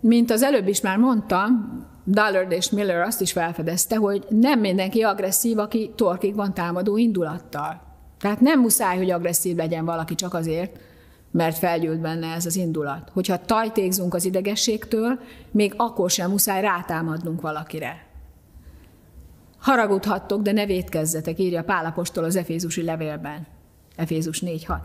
mint 0.00 0.30
az 0.30 0.42
előbb 0.42 0.68
is 0.68 0.80
már 0.80 0.96
mondtam, 0.96 1.80
Dullard 2.04 2.52
és 2.52 2.70
Miller 2.70 3.00
azt 3.00 3.20
is 3.20 3.32
felfedezte, 3.32 3.96
hogy 3.96 4.24
nem 4.28 4.60
mindenki 4.60 5.02
agresszív, 5.02 5.58
aki 5.58 5.92
torkig 5.96 6.34
van 6.34 6.54
támadó 6.54 6.96
indulattal. 6.96 7.80
Tehát 8.18 8.40
nem 8.40 8.60
muszáj, 8.60 8.96
hogy 8.96 9.10
agresszív 9.10 9.56
legyen 9.56 9.84
valaki 9.84 10.14
csak 10.14 10.34
azért, 10.34 10.90
mert 11.32 11.58
felgyűlt 11.58 12.00
benne 12.00 12.26
ez 12.26 12.46
az 12.46 12.56
indulat. 12.56 13.10
Hogyha 13.12 13.44
tajtékzunk 13.44 14.14
az 14.14 14.24
idegességtől, 14.24 15.18
még 15.50 15.74
akkor 15.76 16.10
sem 16.10 16.30
muszáj 16.30 16.60
rátámadnunk 16.60 17.40
valakire. 17.40 18.06
Haragudhattok, 19.58 20.42
de 20.42 20.52
ne 20.52 20.66
védkezzetek, 20.66 21.38
írja 21.38 21.64
Pálapostól 21.64 22.24
az 22.24 22.36
Efézusi 22.36 22.82
levélben. 22.82 23.46
Efézus 23.96 24.40
4.6. 24.40 24.78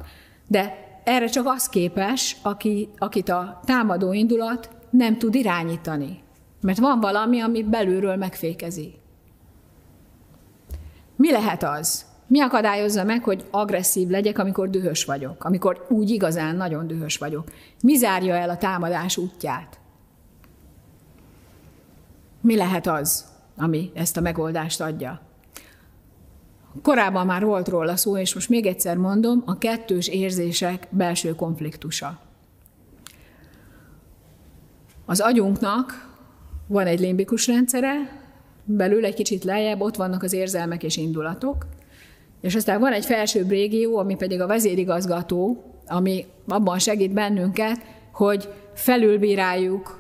De 0.47 0.85
erre 1.03 1.27
csak 1.27 1.45
az 1.47 1.69
képes, 1.69 2.37
aki, 2.41 2.89
akit 2.97 3.29
a 3.29 3.59
támadó 3.65 4.13
indulat 4.13 4.69
nem 4.89 5.17
tud 5.17 5.35
irányítani. 5.35 6.19
Mert 6.61 6.79
van 6.79 6.99
valami, 6.99 7.39
ami 7.39 7.63
belülről 7.63 8.15
megfékezi. 8.15 8.93
Mi 11.15 11.31
lehet 11.31 11.63
az? 11.63 12.05
Mi 12.27 12.41
akadályozza 12.41 13.03
meg, 13.03 13.23
hogy 13.23 13.45
agresszív 13.51 14.07
legyek, 14.07 14.37
amikor 14.37 14.69
dühös 14.69 15.05
vagyok, 15.05 15.43
amikor 15.43 15.85
úgy 15.89 16.09
igazán 16.09 16.55
nagyon 16.55 16.87
dühös 16.87 17.17
vagyok? 17.17 17.51
Mi 17.81 17.95
zárja 17.95 18.35
el 18.35 18.49
a 18.49 18.57
támadás 18.57 19.17
útját? 19.17 19.79
Mi 22.41 22.55
lehet 22.55 22.87
az, 22.87 23.25
ami 23.57 23.91
ezt 23.93 24.17
a 24.17 24.21
megoldást 24.21 24.81
adja? 24.81 25.21
Korábban 26.81 27.25
már 27.25 27.43
volt 27.43 27.67
róla 27.67 27.95
szó, 27.95 28.17
és 28.17 28.33
most 28.33 28.49
még 28.49 28.65
egyszer 28.65 28.97
mondom, 28.97 29.43
a 29.45 29.57
kettős 29.57 30.07
érzések 30.07 30.87
belső 30.89 31.35
konfliktusa. 31.35 32.19
Az 35.05 35.19
agyunknak 35.19 36.15
van 36.67 36.87
egy 36.87 36.99
limbikus 36.99 37.47
rendszere, 37.47 38.21
belül 38.63 39.05
egy 39.05 39.13
kicsit 39.13 39.43
lejjebb 39.43 39.81
ott 39.81 39.95
vannak 39.95 40.23
az 40.23 40.33
érzelmek 40.33 40.83
és 40.83 40.97
indulatok, 40.97 41.65
és 42.41 42.55
aztán 42.55 42.79
van 42.79 42.93
egy 42.93 43.05
felsőbb 43.05 43.49
régió, 43.49 43.97
ami 43.97 44.15
pedig 44.15 44.41
a 44.41 44.47
vezérigazgató, 44.47 45.63
ami 45.87 46.25
abban 46.47 46.79
segít 46.79 47.13
bennünket, 47.13 47.81
hogy 48.11 48.49
felülbíráljuk 48.73 49.99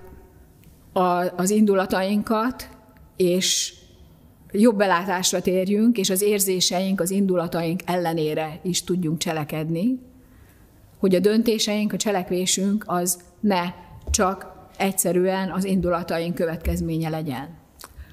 a, 0.93 1.35
az 1.35 1.49
indulatainkat, 1.49 2.69
és 3.15 3.73
jobb 4.51 4.77
belátásra 4.77 5.41
térjünk, 5.41 5.97
és 5.97 6.09
az 6.09 6.21
érzéseink, 6.21 7.01
az 7.01 7.11
indulataink 7.11 7.81
ellenére 7.85 8.59
is 8.63 8.83
tudjunk 8.83 9.17
cselekedni, 9.17 9.99
hogy 10.99 11.15
a 11.15 11.19
döntéseink, 11.19 11.93
a 11.93 11.97
cselekvésünk 11.97 12.83
az 12.87 13.19
ne 13.39 13.63
csak 14.11 14.55
egyszerűen 14.77 15.51
az 15.51 15.65
indulataink 15.65 16.35
következménye 16.35 17.09
legyen. 17.09 17.47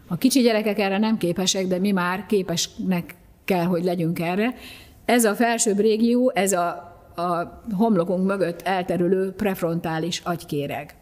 A 0.09 0.17
kicsi 0.17 0.41
gyerekek 0.41 0.79
erre 0.79 0.99
nem 0.99 1.19
képesek, 1.19 1.67
de 1.67 1.79
mi 1.79 1.91
már 1.91 2.27
képesnek 2.27 3.15
kell, 3.45 3.65
hogy 3.65 3.85
legyünk 3.85 4.19
erre. 4.19 4.55
Ez 5.05 5.25
a 5.25 5.35
felsőbb 5.35 5.79
régió, 5.79 6.33
ez 6.35 6.53
a, 6.53 6.69
a 7.17 7.63
homlokunk 7.77 8.27
mögött 8.27 8.63
elterülő 8.63 9.33
prefrontális 9.33 10.21
agykéreg. 10.25 10.95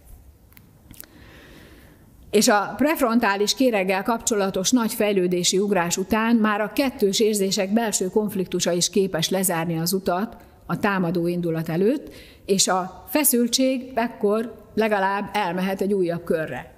És 2.30 2.48
a 2.48 2.74
prefrontális 2.76 3.54
kéreggel 3.54 4.02
kapcsolatos 4.02 4.70
nagy 4.70 4.92
fejlődési 4.92 5.58
ugrás 5.58 5.96
után 5.96 6.36
már 6.36 6.60
a 6.60 6.72
kettős 6.72 7.20
érzések 7.20 7.72
belső 7.72 8.08
konfliktusa 8.08 8.72
is 8.72 8.90
képes 8.90 9.28
lezárni 9.28 9.78
az 9.78 9.92
utat 9.92 10.36
a 10.66 10.78
támadó 10.78 11.26
indulat 11.26 11.68
előtt, 11.68 12.14
és 12.44 12.68
a 12.68 13.04
feszültség 13.08 13.92
ekkor 13.94 14.54
legalább 14.74 15.30
elmehet 15.32 15.80
egy 15.80 15.92
újabb 15.92 16.24
körre. 16.24 16.74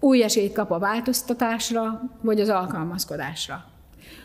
Új 0.00 0.22
esélyt 0.22 0.52
kap 0.52 0.70
a 0.70 0.78
változtatásra, 0.78 2.00
vagy 2.20 2.40
az 2.40 2.48
alkalmazkodásra. 2.48 3.64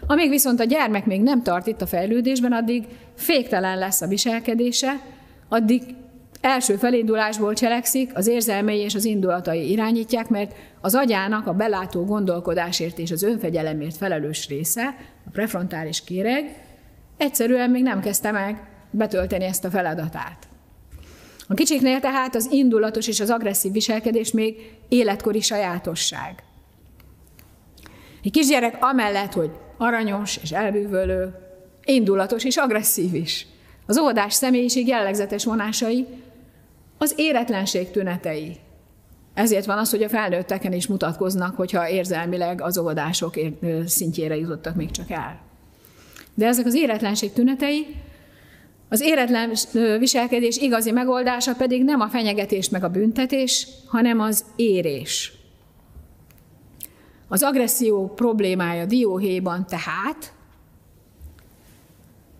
Amíg 0.08 0.30
viszont 0.30 0.60
a 0.60 0.64
gyermek 0.64 1.06
még 1.06 1.22
nem 1.22 1.44
tart 1.44 1.68
itt 1.68 1.82
a 1.82 1.88
fejlődésben, 1.88 2.52
addig 2.52 2.86
féktelen 3.16 3.78
lesz 3.78 4.02
a 4.02 4.08
viselkedése, 4.08 5.02
addig 5.50 5.82
első 6.42 6.76
felindulásból 6.76 7.54
cselekszik, 7.54 8.12
az 8.14 8.28
érzelmei 8.28 8.78
és 8.78 8.96
az 8.96 9.06
indulatai 9.06 9.72
irányítják, 9.72 10.30
mert 10.30 10.56
az 10.82 10.96
agyának 10.96 11.48
a 11.48 11.54
belátó 11.54 12.06
gondolkodásért 12.06 12.98
és 12.98 13.12
az 13.12 13.24
önfegyelemért 13.24 13.98
felelős 13.98 14.48
része, 14.48 14.96
a 15.26 15.30
prefrontális 15.32 16.04
kéreg, 16.04 16.64
egyszerűen 17.18 17.70
még 17.70 17.84
nem 17.84 18.00
kezdte 18.00 18.32
meg 18.32 18.68
betölteni 18.92 19.44
ezt 19.44 19.66
a 19.66 19.70
feladatát. 19.70 20.48
A 21.48 21.54
kicsiknél 21.54 22.00
tehát 22.00 22.36
az 22.36 22.48
indulatos 22.52 23.08
és 23.08 23.20
az 23.20 23.30
agresszív 23.30 23.72
viselkedés 23.72 24.32
még 24.32 24.56
életkori 24.90 25.42
sajátosság. 25.42 26.44
Egy 28.24 28.32
kisgyerek 28.32 28.78
amellett, 28.80 29.34
hogy 29.34 29.52
aranyos 29.82 30.40
és 30.42 30.52
elbűvölő, 30.52 31.34
indulatos 31.84 32.44
és 32.44 32.58
agresszív 32.58 33.14
is. 33.14 33.48
Az 33.86 33.98
óvodás 33.98 34.34
személyiség 34.34 34.88
jellegzetes 34.88 35.46
vonásai 35.46 36.08
az 36.98 37.14
éretlenség 37.16 37.92
tünetei. 37.92 38.58
Ezért 39.34 39.66
van 39.66 39.78
az, 39.78 39.90
hogy 39.90 40.04
a 40.04 40.10
felnőtteken 40.10 40.74
is 40.74 40.88
mutatkoznak, 40.88 41.56
hogyha 41.56 41.90
érzelmileg 41.90 42.62
az 42.62 42.78
óvodások 42.78 43.34
szintjére 43.86 44.36
jutottak 44.36 44.76
még 44.76 44.92
csak 44.92 45.10
el. 45.12 45.40
De 46.34 46.48
ezek 46.48 46.66
az 46.66 46.76
éretlenség 46.76 47.34
tünetei, 47.34 47.86
az 48.90 49.02
éretlen 49.02 49.52
viselkedés 50.00 50.58
igazi 50.58 50.92
megoldása 50.92 51.54
pedig 51.54 51.84
nem 51.84 52.00
a 52.00 52.08
fenyegetés 52.08 52.70
meg 52.70 52.84
a 52.84 52.90
büntetés, 52.90 53.68
hanem 53.88 54.20
az 54.20 54.44
érés. 54.56 55.41
Az 57.32 57.44
agresszió 57.44 58.08
problémája 58.08 58.86
dióhéjban 58.86 59.66
tehát 59.68 60.34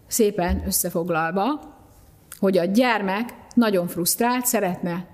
szépen 0.08 0.64
összefoglalva, 0.66 1.76
hogy 2.40 2.58
a 2.58 2.66
gyermek 2.66 3.34
nagyon 3.54 3.88
frusztrált, 3.88 4.46
szeretne 4.46 5.08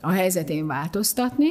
a 0.00 0.10
helyzetén 0.10 0.66
változtatni, 0.66 1.48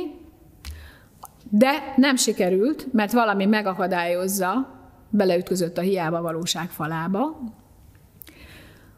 de 1.49 1.93
nem 1.95 2.15
sikerült, 2.15 2.93
mert 2.93 3.11
valami 3.11 3.45
megakadályozza, 3.45 4.79
beleütközött 5.09 5.77
a 5.77 5.81
hiába 5.81 6.21
valóság 6.21 6.69
falába. 6.69 7.39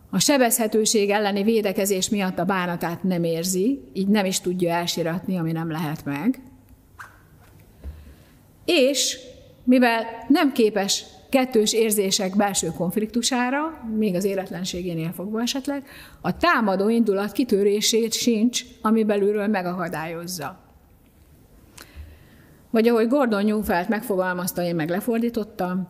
A 0.10 0.20
sebezhetőség 0.20 1.10
elleni 1.10 1.43
védekezés 1.43 2.10
miatt 2.10 2.39
a 2.39 2.45
bánatát 2.45 3.04
nem 3.04 3.24
érzi, 3.24 3.89
így 3.93 4.08
nem 4.08 4.26
is 4.26 4.39
tudja 4.39 4.74
elsiratni, 4.74 5.38
ami 5.38 5.52
nem 5.52 5.72
lehet 5.72 6.06
meg. 6.06 6.41
És 8.74 9.19
mivel 9.63 10.05
nem 10.28 10.51
képes 10.51 11.05
kettős 11.30 11.74
érzések 11.74 12.36
belső 12.36 12.67
konfliktusára, 12.67 13.89
még 13.97 14.15
az 14.15 14.24
életlenségénél 14.24 15.11
fogva 15.15 15.41
esetleg, 15.41 15.84
a 16.22 16.38
támadó 16.38 16.89
indulat 16.89 17.32
kitörését 17.32 18.13
sincs, 18.13 18.61
ami 18.82 19.03
belülről 19.03 19.47
megakadályozza. 19.47 20.59
Vagy 22.69 22.88
ahogy 22.88 23.07
Gordon 23.07 23.45
Newfelt 23.45 23.89
megfogalmazta, 23.89 24.63
én 24.63 24.76
meg 24.76 24.89
lefordítottam, 24.89 25.88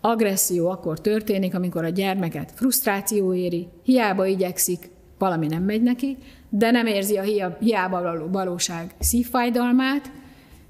agresszió 0.00 0.68
akkor 0.70 1.00
történik, 1.00 1.54
amikor 1.54 1.84
a 1.84 1.88
gyermeket 1.88 2.52
frusztráció 2.54 3.34
éri, 3.34 3.68
hiába 3.82 4.26
igyekszik, 4.26 4.90
valami 5.18 5.46
nem 5.46 5.62
megy 5.62 5.82
neki, 5.82 6.16
de 6.48 6.70
nem 6.70 6.86
érzi 6.86 7.16
a 7.16 7.52
hiába 7.60 8.02
való 8.02 8.26
valóság 8.26 8.94
szívfájdalmát, 8.98 10.10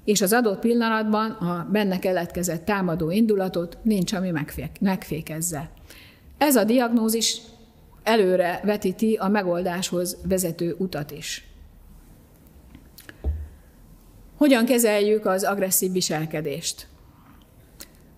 és 0.09 0.21
az 0.21 0.33
adott 0.33 0.59
pillanatban 0.59 1.31
a 1.31 1.67
benne 1.71 1.99
keletkezett 1.99 2.65
támadó 2.65 3.11
indulatot 3.11 3.77
nincs, 3.81 4.13
ami 4.13 4.31
megfékezze. 4.79 5.69
Ez 6.37 6.55
a 6.55 6.63
diagnózis 6.63 7.41
előre 8.03 8.61
vetíti 8.63 9.15
a 9.15 9.27
megoldáshoz 9.27 10.17
vezető 10.23 10.75
utat 10.77 11.11
is. 11.11 11.47
Hogyan 14.37 14.65
kezeljük 14.65 15.25
az 15.25 15.43
agresszív 15.43 15.91
viselkedést? 15.91 16.87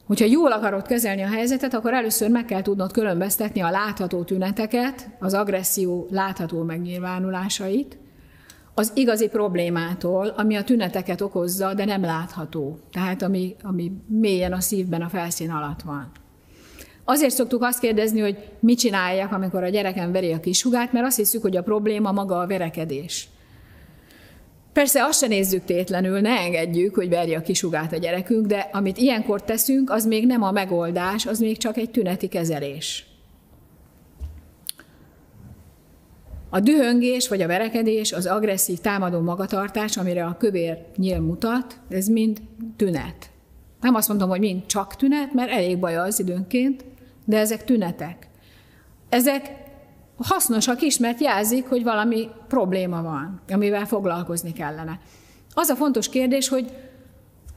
Hogyha 0.06 0.26
jól 0.26 0.52
akarod 0.52 0.88
kezelni 0.88 1.22
a 1.22 1.28
helyzetet, 1.28 1.74
akkor 1.74 1.94
először 1.94 2.30
meg 2.30 2.46
kell 2.46 2.62
tudnod 2.62 2.92
különböztetni 2.92 3.62
a 3.62 3.70
látható 3.70 4.24
tüneteket, 4.24 5.10
az 5.20 5.34
agresszió 5.34 6.08
látható 6.12 6.64
megnyilvánulásait, 6.64 7.98
az 8.74 8.92
igazi 8.96 9.28
problémától, 9.28 10.28
ami 10.28 10.56
a 10.56 10.64
tüneteket 10.64 11.22
okozza, 11.22 11.74
de 11.74 11.86
nem 11.86 12.02
látható. 12.02 12.80
Tehát 12.92 13.22
ami, 13.22 13.56
ami 13.64 13.92
mélyen 14.08 14.54
a 14.54 14.60
szívben, 14.60 15.02
a 15.02 15.10
felszín 15.10 15.50
alatt 15.50 15.82
van. 15.82 16.12
Azért 17.04 17.34
szoktuk 17.34 17.64
azt 17.64 17.80
kérdezni, 17.80 18.20
hogy 18.20 18.38
mit 18.60 18.80
csináljak, 18.80 19.32
amikor 19.32 19.64
a 19.64 19.70
gyerekem 19.70 20.12
veri 20.12 20.32
a 20.32 20.40
kisugát, 20.40 20.92
mert 20.92 21.06
azt 21.06 21.18
hiszük, 21.18 21.42
hogy 21.42 21.58
a 21.58 21.64
probléma 21.64 22.12
maga 22.12 22.40
a 22.40 22.48
verekedés. 22.48 23.28
Persze 24.74 25.04
azt 25.04 25.20
se 25.20 25.28
nézzük 25.28 25.66
tétlenül, 25.66 26.20
ne 26.20 26.40
engedjük, 26.40 26.96
hogy 26.96 27.10
verje 27.10 27.38
a 27.38 27.42
kisugát 27.42 27.94
a 27.94 27.98
gyerekünk, 27.98 28.46
de 28.46 28.70
amit 28.72 28.98
ilyenkor 28.98 29.44
teszünk, 29.44 29.90
az 29.90 30.06
még 30.06 30.26
nem 30.26 30.44
a 30.44 30.52
megoldás, 30.52 31.26
az 31.26 31.40
még 31.40 31.58
csak 31.58 31.78
egy 31.78 31.92
tüneti 31.92 32.28
kezelés. 32.28 33.11
A 36.54 36.60
dühöngés 36.60 37.28
vagy 37.28 37.42
a 37.42 37.48
verekedés, 37.48 38.12
az 38.12 38.26
agresszív 38.26 38.80
támadó 38.80 39.20
magatartás, 39.20 39.98
amire 39.98 40.26
a 40.26 40.38
kövér 40.38 40.78
nyíl 40.96 41.20
mutat, 41.20 41.80
ez 41.90 42.08
mind 42.08 42.42
tünet. 42.76 43.30
Nem 43.82 43.96
azt 43.96 44.08
mondom, 44.08 44.30
hogy 44.30 44.40
mind 44.40 44.66
csak 44.66 44.96
tünet, 44.96 45.34
mert 45.34 45.52
elég 45.52 45.80
baj 45.80 45.98
az 45.98 46.20
időnként, 46.20 46.86
de 47.26 47.38
ezek 47.38 47.64
tünetek. 47.64 48.28
Ezek 49.10 49.54
hasznosak 50.18 50.82
is, 50.82 50.98
mert 50.98 51.22
jelzik, 51.22 51.66
hogy 51.68 51.84
valami 51.84 52.28
probléma 52.48 53.02
van, 53.02 53.42
amivel 53.50 53.86
foglalkozni 53.86 54.54
kellene. 54.54 55.00
Az 55.54 55.70
a 55.70 55.76
fontos 55.76 56.10
kérdés, 56.10 56.48
hogy, 56.48 56.72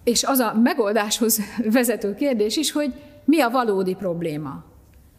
és 0.05 0.25
az 0.25 0.39
a 0.39 0.55
megoldáshoz 0.63 1.41
vezető 1.79 2.15
kérdés 2.15 2.57
is, 2.57 2.73
hogy 2.73 2.93
mi 3.25 3.41
a 3.41 3.51
valódi 3.51 3.95
probléma. 3.95 4.65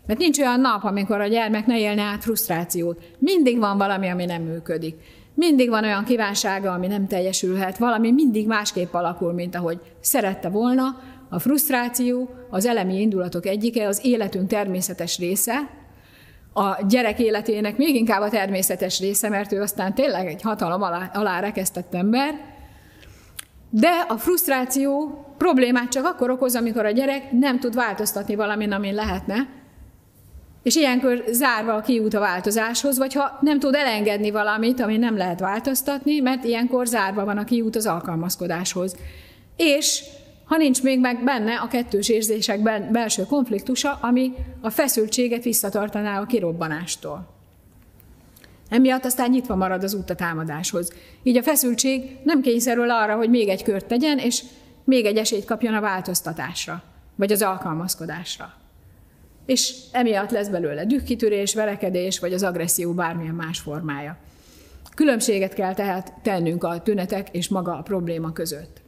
Mert 0.06 0.20
nincs 0.20 0.40
olyan 0.40 0.60
nap, 0.60 0.84
amikor 0.84 1.22
a 1.22 1.28
gyermek 1.28 1.66
ne 1.66 1.80
élne 1.80 2.02
át 2.02 2.24
frusztrációt. 2.24 3.02
Mindig 3.20 3.60
van 3.60 3.78
valami, 3.78 4.10
ami 4.10 4.26
nem 4.26 4.42
működik. 4.42 4.96
Mindig 5.34 5.70
van 5.70 5.84
olyan 5.84 6.04
kívánsága, 6.04 6.72
ami 6.72 6.88
nem 6.88 7.08
teljesülhet, 7.08 7.78
valami 7.78 8.12
mindig 8.12 8.48
másképp 8.48 8.94
alakul, 8.94 9.34
mint 9.34 9.56
ahogy 9.56 9.80
szerette 10.00 10.50
volna. 10.50 11.00
A 11.30 11.40
frusztráció 11.40 12.30
az 12.50 12.66
elemi 12.66 13.02
indulatok 13.02 13.46
egyike, 13.46 13.88
az 13.88 14.00
életünk 14.04 14.48
természetes 14.48 15.18
része, 15.18 15.70
a 16.54 16.86
gyerek 16.88 17.20
életének 17.20 17.78
még 17.78 17.96
inkább 17.96 18.22
a 18.22 18.30
természetes 18.30 19.00
része, 19.00 19.30
mert 19.30 19.52
ő 19.52 19.62
aztán 19.62 19.94
tényleg 19.94 20.28
egy 20.28 20.42
hatalom 20.42 20.82
alá, 20.82 21.12
alá 21.14 21.40
rekesztett 21.40 21.94
ember, 21.94 22.34
de 23.70 24.06
a 24.08 24.18
frusztráció 24.18 25.20
problémát 25.38 25.90
csak 25.90 26.06
akkor 26.06 26.30
okoz, 26.30 26.56
amikor 26.56 26.86
a 26.86 26.92
gyerek 26.92 27.32
nem 27.32 27.60
tud 27.60 27.76
változtatni 27.76 28.36
valamin, 28.36 28.72
amin 28.72 28.94
lehetne, 28.94 29.48
és 30.66 30.76
ilyenkor 30.76 31.24
zárva 31.32 31.74
a 31.74 31.82
kiút 31.82 32.14
a 32.14 32.20
változáshoz, 32.20 32.98
vagy 32.98 33.14
ha 33.14 33.38
nem 33.42 33.60
tud 33.60 33.76
elengedni 33.76 34.32
valamit, 34.32 34.80
ami 34.80 34.98
nem 34.98 35.18
lehet 35.18 35.40
változtatni, 35.40 36.20
mert 36.20 36.44
ilyenkor 36.44 36.88
zárva 36.88 37.26
van 37.26 37.38
a 37.38 37.44
kiút 37.44 37.76
az 37.76 37.86
alkalmazkodáshoz. 37.86 38.96
És 39.56 40.04
ha 40.46 40.58
nincs 40.58 40.84
még 40.84 41.00
meg 41.00 41.24
benne 41.24 41.56
a 41.56 41.68
kettős 41.68 42.10
érzések 42.10 42.62
belső 42.92 43.26
konfliktusa, 43.26 43.98
ami 44.02 44.34
a 44.62 44.70
feszültséget 44.70 45.44
visszatartaná 45.44 46.20
a 46.20 46.26
kirobbanástól. 46.26 47.28
Emiatt 48.70 49.06
aztán 49.06 49.30
nyitva 49.30 49.56
marad 49.56 49.84
az 49.84 49.94
út 49.94 50.10
a 50.10 50.16
támadáshoz. 50.16 50.94
Így 51.24 51.38
a 51.38 51.44
feszültség 51.44 52.18
nem 52.24 52.42
kényszerül 52.42 52.90
arra, 52.90 53.16
hogy 53.16 53.30
még 53.30 53.48
egy 53.48 53.64
kört 53.64 53.86
tegyen, 53.86 54.18
és 54.18 54.44
még 54.84 55.06
egy 55.06 55.18
esélyt 55.18 55.46
kapjon 55.46 55.74
a 55.74 55.82
változtatásra, 55.82 56.84
vagy 57.16 57.32
az 57.32 57.42
alkalmazkodásra 57.42 58.64
és 59.46 59.76
emiatt 59.92 60.30
lesz 60.30 60.48
belőle 60.48 60.86
dühkitörés, 60.86 61.54
verekedés, 61.54 62.20
vagy 62.20 62.34
az 62.34 62.44
agresszió 62.44 62.94
bármilyen 62.94 63.36
más 63.36 63.60
formája. 63.60 64.18
Különbséget 64.96 65.54
kell 65.54 65.74
tehát 65.74 66.14
tennünk 66.22 66.64
a 66.64 66.82
tünetek 66.82 67.28
és 67.32 67.48
maga 67.48 67.78
a 67.78 67.82
probléma 67.82 68.32
között. 68.32 68.82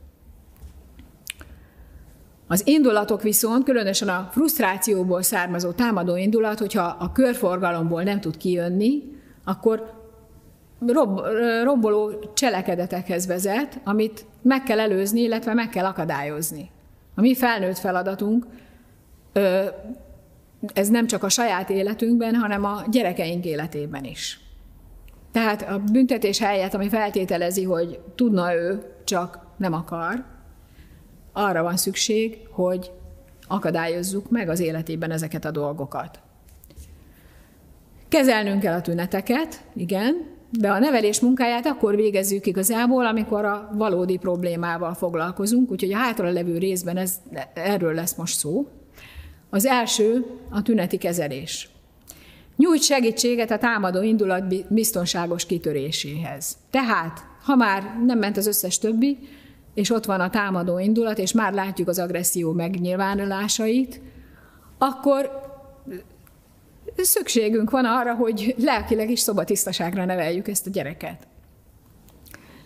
Az 2.47 2.67
indulatok 2.67 3.21
viszont, 3.21 3.63
különösen 3.63 4.09
a 4.09 4.29
frusztrációból 4.31 5.21
származó 5.21 5.71
támadó 5.71 6.15
indulat, 6.15 6.59
hogyha 6.59 6.83
a 6.99 7.11
körforgalomból 7.11 8.03
nem 8.03 8.19
tud 8.19 8.37
kijönni, 8.37 9.03
akkor 9.43 9.93
rob, 10.85 11.21
romboló 11.63 12.31
cselekedetekhez 12.33 13.27
vezet, 13.27 13.79
amit 13.83 14.25
meg 14.41 14.63
kell 14.63 14.79
előzni, 14.79 15.21
illetve 15.21 15.53
meg 15.53 15.69
kell 15.69 15.85
akadályozni. 15.85 16.69
A 17.15 17.21
mi 17.21 17.35
felnőtt 17.35 17.77
feladatunk 17.77 18.45
ez 20.73 20.89
nem 20.89 21.07
csak 21.07 21.23
a 21.23 21.29
saját 21.29 21.69
életünkben, 21.69 22.35
hanem 22.35 22.65
a 22.65 22.83
gyerekeink 22.89 23.45
életében 23.45 24.03
is. 24.03 24.39
Tehát 25.31 25.61
a 25.61 25.81
büntetés 25.91 26.39
helyett, 26.39 26.73
ami 26.73 26.89
feltételezi, 26.89 27.63
hogy 27.63 27.99
tudna 28.15 28.55
ő, 28.55 28.83
csak 29.03 29.39
nem 29.57 29.73
akar, 29.73 30.25
arra 31.33 31.63
van 31.63 31.77
szükség, 31.77 32.37
hogy 32.51 32.91
akadályozzuk 33.47 34.29
meg 34.29 34.49
az 34.49 34.59
életében 34.59 35.11
ezeket 35.11 35.45
a 35.45 35.51
dolgokat. 35.51 36.19
Kezelnünk 38.09 38.61
kell 38.61 38.73
a 38.73 38.81
tüneteket, 38.81 39.63
igen, 39.75 40.35
de 40.49 40.71
a 40.71 40.79
nevelés 40.79 41.19
munkáját 41.19 41.65
akkor 41.65 41.95
végezzük 41.95 42.45
igazából, 42.45 43.05
amikor 43.05 43.45
a 43.45 43.69
valódi 43.73 44.17
problémával 44.17 44.93
foglalkozunk, 44.93 45.71
úgyhogy 45.71 45.93
a 45.93 45.97
hátra 45.97 46.29
levő 46.29 46.57
részben 46.57 46.97
ez, 46.97 47.15
erről 47.53 47.93
lesz 47.93 48.15
most 48.15 48.37
szó. 48.37 48.67
Az 49.57 49.65
első 49.65 50.25
a 50.49 50.61
tüneti 50.61 50.97
kezelés. 50.97 51.69
Nyújt 52.55 52.81
segítséget 52.81 53.51
a 53.51 53.57
támadó 53.57 54.01
indulat 54.01 54.73
biztonságos 54.73 55.45
kitöréséhez. 55.45 56.57
Tehát, 56.69 57.25
ha 57.43 57.55
már 57.55 57.83
nem 58.05 58.19
ment 58.19 58.37
az 58.37 58.47
összes 58.47 58.77
többi, 58.77 59.17
és 59.73 59.91
ott 59.91 60.05
van 60.05 60.19
a 60.19 60.29
támadó 60.29 60.79
indulat, 60.79 61.17
és 61.17 61.31
már 61.31 61.53
látjuk 61.53 61.87
az 61.87 61.99
agresszió 61.99 62.51
megnyilvánulásait, 62.51 64.01
akkor 64.77 65.29
szükségünk 66.97 67.69
van 67.69 67.85
arra, 67.85 68.13
hogy 68.13 68.55
lelkileg 68.57 69.09
is 69.09 69.19
szobatisztaságra 69.19 70.05
neveljük 70.05 70.47
ezt 70.47 70.67
a 70.67 70.69
gyereket. 70.69 71.27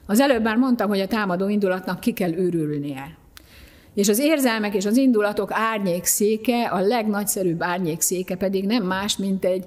Az 0.06 0.20
előbb 0.20 0.44
már 0.44 0.56
mondtam, 0.56 0.90
hogy 0.90 1.00
a 1.00 1.08
támadó 1.08 1.48
indulatnak 1.48 2.00
ki 2.00 2.14
kell 2.14 2.34
őrülnie. 2.34 3.20
És 3.94 4.10
az 4.10 4.20
érzelmek 4.20 4.76
és 4.76 4.86
az 4.86 4.98
indulatok 4.98 5.50
árnyékszéke, 5.52 6.64
a 6.64 6.80
legnagyszerűbb 6.80 7.64
árnyékszéke 7.64 8.36
pedig 8.36 8.66
nem 8.66 8.84
más, 8.84 9.18
mint 9.18 9.46
egy, 9.46 9.66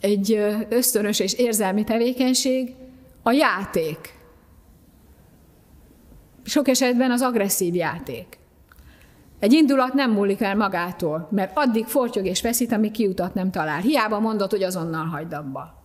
egy 0.00 0.38
ösztönös 0.68 1.20
és 1.20 1.34
érzelmi 1.34 1.84
tevékenység, 1.84 2.74
a 3.22 3.32
játék. 3.32 4.14
Sok 6.44 6.68
esetben 6.68 7.10
az 7.10 7.22
agresszív 7.22 7.74
játék. 7.74 8.38
Egy 9.38 9.52
indulat 9.52 9.92
nem 9.92 10.10
múlik 10.10 10.40
el 10.40 10.56
magától, 10.56 11.28
mert 11.30 11.50
addig 11.54 11.86
fortyog 11.86 12.26
és 12.26 12.40
feszít, 12.40 12.72
amíg 12.72 12.90
kiutat 12.90 13.34
nem 13.34 13.50
talál. 13.50 13.80
Hiába 13.80 14.20
mondod, 14.20 14.50
hogy 14.50 14.62
azonnal 14.62 15.04
hagyd 15.04 15.32
abba. 15.32 15.82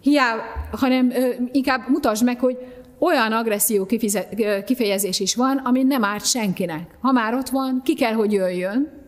Hiába, 0.00 0.42
hanem 0.70 1.10
ö, 1.10 1.28
inkább 1.52 1.88
mutasd 1.88 2.24
meg, 2.24 2.40
hogy 2.40 2.58
olyan 2.98 3.32
agresszió 3.32 3.86
kifejezés 4.64 5.20
is 5.20 5.34
van, 5.34 5.56
ami 5.56 5.82
nem 5.82 6.04
árt 6.04 6.26
senkinek. 6.26 6.96
Ha 7.00 7.12
már 7.12 7.34
ott 7.34 7.48
van, 7.48 7.80
ki 7.84 7.94
kell, 7.94 8.12
hogy 8.12 8.32
jöjjön. 8.32 9.04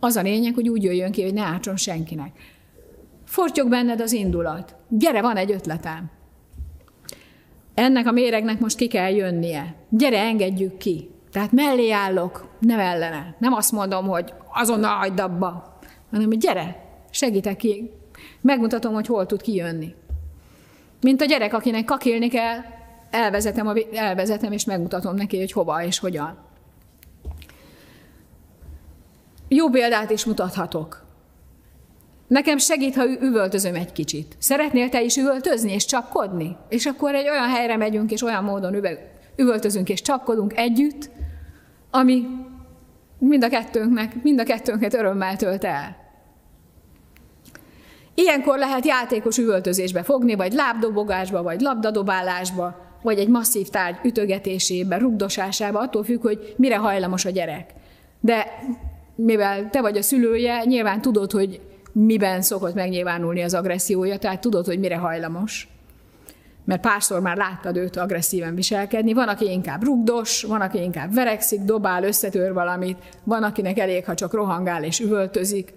Az 0.00 0.16
a 0.16 0.22
lényeg, 0.22 0.54
hogy 0.54 0.68
úgy 0.68 0.82
jöjjön 0.82 1.12
ki, 1.12 1.22
hogy 1.22 1.34
ne 1.34 1.42
ártson 1.42 1.76
senkinek. 1.76 2.32
Fortyog 3.24 3.68
benned 3.68 4.00
az 4.00 4.12
indulat. 4.12 4.76
Gyere, 4.88 5.20
van 5.20 5.36
egy 5.36 5.52
ötletem. 5.52 6.10
Ennek 7.74 8.06
a 8.06 8.12
méregnek 8.12 8.60
most 8.60 8.76
ki 8.76 8.86
kell 8.86 9.14
jönnie. 9.14 9.74
Gyere, 9.88 10.18
engedjük 10.20 10.76
ki. 10.76 11.10
Tehát 11.32 11.52
mellé 11.52 11.90
állok, 11.90 12.48
nem 12.60 12.78
ellene. 12.78 13.36
Nem 13.38 13.52
azt 13.52 13.72
mondom, 13.72 14.06
hogy 14.06 14.32
azonnal 14.52 14.96
hagyd 14.96 15.20
abba, 15.20 15.78
hanem 16.10 16.26
hogy 16.26 16.38
gyere, 16.38 16.84
segítek 17.10 17.56
ki. 17.56 17.90
Megmutatom, 18.40 18.92
hogy 18.92 19.06
hol 19.06 19.26
tud 19.26 19.42
kijönni. 19.42 19.94
Mint 21.00 21.20
a 21.20 21.24
gyerek, 21.24 21.54
akinek 21.54 21.84
kakilni 21.84 22.28
kell, 22.28 22.58
elvezetem, 23.10 23.66
a, 23.66 23.74
elvezetem 23.92 24.52
és 24.52 24.64
megmutatom 24.64 25.14
neki, 25.14 25.38
hogy 25.38 25.52
hova 25.52 25.84
és 25.84 25.98
hogyan. 25.98 26.38
Jó 29.48 29.68
példát 29.68 30.10
is 30.10 30.24
mutathatok. 30.24 31.04
Nekem 32.26 32.58
segít, 32.58 32.94
ha 32.94 33.04
üvöltözöm 33.20 33.74
egy 33.74 33.92
kicsit. 33.92 34.36
Szeretnél 34.38 34.88
te 34.88 35.02
is 35.02 35.16
üvöltözni 35.16 35.72
és 35.72 35.84
csapkodni? 35.84 36.56
És 36.68 36.86
akkor 36.86 37.14
egy 37.14 37.28
olyan 37.28 37.48
helyre 37.48 37.76
megyünk, 37.76 38.10
és 38.10 38.22
olyan 38.22 38.44
módon 38.44 38.82
üvöltözünk 39.36 39.88
és 39.88 40.02
csapkodunk 40.02 40.56
együtt, 40.56 41.10
ami 41.90 42.26
mind 43.18 43.44
a 43.44 43.48
kettőnknek, 43.48 44.22
mind 44.22 44.40
a 44.40 44.44
kettőnket 44.44 44.94
örömmel 44.94 45.36
tölt 45.36 45.64
el. 45.64 45.96
Ilyenkor 48.14 48.58
lehet 48.58 48.86
játékos 48.86 49.38
üvöltözésbe 49.38 50.02
fogni, 50.02 50.34
vagy 50.34 50.52
lábdobogásba, 50.52 51.42
vagy 51.42 51.60
labdadobálásba, 51.60 52.89
vagy 53.02 53.18
egy 53.18 53.28
masszív 53.28 53.68
tárgy 53.68 53.96
ütögetésébe, 54.04 54.96
rugdosásába, 54.96 55.80
attól 55.80 56.04
függ, 56.04 56.22
hogy 56.22 56.54
mire 56.56 56.76
hajlamos 56.76 57.24
a 57.24 57.30
gyerek. 57.30 57.70
De 58.20 58.46
mivel 59.14 59.70
te 59.70 59.80
vagy 59.80 59.96
a 59.96 60.02
szülője, 60.02 60.64
nyilván 60.64 61.00
tudod, 61.00 61.30
hogy 61.30 61.60
miben 61.92 62.42
szokott 62.42 62.74
megnyilvánulni 62.74 63.42
az 63.42 63.54
agressziója, 63.54 64.18
tehát 64.18 64.40
tudod, 64.40 64.66
hogy 64.66 64.78
mire 64.78 64.96
hajlamos. 64.96 65.68
Mert 66.64 66.80
párszor 66.80 67.20
már 67.20 67.36
láttad 67.36 67.76
őt 67.76 67.96
agresszíven 67.96 68.54
viselkedni. 68.54 69.12
Van, 69.12 69.28
aki 69.28 69.50
inkább 69.50 69.84
rugdos, 69.84 70.42
van, 70.42 70.60
aki 70.60 70.82
inkább 70.82 71.14
verekszik, 71.14 71.60
dobál, 71.60 72.04
összetör 72.04 72.52
valamit, 72.52 72.98
van, 73.24 73.42
akinek 73.42 73.78
elég, 73.78 74.04
ha 74.04 74.14
csak 74.14 74.32
rohangál 74.32 74.84
és 74.84 75.00
üvöltözik. 75.00 75.72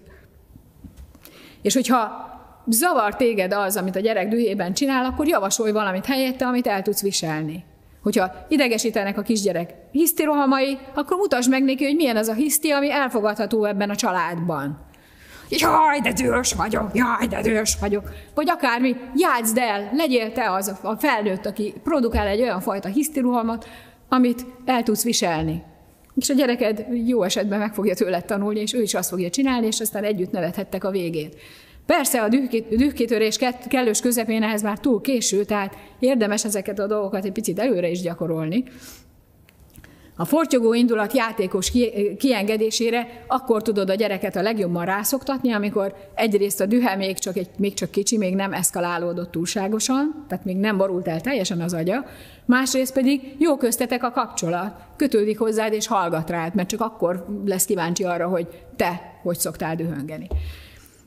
És 1.62 1.74
hogyha 1.74 2.32
zavar 2.68 3.16
téged 3.16 3.54
az, 3.54 3.78
amit 3.78 3.96
a 3.96 4.00
gyerek 4.00 4.28
dühében 4.28 4.74
csinál, 4.74 5.06
akkor 5.06 5.28
javasolj 5.28 5.72
valamit 5.72 6.06
helyette, 6.06 6.46
amit 6.46 6.68
el 6.68 6.82
tudsz 6.82 7.02
viselni. 7.02 7.64
Hogyha 8.02 8.32
idegesítenek 8.50 9.18
a 9.18 9.22
kisgyerek 9.22 9.74
hisztirohamai, 9.92 10.78
akkor 10.94 11.18
mutasd 11.18 11.50
meg 11.50 11.64
neki, 11.64 11.84
hogy 11.84 11.96
milyen 11.96 12.18
az 12.18 12.28
a 12.28 12.34
hiszti, 12.34 12.70
ami 12.70 12.92
elfogadható 12.92 13.66
ebben 13.66 13.90
a 13.90 13.96
családban. 13.96 14.92
Jaj, 15.50 16.00
de 16.00 16.14
dühös 16.14 16.54
vagyok, 16.54 16.90
jaj, 16.94 17.28
de 17.30 17.42
dühös 17.42 17.78
vagyok. 17.80 18.10
Vagy 18.36 18.50
akármi, 18.50 18.96
játszd 19.16 19.58
el, 19.58 19.90
legyél 19.94 20.32
te 20.32 20.52
az 20.52 20.76
a 20.82 20.96
felnőtt, 20.96 21.46
aki 21.46 21.74
produkál 21.84 22.28
egy 22.28 22.42
olyan 22.42 22.60
fajta 22.62 22.88
hisztiruhamot, 22.88 23.68
amit 24.10 24.46
el 24.66 24.84
tudsz 24.84 25.04
viselni. 25.04 25.64
És 26.16 26.30
a 26.30 26.34
gyereked 26.34 26.86
jó 27.06 27.24
esetben 27.24 27.60
meg 27.60 27.74
fogja 27.74 27.96
tőled 27.96 28.26
tanulni, 28.26 28.60
és 28.60 28.74
ő 28.74 28.82
is 28.82 28.94
azt 28.94 29.10
fogja 29.10 29.30
csinálni, 29.30 29.66
és 29.68 29.80
aztán 29.80 30.04
együtt 30.04 30.32
nevethettek 30.32 30.84
a 30.84 30.92
végén. 30.92 31.30
Persze 31.86 32.22
a 32.22 32.28
dühkitörés 32.70 33.40
kellős 33.68 34.00
közepén 34.00 34.44
ehhez 34.44 34.62
már 34.62 34.80
túl 34.80 35.02
késő, 35.02 35.44
tehát 35.44 35.76
érdemes 36.00 36.46
ezeket 36.46 36.80
a 36.80 36.88
dolgokat 36.88 37.26
egy 37.26 37.32
picit 37.32 37.60
előre 37.60 37.90
is 37.90 38.02
gyakorolni. 38.02 38.64
A 40.18 40.26
fortyogó 40.26 40.74
indulat 40.74 41.14
játékos 41.14 41.72
kiengedésére 42.18 43.24
akkor 43.28 43.62
tudod 43.62 43.90
a 43.90 43.96
gyereket 43.96 44.36
a 44.36 44.42
legjobban 44.42 44.86
rászoktatni, 44.86 45.52
amikor 45.52 45.96
egyrészt 46.16 46.62
a 46.62 46.66
dühe 46.66 46.96
még 46.96 47.20
csak, 47.20 47.38
egy, 47.38 47.50
még 47.58 47.74
csak 47.74 47.92
kicsi, 47.92 48.18
még 48.18 48.36
nem 48.36 48.54
eszkalálódott 48.54 49.32
túlságosan, 49.32 50.26
tehát 50.28 50.46
még 50.46 50.58
nem 50.58 50.78
borult 50.78 51.08
el 51.08 51.22
teljesen 51.22 51.62
az 51.62 51.74
agya, 51.74 52.06
másrészt 52.46 52.94
pedig 52.94 53.36
jó 53.38 53.58
köztetek 53.58 54.04
a 54.04 54.12
kapcsolat, 54.12 54.76
kötődik 54.96 55.40
hozzád 55.40 55.74
és 55.74 55.88
hallgat 55.88 56.30
rád, 56.30 56.56
mert 56.56 56.70
csak 56.70 56.82
akkor 56.82 57.26
lesz 57.46 57.66
kíváncsi 57.66 58.04
arra, 58.04 58.28
hogy 58.28 58.48
te 58.76 59.20
hogy 59.22 59.40
szoktál 59.40 59.76
dühöngeni. 59.76 60.28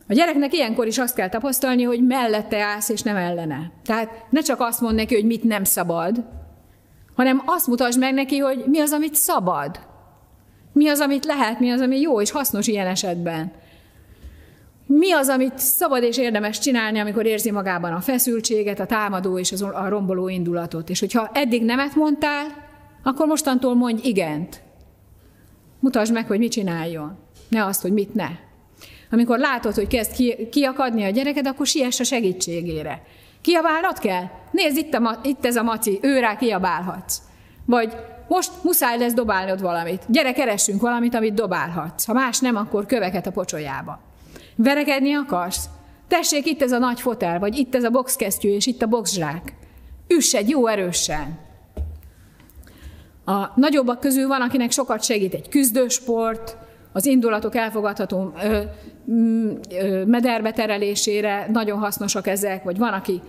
A 0.09 0.12
gyereknek 0.12 0.52
ilyenkor 0.52 0.86
is 0.86 0.98
azt 0.98 1.14
kell 1.14 1.28
tapasztalni, 1.28 1.82
hogy 1.82 2.07
mellette 2.07 2.62
állsz, 2.62 2.88
és 2.88 3.02
nem 3.02 3.16
ellene. 3.16 3.72
Tehát 3.84 4.11
ne 4.30 4.40
csak 4.40 4.61
azt 4.61 4.80
mond 4.80 4.94
neki, 4.94 5.14
hogy 5.14 5.24
mit 5.24 5.44
nem 5.44 5.64
szabad, 5.64 6.24
hanem 7.14 7.42
azt 7.46 7.66
mutasd 7.66 7.98
meg 7.98 8.14
neki, 8.14 8.38
hogy 8.38 8.64
mi 8.66 8.80
az, 8.80 8.92
amit 8.92 9.14
szabad. 9.14 9.80
Mi 10.72 10.88
az, 10.88 11.00
amit 11.00 11.24
lehet, 11.24 11.61
mi 11.61 11.70
az, 11.70 11.80
ami 11.80 12.00
jó 12.00 12.20
és 12.20 12.30
hasznos 12.30 12.66
ilyen 12.66 12.86
esetben. 12.86 13.52
Mi 14.86 15.12
az, 15.12 15.28
amit 15.28 15.59
szabad 15.59 16.02
és 16.02 16.18
érdemes 16.18 16.59
csinálni, 16.59 16.98
amikor 16.98 17.26
érzi 17.26 17.50
magában 17.50 17.92
a 17.92 18.00
feszültséget, 18.00 18.80
a 18.80 18.86
támadó 18.86 19.38
és 19.38 19.52
a 19.52 19.88
romboló 19.88 20.28
indulatot. 20.28 20.90
És 20.90 21.00
hogyha 21.00 21.30
eddig 21.32 21.64
nemet 21.64 21.94
mondtál, 21.94 22.46
akkor 23.02 23.26
mostantól 23.26 23.74
mondj 23.74 24.09
igent. 24.09 24.62
Mutasd 25.80 26.12
meg, 26.12 26.26
hogy 26.26 26.38
mit 26.38 26.50
csináljon. 26.50 27.18
Ne 27.48 27.64
azt, 27.64 27.82
hogy 27.82 27.92
mit 27.92 28.14
ne. 28.14 28.28
Amikor 29.11 29.38
látod, 29.38 29.74
hogy 29.74 29.86
kezd 29.86 30.12
kiakadni 30.50 31.04
a 31.04 31.11
gyereked, 31.11 31.46
akkor 31.46 31.66
siess 31.66 32.00
a 32.00 32.04
segítségére. 32.04 33.02
Kiabálnod 33.40 33.98
kell? 33.98 34.24
Nézd, 34.50 34.76
itt, 34.76 34.94
a, 34.94 35.20
itt 35.22 35.46
ez 35.46 35.57
a 35.57 35.62
maci, 35.62 35.98
ő 36.02 36.18
rá 36.18 36.36
kiabálhatsz. 36.36 37.18
Vagy 37.64 37.92
most 38.28 38.50
muszáj 38.62 38.98
lesz 38.98 39.12
dobálnod 39.12 39.61
valamit. 39.61 40.02
Gyere, 40.09 40.32
keressünk 40.32 40.80
valamit, 40.80 41.14
amit 41.14 41.34
dobálhatsz. 41.34 42.04
Ha 42.04 42.12
más 42.12 42.38
nem, 42.38 42.57
akkor 42.57 42.86
köveket 42.86 43.26
a 43.26 43.30
pocsolyába. 43.30 44.00
Verekedni 44.57 45.14
akarsz? 45.14 45.64
Tessék, 46.09 46.46
itt 46.46 46.62
ez 46.62 46.72
a 46.72 46.78
nagy 46.78 47.00
fotel, 47.00 47.38
vagy 47.38 47.59
itt 47.59 47.74
ez 47.74 47.84
a 47.84 47.90
boxkesztyű, 47.90 48.48
és 48.48 48.66
itt 48.66 48.82
a 48.82 48.86
boxzsák. 48.86 49.54
Üss 50.09 50.34
egy 50.34 50.48
jó 50.48 50.66
erősen. 50.66 51.38
A 53.24 53.50
nagyobbak 53.54 54.00
közül 54.00 54.26
van, 54.26 54.40
akinek 54.40 54.70
sokat 54.70 55.02
segít 55.02 55.34
egy 55.34 55.48
küzdősport, 55.48 56.57
az 56.92 57.07
indulatok 57.07 57.54
elfogadható 57.54 58.32
ö, 58.42 58.62
mederbe 60.07 60.52
terelésére 60.52 61.46
nagyon 61.52 61.78
hasznosak 61.78 62.26
ezek, 62.26 62.64
vagy 62.64 62.78
van, 62.78 62.92
aki 62.92 63.20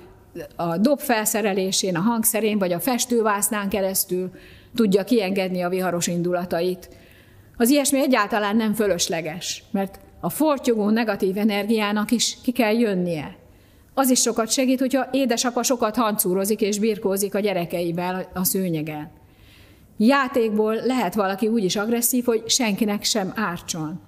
a 0.55 0.77
dob 0.77 0.99
felszerelésén, 0.99 1.95
a 1.95 1.99
hangszerén, 1.99 2.57
vagy 2.57 2.71
a 2.71 2.79
festővásznán 2.79 3.69
keresztül 3.69 4.31
tudja 4.75 5.03
kiengedni 5.03 5.61
a 5.61 5.69
viharos 5.69 6.07
indulatait. 6.07 6.89
Az 7.57 7.69
ilyesmi 7.69 7.99
egyáltalán 7.99 8.55
nem 8.55 8.73
fölösleges, 8.73 9.63
mert 9.71 9.99
a 10.19 10.29
fortyogó 10.29 10.89
negatív 10.89 11.37
energiának 11.37 12.11
is 12.11 12.37
ki 12.43 12.51
kell 12.51 12.73
jönnie. 12.79 13.35
Az 13.93 14.09
is 14.09 14.21
sokat 14.21 14.51
segít, 14.51 14.79
hogyha 14.79 15.07
édesapa 15.11 15.63
sokat 15.63 15.95
hancúrozik 15.95 16.61
és 16.61 16.79
birkózik 16.79 17.35
a 17.35 17.39
gyerekeivel 17.39 18.29
a 18.33 18.43
szőnyegen. 18.43 19.11
Játékból 19.97 20.75
lehet 20.75 21.15
valaki 21.15 21.47
úgy 21.47 21.63
is 21.63 21.75
agresszív, 21.75 22.25
hogy 22.25 22.49
senkinek 22.49 23.03
sem 23.03 23.33
ártson. 23.35 23.99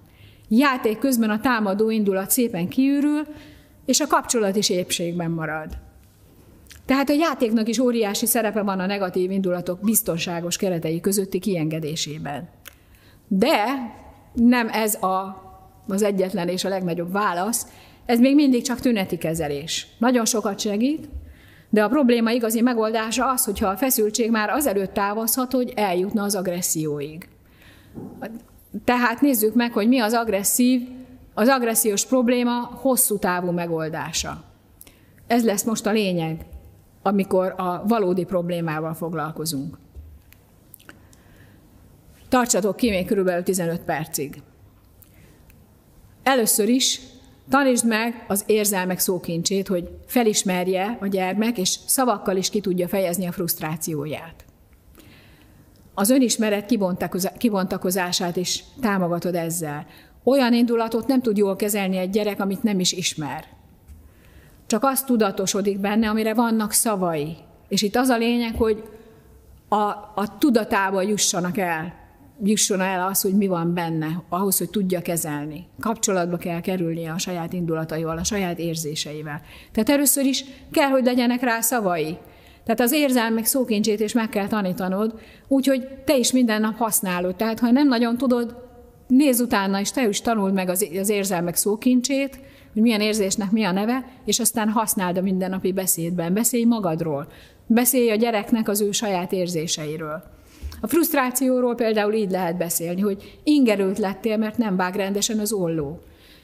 Játék 0.49 0.99
közben 0.99 1.29
a 1.29 1.39
támadó 1.39 1.89
indulat 1.89 2.31
szépen 2.31 2.67
kiürül, 2.67 3.21
és 3.85 3.99
a 3.99 4.07
kapcsolat 4.07 4.55
is 4.55 4.69
épségben 4.69 5.31
marad. 5.31 5.77
Tehát 6.85 7.09
a 7.09 7.13
játéknak 7.13 7.67
is 7.67 7.79
óriási 7.79 8.25
szerepe 8.25 8.61
van 8.61 8.79
a 8.79 8.85
negatív 8.85 9.31
indulatok 9.31 9.79
biztonságos 9.81 10.57
keretei 10.57 10.99
közötti 10.99 11.39
kiengedésében. 11.39 12.49
De 13.27 13.63
nem 14.33 14.67
ez 14.67 14.95
a, 14.95 15.43
az 15.87 16.01
egyetlen 16.03 16.47
és 16.47 16.63
a 16.63 16.69
legnagyobb 16.69 17.11
válasz, 17.11 17.67
ez 18.05 18.19
még 18.19 18.35
mindig 18.35 18.63
csak 18.63 18.79
tüneti 18.79 19.17
kezelés. 19.17 19.87
Nagyon 19.97 20.25
sokat 20.25 20.59
segít, 20.59 21.09
de 21.69 21.83
a 21.83 21.89
probléma 21.89 22.31
igazi 22.31 22.61
megoldása 22.61 23.31
az, 23.31 23.45
hogyha 23.45 23.67
a 23.67 23.77
feszültség 23.77 24.31
már 24.31 24.49
azelőtt 24.49 24.93
távozhat, 24.93 25.51
hogy 25.51 25.73
eljutna 25.75 26.23
az 26.23 26.35
agresszióig. 26.35 27.27
Tehát 28.83 29.21
nézzük 29.21 29.53
meg, 29.55 29.73
hogy 29.73 29.87
mi 29.87 29.99
az 29.99 30.13
agresszív, 30.13 30.89
az 31.33 31.47
agressziós 31.47 32.05
probléma 32.05 32.69
hosszú 32.81 33.17
távú 33.17 33.51
megoldása. 33.51 34.43
Ez 35.27 35.45
lesz 35.45 35.63
most 35.63 35.85
a 35.85 35.91
lényeg, 35.91 36.45
amikor 37.01 37.53
a 37.57 37.83
valódi 37.87 38.23
problémával 38.23 38.93
foglalkozunk. 38.93 39.77
Tartsatok 42.29 42.75
ki 42.75 42.89
még 42.89 43.05
körülbelül 43.05 43.43
15 43.43 43.79
percig. 43.79 44.41
Először 46.23 46.69
is 46.69 47.01
Tanítsd 47.49 47.87
meg 47.87 48.25
az 48.27 48.43
érzelmek 48.45 48.99
szókincsét, 48.99 49.67
hogy 49.67 49.89
felismerje 50.05 50.97
a 51.01 51.07
gyermek, 51.07 51.57
és 51.57 51.79
szavakkal 51.85 52.37
is 52.37 52.49
ki 52.49 52.59
tudja 52.59 52.87
fejezni 52.87 53.25
a 53.25 53.31
frusztrációját. 53.31 54.45
Az 55.99 56.09
önismeret 56.09 56.73
kibontakozását 57.37 58.35
is 58.35 58.63
támogatod 58.81 59.35
ezzel. 59.35 59.85
Olyan 60.23 60.53
indulatot 60.53 61.07
nem 61.07 61.21
tud 61.21 61.37
jól 61.37 61.55
kezelni 61.55 61.97
egy 61.97 62.09
gyerek, 62.09 62.39
amit 62.39 62.63
nem 62.63 62.79
is 62.79 62.91
ismer. 62.91 63.45
Csak 64.67 64.83
azt 64.83 65.05
tudatosodik 65.05 65.79
benne, 65.79 66.09
amire 66.09 66.33
vannak 66.33 66.71
szavai. 66.71 67.37
És 67.67 67.81
itt 67.81 67.95
az 67.95 68.09
a 68.09 68.17
lényeg, 68.17 68.55
hogy 68.55 68.83
a, 69.67 69.75
a 70.15 70.37
tudatába 70.39 71.01
jussanak 71.01 71.57
el, 71.57 71.93
jusson 72.43 72.81
el 72.81 73.07
az, 73.07 73.21
hogy 73.21 73.37
mi 73.37 73.47
van 73.47 73.73
benne, 73.73 74.23
ahhoz, 74.29 74.57
hogy 74.57 74.69
tudja 74.69 75.01
kezelni. 75.01 75.65
Kapcsolatba 75.79 76.37
kell 76.37 76.61
kerülnie 76.61 77.11
a 77.11 77.17
saját 77.17 77.53
indulataival, 77.53 78.17
a 78.17 78.23
saját 78.23 78.59
érzéseivel. 78.59 79.41
Tehát 79.71 79.89
először 79.89 80.25
is 80.25 80.45
kell, 80.71 80.89
hogy 80.89 81.03
legyenek 81.03 81.41
rá 81.41 81.61
szavai. 81.61 82.17
Tehát 82.69 82.83
az 82.83 82.97
érzelmek 82.99 83.45
szókincsét 83.45 83.99
is 83.99 84.13
meg 84.13 84.29
kell 84.29 84.47
tanítanod, 84.47 85.19
úgyhogy 85.47 85.87
te 86.05 86.17
is 86.17 86.31
minden 86.31 86.61
nap 86.61 86.77
használod. 86.77 87.35
Tehát 87.35 87.59
ha 87.59 87.71
nem 87.71 87.87
nagyon 87.87 88.17
tudod, 88.17 88.55
nézz 89.07 89.39
utána, 89.39 89.79
és 89.79 89.91
te 89.91 90.07
is 90.07 90.21
tanuld 90.21 90.53
meg 90.53 90.69
az, 90.69 91.09
érzelmek 91.09 91.55
szókincsét, 91.55 92.39
hogy 92.73 92.81
milyen 92.81 93.01
érzésnek 93.01 93.51
mi 93.51 93.63
a 93.63 93.71
neve, 93.71 94.05
és 94.25 94.39
aztán 94.39 94.69
használd 94.69 95.17
a 95.17 95.21
mindennapi 95.21 95.71
beszédben. 95.71 96.33
Beszélj 96.33 96.63
magadról. 96.63 97.27
Beszélj 97.67 98.11
a 98.11 98.15
gyereknek 98.15 98.69
az 98.69 98.81
ő 98.81 98.91
saját 98.91 99.31
érzéseiről. 99.31 100.23
A 100.81 100.87
frusztrációról 100.87 101.75
például 101.75 102.13
így 102.13 102.31
lehet 102.31 102.57
beszélni, 102.57 103.01
hogy 103.01 103.39
ingerült 103.43 103.97
lettél, 103.97 104.37
mert 104.37 104.57
nem 104.57 104.75
vág 104.75 104.95
rendesen 104.95 105.39
az 105.39 105.51
olló. 105.51 105.99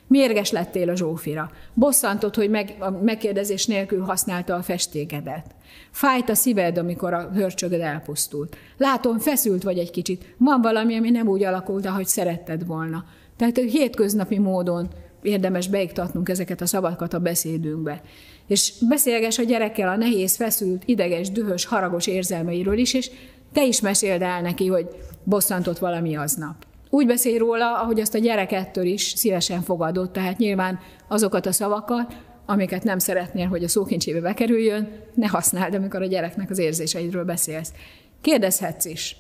Mérges 0.08 0.51
lettél 0.51 0.89
a 0.89 0.95
Zsófira. 0.95 1.51
Bosszantott, 1.74 2.36
hogy 2.36 2.49
meg, 2.49 2.76
a 2.80 2.89
megkérdezés 2.89 3.66
nélkül 3.66 4.01
használta 4.01 4.56
a 4.56 4.62
festékedet. 4.62 5.45
Fájt 5.91 6.30
a 6.30 6.36
szíved, 6.36 6.78
amikor 6.78 7.14
a 7.14 7.30
hörcsögöd 7.34 7.82
elpusztult. 7.82 8.58
Látom, 8.78 9.20
feszült 9.20 9.64
vagy 9.64 9.78
egy 9.78 9.91
kicsit. 9.91 10.36
Van 10.38 10.62
valami, 10.62 10.95
ami 10.95 11.10
nem 11.10 11.28
úgy 11.28 11.43
alakult, 11.43 11.86
ahogy 11.86 12.06
szeretted 12.06 12.66
volna. 12.66 13.06
Tehát 13.38 13.58
hétköznapi 13.58 14.39
módon 14.39 14.88
érdemes 15.22 15.68
beiktatnunk 15.68 16.30
ezeket 16.30 16.62
a 16.62 16.66
szavakat 16.66 17.14
a 17.14 17.20
beszédünkbe. 17.20 18.01
És 18.47 18.74
beszélges 18.89 19.38
a 19.38 19.43
gyerekkel 19.43 19.89
a 19.89 19.95
nehéz, 19.95 20.36
feszült, 20.36 20.84
ideges, 20.86 21.32
dühös, 21.32 21.66
haragos 21.66 22.08
érzelmeiről 22.08 22.78
is, 22.78 22.93
és 22.93 23.12
te 23.53 23.66
is 23.66 23.82
meséld 23.82 24.22
el 24.22 24.41
neki, 24.41 24.68
hogy 24.68 24.88
bosszantott 25.24 25.78
valami 25.78 26.16
aznap. 26.16 26.56
Úgy 26.96 27.06
beszélj 27.06 27.38
róla, 27.38 27.82
ahogy 27.82 28.00
azt 28.00 28.16
a 28.16 28.18
gyerek 28.18 28.52
ettől 28.52 28.86
is 28.86 29.14
szívesen 29.16 29.62
fogadott, 29.62 30.14
tehát 30.14 30.38
nyilván 30.38 30.80
azokat 31.08 31.46
a 31.46 31.52
szavakat, 31.52 32.18
amiket 32.46 32.84
nem 32.84 33.00
szeretnél, 33.00 33.48
hogy 33.48 33.64
a 33.64 33.68
szókincsébe 33.68 34.22
bekerüljön, 34.22 34.89
ne 35.14 35.28
használd, 35.28 35.74
amikor 35.74 36.02
a 36.02 36.06
gyereknek 36.06 36.50
az 36.50 36.58
érzéseidről 36.58 37.24
beszélsz. 37.24 37.74
Kérdezhetsz 38.22 38.86
is. 38.86 39.18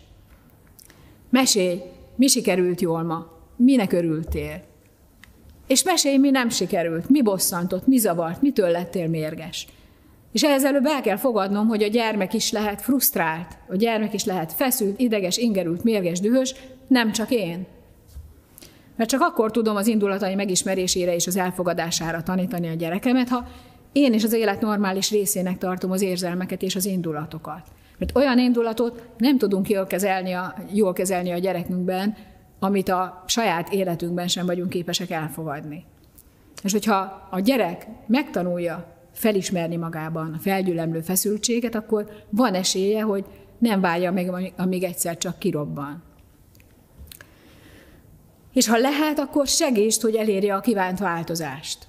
Mesélj, 1.29 1.81
mi 2.15 2.27
sikerült 2.27 2.81
jól 2.81 3.03
ma? 3.03 3.31
Minek 3.55 3.91
örültél? 3.91 4.61
És 5.67 5.83
mesélj, 5.83 6.17
mi 6.17 6.29
nem 6.29 6.49
sikerült, 6.49 7.09
mi 7.09 7.21
bosszantott, 7.21 7.87
mi 7.87 7.97
zavart, 7.97 8.41
mitől 8.41 8.69
lettél 8.69 9.07
mérges. 9.07 9.67
És 10.35 10.43
ehhez 10.43 10.65
előbb 10.65 10.85
el 10.85 11.01
kell 11.01 11.17
fogadnom, 11.17 11.67
hogy 11.67 11.83
a 11.83 11.87
gyermek 11.87 12.33
is 12.33 12.51
lehet 12.51 12.81
frusztrált, 12.81 13.57
a 13.67 13.75
gyermek 13.75 14.13
is 14.13 14.25
lehet 14.25 14.53
feszült, 14.53 14.99
ideges, 14.99 15.37
ingerült, 15.37 15.83
mérges, 15.83 16.19
dühös, 16.19 16.55
nem 16.87 17.11
csak 17.11 17.31
én. 17.31 17.65
Mert 18.95 19.09
csak 19.09 19.21
akkor 19.21 19.51
tudom 19.51 19.75
az 19.75 19.87
indulatai 19.87 20.35
megismerésére 20.35 21.15
és 21.15 21.27
az 21.27 21.37
elfogadására 21.37 22.23
tanítani 22.23 22.67
a 22.67 22.73
gyerekemet, 22.73 23.29
ha 23.29 23.47
én 23.91 24.13
is 24.13 24.23
az 24.23 24.33
élet 24.33 24.61
normális 24.61 25.11
részének 25.11 25.57
tartom 25.57 25.91
az 25.91 26.01
érzelmeket 26.01 26.61
és 26.61 26.75
az 26.75 26.85
indulatokat. 26.85 27.61
Mert 27.97 28.15
olyan 28.15 28.39
indulatot 28.39 29.03
nem 29.17 29.37
tudunk 29.37 29.69
jól 29.69 29.87
kezelni 29.87 30.31
a, 30.31 30.55
jól 30.73 30.93
kezelni 30.93 31.31
a 31.31 31.37
gyerekünkben, 31.37 32.15
amit 32.59 32.89
a 32.89 33.23
saját 33.27 33.73
életünkben 33.73 34.27
sem 34.27 34.45
vagyunk 34.45 34.69
képesek 34.69 35.09
elfogadni. 35.09 35.85
És 36.63 36.71
hogyha 36.71 37.27
a 37.31 37.39
gyerek 37.39 37.87
megtanulja 38.07 38.93
felismerni 39.15 39.75
magában 39.75 40.33
a 40.33 40.39
felgyülemlő 40.39 41.01
feszültséget, 41.01 41.75
akkor 41.75 42.09
van 42.29 42.53
esélye, 42.53 43.01
hogy 43.01 43.25
nem 43.57 43.81
várja 43.81 44.11
meg, 44.11 44.53
amíg 44.57 44.83
egyszer 44.83 45.17
csak 45.17 45.39
kirobban. 45.39 46.03
És 48.53 48.67
ha 48.67 48.77
lehet, 48.77 49.19
akkor 49.19 49.47
segítsd, 49.47 50.01
hogy 50.01 50.15
elérje 50.15 50.55
a 50.55 50.59
kívánt 50.59 50.99
változást. 50.99 51.87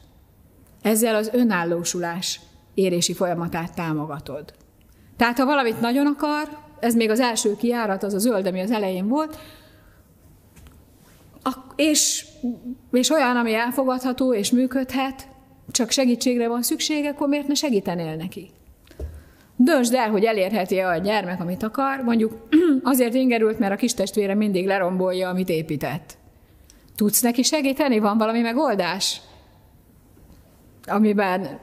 Ezzel 0.82 1.14
az 1.14 1.30
önállósulás 1.32 2.40
érési 2.74 3.14
folyamatát 3.14 3.74
támogatod. 3.74 4.54
Tehát 5.16 5.38
ha 5.38 5.44
valamit 5.44 5.80
nagyon 5.80 6.06
akar, 6.06 6.48
ez 6.80 6.94
még 6.94 7.10
az 7.10 7.20
első 7.20 7.56
kiárat, 7.56 8.02
az 8.02 8.14
a 8.14 8.18
zöld, 8.18 8.46
ami 8.46 8.60
az 8.60 8.70
elején 8.70 9.08
volt, 9.08 9.38
és, 11.76 12.26
és 12.90 13.10
olyan, 13.10 13.36
ami 13.36 13.54
elfogadható 13.54 14.34
és 14.34 14.50
működhet, 14.50 15.28
csak 15.70 15.90
segítségre 15.90 16.48
van 16.48 16.62
szüksége, 16.62 17.08
akkor 17.08 17.28
miért 17.28 17.46
ne 17.46 17.54
segítenél 17.54 18.16
neki? 18.16 18.50
Döntsd 19.56 19.94
el, 19.94 20.10
hogy 20.10 20.24
elérheti 20.24 20.78
a 20.78 20.96
gyermek, 20.96 21.40
amit 21.40 21.62
akar, 21.62 22.02
mondjuk 22.02 22.48
azért 22.82 23.14
ingerült, 23.14 23.58
mert 23.58 23.72
a 23.72 23.76
kis 23.76 23.94
testvére 23.94 24.34
mindig 24.34 24.66
lerombolja, 24.66 25.28
amit 25.28 25.48
épített. 25.48 26.16
Tudsz 26.96 27.22
neki 27.22 27.42
segíteni? 27.42 27.98
Van 27.98 28.18
valami 28.18 28.40
megoldás? 28.40 29.20
Amiben 30.86 31.58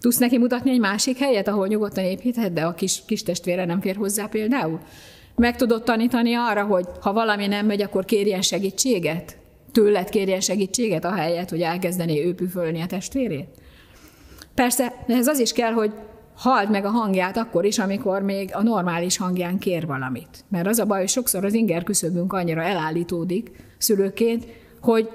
tudsz 0.00 0.18
neki 0.18 0.38
mutatni 0.38 0.70
egy 0.70 0.80
másik 0.80 1.18
helyet, 1.18 1.48
ahol 1.48 1.66
nyugodtan 1.66 2.04
építhet, 2.04 2.52
de 2.52 2.64
a 2.64 2.74
kis, 2.74 3.02
kis 3.06 3.22
testvére 3.22 3.64
nem 3.64 3.80
fér 3.80 3.96
hozzá 3.96 4.26
például? 4.26 4.80
Meg 5.36 5.56
tudod 5.56 5.82
tanítani 5.82 6.34
arra, 6.34 6.64
hogy 6.64 6.86
ha 7.00 7.12
valami 7.12 7.46
nem 7.46 7.66
megy, 7.66 7.82
akkor 7.82 8.04
kérjen 8.04 8.42
segítséget? 8.42 9.39
Tőled 9.72 10.08
kérjen 10.08 10.40
segítséget, 10.40 11.04
a 11.04 11.12
helyet, 11.12 11.50
hogy 11.50 11.60
elkezdené 11.60 12.24
ő 12.24 12.34
püfölni 12.34 12.80
a 12.80 12.86
testvérét? 12.86 13.48
Persze, 14.54 15.04
ez 15.06 15.26
az 15.26 15.38
is 15.38 15.52
kell, 15.52 15.72
hogy 15.72 15.92
halld 16.36 16.70
meg 16.70 16.84
a 16.84 16.88
hangját 16.88 17.36
akkor 17.36 17.64
is, 17.64 17.78
amikor 17.78 18.22
még 18.22 18.50
a 18.52 18.62
normális 18.62 19.16
hangján 19.16 19.58
kér 19.58 19.86
valamit. 19.86 20.44
Mert 20.48 20.66
az 20.66 20.78
a 20.78 20.86
baj, 20.86 20.98
hogy 20.98 21.08
sokszor 21.08 21.44
az 21.44 21.54
inger 21.54 21.82
küszöbünk 21.82 22.32
annyira 22.32 22.62
elállítódik 22.62 23.50
szülőként, 23.78 24.46
hogy 24.80 25.10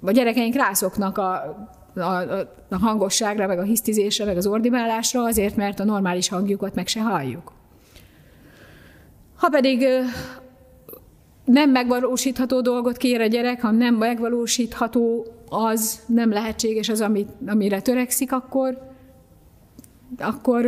a 0.00 0.10
gyerekeink 0.10 0.54
rászoknak 0.54 1.18
a, 1.18 1.32
a, 1.94 2.22
a 2.68 2.78
hangosságra, 2.80 3.46
meg 3.46 3.58
a 3.58 3.62
hisztizésre, 3.62 4.24
meg 4.24 4.36
az 4.36 4.46
ordibálásra, 4.46 5.22
azért, 5.22 5.56
mert 5.56 5.80
a 5.80 5.84
normális 5.84 6.28
hangjukat 6.28 6.74
meg 6.74 6.86
se 6.86 7.00
halljuk. 7.00 7.52
Ha 9.36 9.48
pedig 9.48 9.86
nem 11.48 11.70
megvalósítható 11.70 12.60
dolgot 12.60 12.96
kér 12.96 13.20
a 13.20 13.26
gyerek, 13.26 13.60
ha 13.60 13.70
nem 13.70 13.94
megvalósítható 13.94 15.26
az, 15.48 16.02
nem 16.06 16.30
lehetséges 16.30 16.88
az, 16.88 17.00
amit, 17.00 17.28
amire 17.46 17.80
törekszik, 17.80 18.32
akkor, 18.32 18.78
akkor 20.18 20.66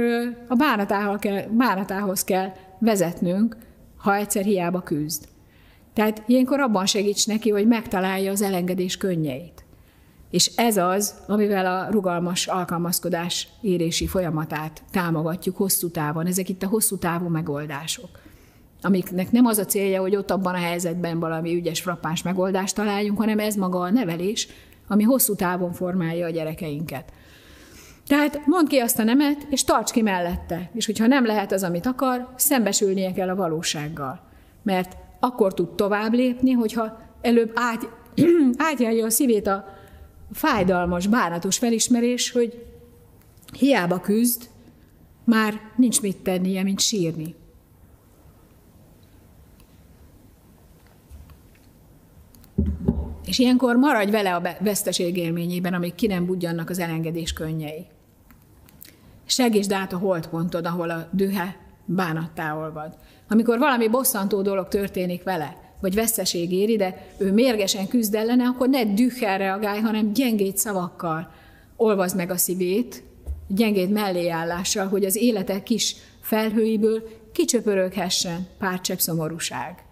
a 0.49 0.55
bánatához 0.55 1.18
kell, 1.20 1.43
bánatához 1.51 2.24
kell 2.24 2.53
vezetnünk, 2.78 3.57
ha 3.97 4.14
egyszer 4.14 4.45
hiába 4.45 4.81
küzd. 4.81 5.24
Tehát 5.95 6.22
ilyenkor 6.26 6.61
abban 6.61 6.87
segíts 6.87 7.26
neki, 7.26 7.51
hogy 7.51 7.66
megtalálja 7.66 8.31
az 8.31 8.43
elengedés 8.43 8.97
könnyeit. 8.97 9.64
És 10.31 10.51
ez 10.57 10.76
az, 10.76 11.14
amivel 11.26 11.66
a 11.66 11.91
rugalmas 11.91 12.47
alkalmazkodás 12.47 13.49
érési 13.61 14.07
folyamatát 14.07 14.83
támogatjuk 14.91 15.57
hosszú 15.57 15.91
távon. 15.91 16.26
Ezek 16.26 16.49
itt 16.49 16.62
a 16.62 16.68
hosszú 16.68 16.97
távú 16.97 17.28
megoldások 17.28 18.09
amiknek 18.83 19.31
nem 19.31 19.47
az 19.47 19.59
a 19.59 19.64
célja, 19.64 20.01
hogy 20.01 20.16
ott 20.16 20.31
abban 20.31 20.55
a 20.55 20.59
helyzetben 20.59 21.20
valami 21.20 21.55
ügyes, 21.55 21.81
frappáns 21.81 22.22
megoldást 22.22 22.74
találjunk, 22.74 23.18
hanem 23.18 23.39
ez 23.39 23.55
maga 23.55 23.78
a 23.78 23.91
nevelés, 23.91 24.49
ami 24.89 25.03
hosszú 25.03 25.35
távon 25.35 25.72
formálja 25.72 26.26
a 26.26 26.31
gyerekeinket. 26.31 27.12
Tehát 28.07 28.47
mondd 28.47 28.66
ki 28.66 28.78
azt 28.78 28.99
a 28.99 29.03
nemet, 29.03 29.47
és 29.51 29.64
tarts 29.64 29.91
ki 29.91 30.03
mellette. 30.03 30.70
És 30.74 30.87
hogyha 30.87 31.07
nem 31.07 31.26
lehet 31.26 31.53
az, 31.53 31.62
amit 31.62 31.87
akar, 31.87 32.28
szembesülnie 32.37 33.12
kell 33.12 33.28
a 33.28 33.35
valósággal. 33.35 34.20
Mert 34.62 34.97
akkor 35.20 35.55
tud 35.55 35.74
tovább 35.74 36.12
lépni, 36.12 36.53
hogyha 36.53 36.99
előbb 37.20 37.51
át, 37.55 37.89
átjárja 38.70 39.05
a 39.05 39.11
szívét 39.11 39.47
a 39.47 39.64
fájdalmas, 40.33 41.07
bánatos 41.07 41.59
felismerés, 41.59 42.31
hogy 42.31 42.66
hiába 43.59 44.01
küzd, 44.01 44.49
már 45.24 45.61
nincs 45.76 46.01
mit 46.01 46.16
tennie, 46.16 46.62
mint 46.62 46.81
sírni. 46.81 47.35
És 53.27 53.39
ilyenkor 53.39 53.77
maradj 53.77 54.11
vele 54.11 54.35
a 54.35 54.43
veszteség 54.61 55.17
élményében, 55.17 55.75
amíg 55.75 55.95
ki 55.95 56.07
nem 56.07 56.27
budjannak 56.27 56.71
az 56.71 56.79
elengedés 56.79 57.33
könnyei. 57.33 57.87
Segítsd 59.27 59.73
át 59.73 59.93
a 59.93 59.99
holdpontod, 59.99 60.67
ahol 60.67 60.91
a 60.91 61.09
dühe 61.11 61.57
bánattá 61.85 62.57
olvad. 62.57 62.97
Amikor 63.29 63.59
valami 63.59 63.89
bosszantó 63.89 64.43
dolog 64.43 64.69
történik 64.69 65.23
vele, 65.23 65.57
vagy 65.81 65.95
veszteség 65.95 66.53
éri, 66.53 66.77
de 66.77 67.07
ő 67.19 67.33
mérgesen 67.33 67.89
küzd 67.89 68.15
ellene, 68.15 68.45
akkor 68.45 68.69
ne 68.69 68.85
dühkel 68.85 69.39
reagálj, 69.39 69.81
hanem 69.81 70.13
gyengét 70.13 70.57
szavakkal 70.57 71.33
olvazd 71.77 72.17
meg 72.17 72.31
a 72.31 72.37
szívét, 72.37 73.03
gyengét 73.49 73.91
melléállással, 73.91 74.87
hogy 74.89 75.05
az 75.05 75.17
életek 75.17 75.63
kis 75.63 75.97
felhőiből 76.21 77.03
kicsöpöröghessen 77.33 78.47
pár 78.59 78.81
csepp 78.81 78.99
szomorúság. 78.99 79.85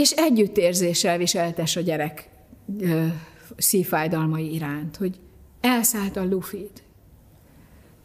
És 0.00 0.10
együttérzéssel 0.10 1.18
viseltes 1.18 1.76
a 1.76 1.80
gyerek 1.80 2.28
ö, 2.78 3.06
szívfájdalmai 3.56 4.54
iránt, 4.54 4.96
hogy 4.96 5.20
elszállt 5.60 6.16
a 6.16 6.24
lufid. 6.24 6.70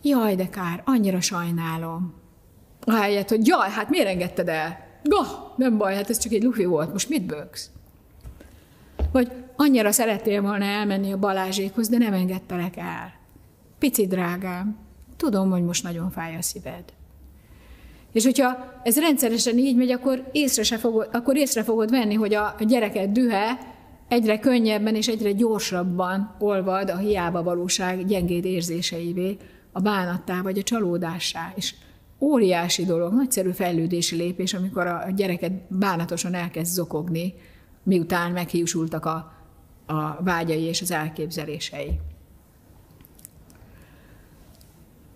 Jaj, 0.02 0.36
de 0.36 0.50
kár, 0.50 0.82
annyira 0.86 1.22
sajnálom. 1.22 2.14
Ahelyett, 2.82 3.30
hogy 3.30 3.48
jaj, 3.48 3.70
hát 3.70 3.90
miért 3.90 4.08
engedted 4.08 4.50
el? 4.50 4.88
Gah, 5.04 5.28
nem 5.58 5.78
baj, 5.78 5.96
hát 5.96 6.10
ez 6.10 6.18
csak 6.18 6.32
egy 6.32 6.44
lufi 6.44 6.66
volt, 6.66 6.92
most 6.92 7.10
mit 7.10 7.26
bőgsz? 7.26 7.70
Vagy 9.12 9.32
annyira 9.56 9.92
szerettél 9.92 10.42
volna 10.42 10.66
elmenni 10.66 11.12
a 11.12 11.20
Balázsékhoz, 11.20 11.90
de 11.90 11.98
nem 11.98 12.14
engedtelek 12.14 12.78
el. 12.78 13.14
Pici 13.80 14.08
drágám, 14.08 14.78
tudom, 15.18 15.50
hogy 15.50 15.64
most 15.64 15.84
nagyon 15.84 16.12
fáj 16.12 16.36
a 16.36 16.42
szíved. 16.42 16.84
És 18.16 18.24
hogyha 18.24 18.80
ez 18.84 19.00
rendszeresen 19.00 19.58
így 19.58 19.76
megy, 19.76 19.92
akkor 19.92 20.30
észre, 20.32 20.64
se 20.64 20.78
fogod, 20.78 21.10
akkor 21.12 21.38
észre 21.38 21.64
fogod 21.64 21.90
venni, 21.90 22.14
hogy 22.14 22.34
a 22.34 22.56
gyereket 22.60 23.12
dühe 23.12 23.60
egyre 24.08 24.40
könnyebben 24.40 24.96
és 24.96 25.08
egyre 25.08 25.32
gyorsabban 25.32 26.36
olvad 26.40 26.90
a 26.90 26.98
hiába 26.98 27.44
valóság 27.44 28.06
gyengéd 28.06 28.46
érzéseivé, 28.46 29.38
a 29.72 29.80
bánattá 29.80 30.42
vagy 30.42 30.58
a 30.58 30.64
csalódássá. 30.64 31.54
És 31.56 31.74
óriási 32.20 32.86
dolog, 32.86 33.14
nagyszerű 33.14 33.52
fejlődési 33.52 34.16
lépés, 34.16 34.54
amikor 34.54 34.88
a 34.88 35.12
gyereket 35.16 35.52
bánatosan 35.68 36.34
elkezd 36.34 36.74
zokogni, 36.74 37.34
miután 37.84 38.32
meghiúsultak 38.32 39.06
a, 39.06 39.34
a 39.86 40.24
vágyai 40.24 40.62
és 40.62 40.82
az 40.82 40.92
elképzelései. 40.92 42.00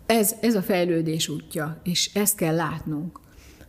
Ez, 0.10 0.36
ez 0.42 0.56
a 0.56 0.62
fejlődés 0.62 1.28
útja, 1.28 1.82
és 1.84 2.10
ezt 2.14 2.36
kell 2.36 2.56
látnunk. 2.56 3.20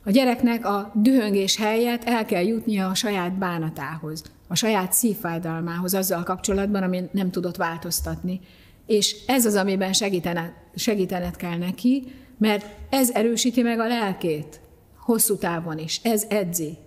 A 0.05 0.11
gyereknek 0.11 0.67
a 0.67 0.93
dühöngés 0.95 1.57
helyett 1.57 2.05
el 2.05 2.25
kell 2.25 2.43
jutnia 2.43 2.89
a 2.89 2.95
saját 2.95 3.39
bánatához, 3.39 4.23
a 4.49 4.55
saját 4.55 4.93
szívfájdalmához 4.93 5.95
azzal 5.95 6.23
kapcsolatban, 6.23 6.83
ami 6.83 7.03
nem 7.13 7.31
tudott 7.31 7.57
változtatni. 7.57 8.41
És 8.87 9.17
ez 9.27 9.47
az, 9.47 9.55
amiben 9.55 9.93
segítened, 9.93 10.53
segítened 10.75 11.37
kell 11.37 11.57
neki, 11.57 12.13
mert 12.39 12.67
ez 12.91 13.11
erősíti 13.11 13.63
meg 13.63 13.79
a 13.79 13.87
lelkét 13.87 14.61
hosszú 14.99 15.37
távon 15.37 15.79
is. 15.79 16.01
Ez 16.03 16.25
edzi 16.29 16.79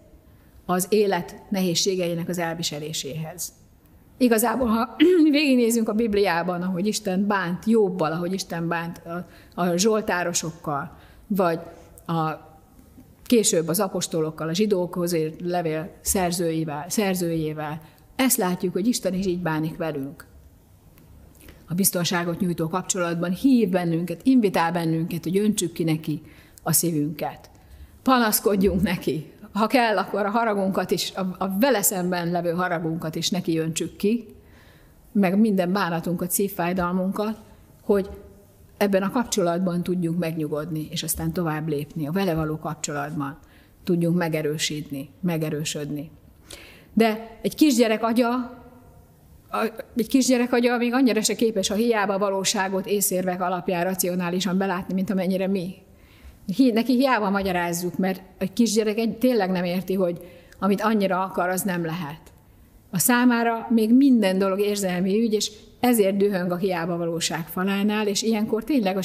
az 0.66 0.88
élet 0.90 1.36
nehézségeinek 1.50 2.30
az 2.30 2.38
elviseléséhez. 2.38 3.54
Igazából, 4.18 4.68
ha 4.68 4.96
végignézünk 5.32 5.90
a 5.90 5.94
Bibliában, 5.94 6.62
ahogy 6.62 6.88
Isten 6.88 7.28
bánt 7.28 7.66
Jobbal, 7.66 8.12
ahogy 8.12 8.34
Isten 8.34 8.68
bánt 8.68 9.02
a, 9.06 9.28
a 9.62 9.78
zsoltárosokkal, 9.78 10.98
vagy 11.28 11.60
a 12.08 12.52
később 13.24 13.68
az 13.68 13.80
apostolokkal, 13.80 14.48
a 14.48 14.54
zsidókhoz 14.54 15.14
ért 15.14 15.42
levél 15.42 15.92
szerzőivel, 16.02 16.86
szerzőjével, 16.90 17.82
ezt 18.16 18.38
látjuk, 18.38 18.74
hogy 18.74 18.88
Isten 18.88 19.14
is 19.14 19.26
így 19.26 19.42
bánik 19.42 19.78
velünk. 19.78 20.26
A 21.68 21.74
biztonságot 21.74 22.40
nyújtó 22.40 22.68
kapcsolatban 22.68 23.32
hív 23.32 23.70
bennünket, 23.70 24.22
invitál 24.24 24.72
bennünket, 24.72 25.24
hogy 25.24 25.38
öntsük 25.38 25.72
ki 25.72 25.84
neki 25.84 26.22
a 26.64 26.72
szívünket. 26.72 27.50
Panaszkodjunk 28.04 28.82
neki, 28.82 29.33
ha 29.54 29.68
kell, 29.68 29.98
akkor 29.98 30.26
a 30.26 30.30
haragunkat 30.30 30.92
is, 30.92 31.12
a, 31.16 31.36
a 31.38 31.58
vele 31.60 31.82
szemben 31.82 32.32
levő 32.32 32.52
haragunkat 32.52 33.16
is 33.16 33.30
neki 33.30 33.58
öntsük 33.58 33.96
ki, 33.96 34.26
meg 35.12 35.40
minden 35.40 35.72
bánatunkat, 35.72 36.32
szívfájdalmunkat, 36.32 37.38
hogy 37.82 38.10
ebben 38.78 39.04
a 39.04 39.12
kapcsolatban 39.12 39.84
tudjunk 39.84 40.20
megnyugodni, 40.20 40.88
és 40.92 41.04
aztán 41.04 41.32
tovább 41.34 41.68
lépni, 41.68 42.08
a 42.08 42.12
vele 42.12 42.34
való 42.34 42.58
kapcsolatban 42.58 43.38
tudjunk 43.84 44.18
megerősíteni, 44.18 45.10
megerősödni. 45.20 46.12
De 46.94 47.38
egy 47.42 47.56
kisgyerek 47.56 48.04
agya, 48.04 48.58
egy 49.96 50.08
kisgyerek 50.08 50.54
agya 50.54 50.78
még 50.78 50.94
annyira 50.94 51.22
se 51.22 51.36
képes 51.36 51.70
a 51.70 51.74
hiába 51.76 52.18
valóságot 52.18 52.86
észérvek 52.86 53.42
alapján 53.42 53.84
racionálisan 53.84 54.58
belátni, 54.58 54.94
mint 54.94 55.10
amennyire 55.10 55.48
mi. 55.48 55.76
Neki 56.74 56.94
hiába 56.94 57.30
magyarázzuk, 57.30 57.98
mert 57.98 58.22
egy 58.38 58.54
kisgyerek 58.54 58.98
egy, 58.98 59.18
tényleg 59.18 59.50
nem 59.52 59.64
érti, 59.64 59.94
hogy 59.94 60.20
amit 60.60 60.82
annyira 60.82 61.24
akar, 61.24 61.50
az 61.50 61.62
nem 61.62 61.86
lehet. 61.86 62.22
A 62.92 63.00
számára 63.00 63.68
még 63.70 63.94
minden 63.94 64.38
dolog 64.38 64.60
érzelmi 64.60 65.20
ügy, 65.22 65.34
és 65.34 65.52
ezért 65.80 66.18
dühöng 66.18 66.52
a 66.52 66.58
hiába 66.58 66.98
valóság 66.98 67.48
falánál, 67.48 68.08
és 68.08 68.22
ilyenkor 68.22 68.64
tényleg 68.64 68.98
a 68.98 69.02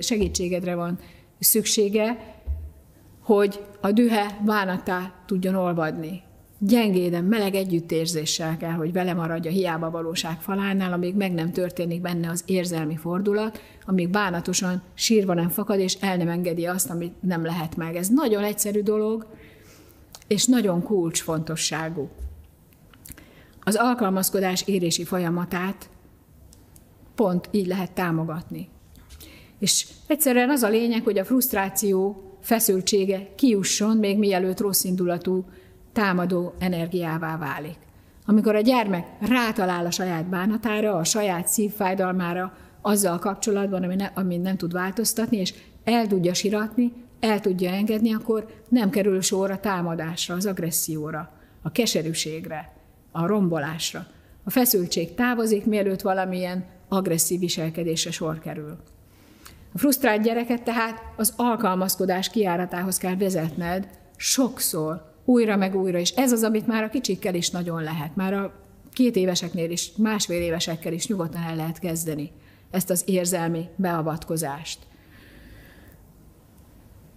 segítségedre 0.00 0.74
van 0.74 0.98
szüksége, 1.38 2.36
hogy 3.22 3.60
a 3.80 3.92
dühe 3.92 4.40
bánattá 4.44 5.12
tudjon 5.26 5.54
olvadni 5.54 6.22
gyengéden, 6.58 7.24
meleg 7.24 7.54
együttérzéssel 7.54 8.56
kell, 8.56 8.72
hogy 8.72 8.92
vele 8.92 9.14
maradja 9.14 9.50
hiába 9.50 9.90
valóság 9.90 10.40
falánál, 10.40 10.92
amíg 10.92 11.14
meg 11.14 11.32
nem 11.32 11.52
történik 11.52 12.00
benne 12.00 12.30
az 12.30 12.42
érzelmi 12.46 12.96
fordulat, 12.96 13.62
amíg 13.86 14.08
bánatosan 14.08 14.82
sírva 14.94 15.34
nem 15.34 15.48
fakad, 15.48 15.78
és 15.78 15.94
el 16.00 16.16
nem 16.16 16.28
engedi 16.28 16.66
azt, 16.66 16.90
amit 16.90 17.22
nem 17.22 17.44
lehet 17.44 17.76
meg. 17.76 17.96
Ez 17.96 18.08
nagyon 18.08 18.44
egyszerű 18.44 18.82
dolog, 18.82 19.26
és 20.26 20.46
nagyon 20.46 20.82
kulcsfontosságú. 20.82 22.08
Az 23.60 23.74
alkalmazkodás 23.74 24.62
érési 24.66 25.04
folyamatát 25.04 25.88
pont 27.14 27.48
így 27.50 27.66
lehet 27.66 27.92
támogatni. 27.92 28.68
És 29.58 29.86
egyszerűen 30.06 30.50
az 30.50 30.62
a 30.62 30.68
lényeg, 30.68 31.04
hogy 31.04 31.18
a 31.18 31.24
frusztráció 31.24 32.22
feszültsége 32.40 33.28
kiusson, 33.34 33.96
még 33.96 34.18
mielőtt 34.18 34.60
rossz 34.60 34.84
indulatú 34.84 35.44
támadó 35.98 36.54
energiává 36.58 37.36
válik. 37.36 37.76
Amikor 38.26 38.54
a 38.54 38.60
gyermek 38.60 39.06
rátalál 39.20 39.86
a 39.86 39.90
saját 39.90 40.26
bánatára, 40.26 40.96
a 40.96 41.04
saját 41.04 41.48
szívfájdalmára, 41.48 42.52
azzal 42.82 43.18
kapcsolatban, 43.18 43.82
ami, 43.82 43.94
ne, 43.94 44.10
ami 44.14 44.36
nem 44.36 44.56
tud 44.56 44.72
változtatni, 44.72 45.36
és 45.36 45.54
el 45.84 46.06
tudja 46.06 46.34
siratni, 46.34 46.92
el 47.20 47.40
tudja 47.40 47.70
engedni, 47.70 48.14
akkor 48.14 48.46
nem 48.68 48.90
kerül 48.90 49.20
sor 49.20 49.50
a 49.50 49.60
támadásra, 49.60 50.34
az 50.34 50.46
agresszióra, 50.46 51.30
a 51.62 51.72
keserűségre, 51.72 52.72
a 53.12 53.26
rombolásra. 53.26 54.06
A 54.44 54.50
feszültség 54.50 55.14
távozik, 55.14 55.64
mielőtt 55.64 56.00
valamilyen 56.00 56.64
agresszív 56.88 57.40
viselkedésre 57.40 58.10
sor 58.10 58.38
kerül. 58.38 58.76
A 59.72 59.78
frusztrált 59.78 60.22
gyereket 60.22 60.62
tehát 60.62 61.02
az 61.16 61.32
alkalmazkodás 61.36 62.28
kiáratához 62.28 62.98
kell 62.98 63.16
vezetned 63.16 63.88
sokszor, 64.16 65.07
újra 65.28 65.56
meg 65.56 65.76
újra, 65.76 65.98
és 65.98 66.10
ez 66.10 66.32
az, 66.32 66.42
amit 66.42 66.66
már 66.66 66.82
a 66.82 66.88
kicsikkel 66.88 67.34
is 67.34 67.50
nagyon 67.50 67.82
lehet. 67.82 68.16
Már 68.16 68.32
a 68.32 68.52
két 68.92 69.16
éveseknél 69.16 69.70
is, 69.70 69.92
másfél 69.96 70.42
évesekkel 70.42 70.92
is 70.92 71.06
nyugodtan 71.06 71.42
el 71.42 71.56
lehet 71.56 71.78
kezdeni 71.78 72.30
ezt 72.70 72.90
az 72.90 73.02
érzelmi 73.06 73.68
beavatkozást. 73.76 74.78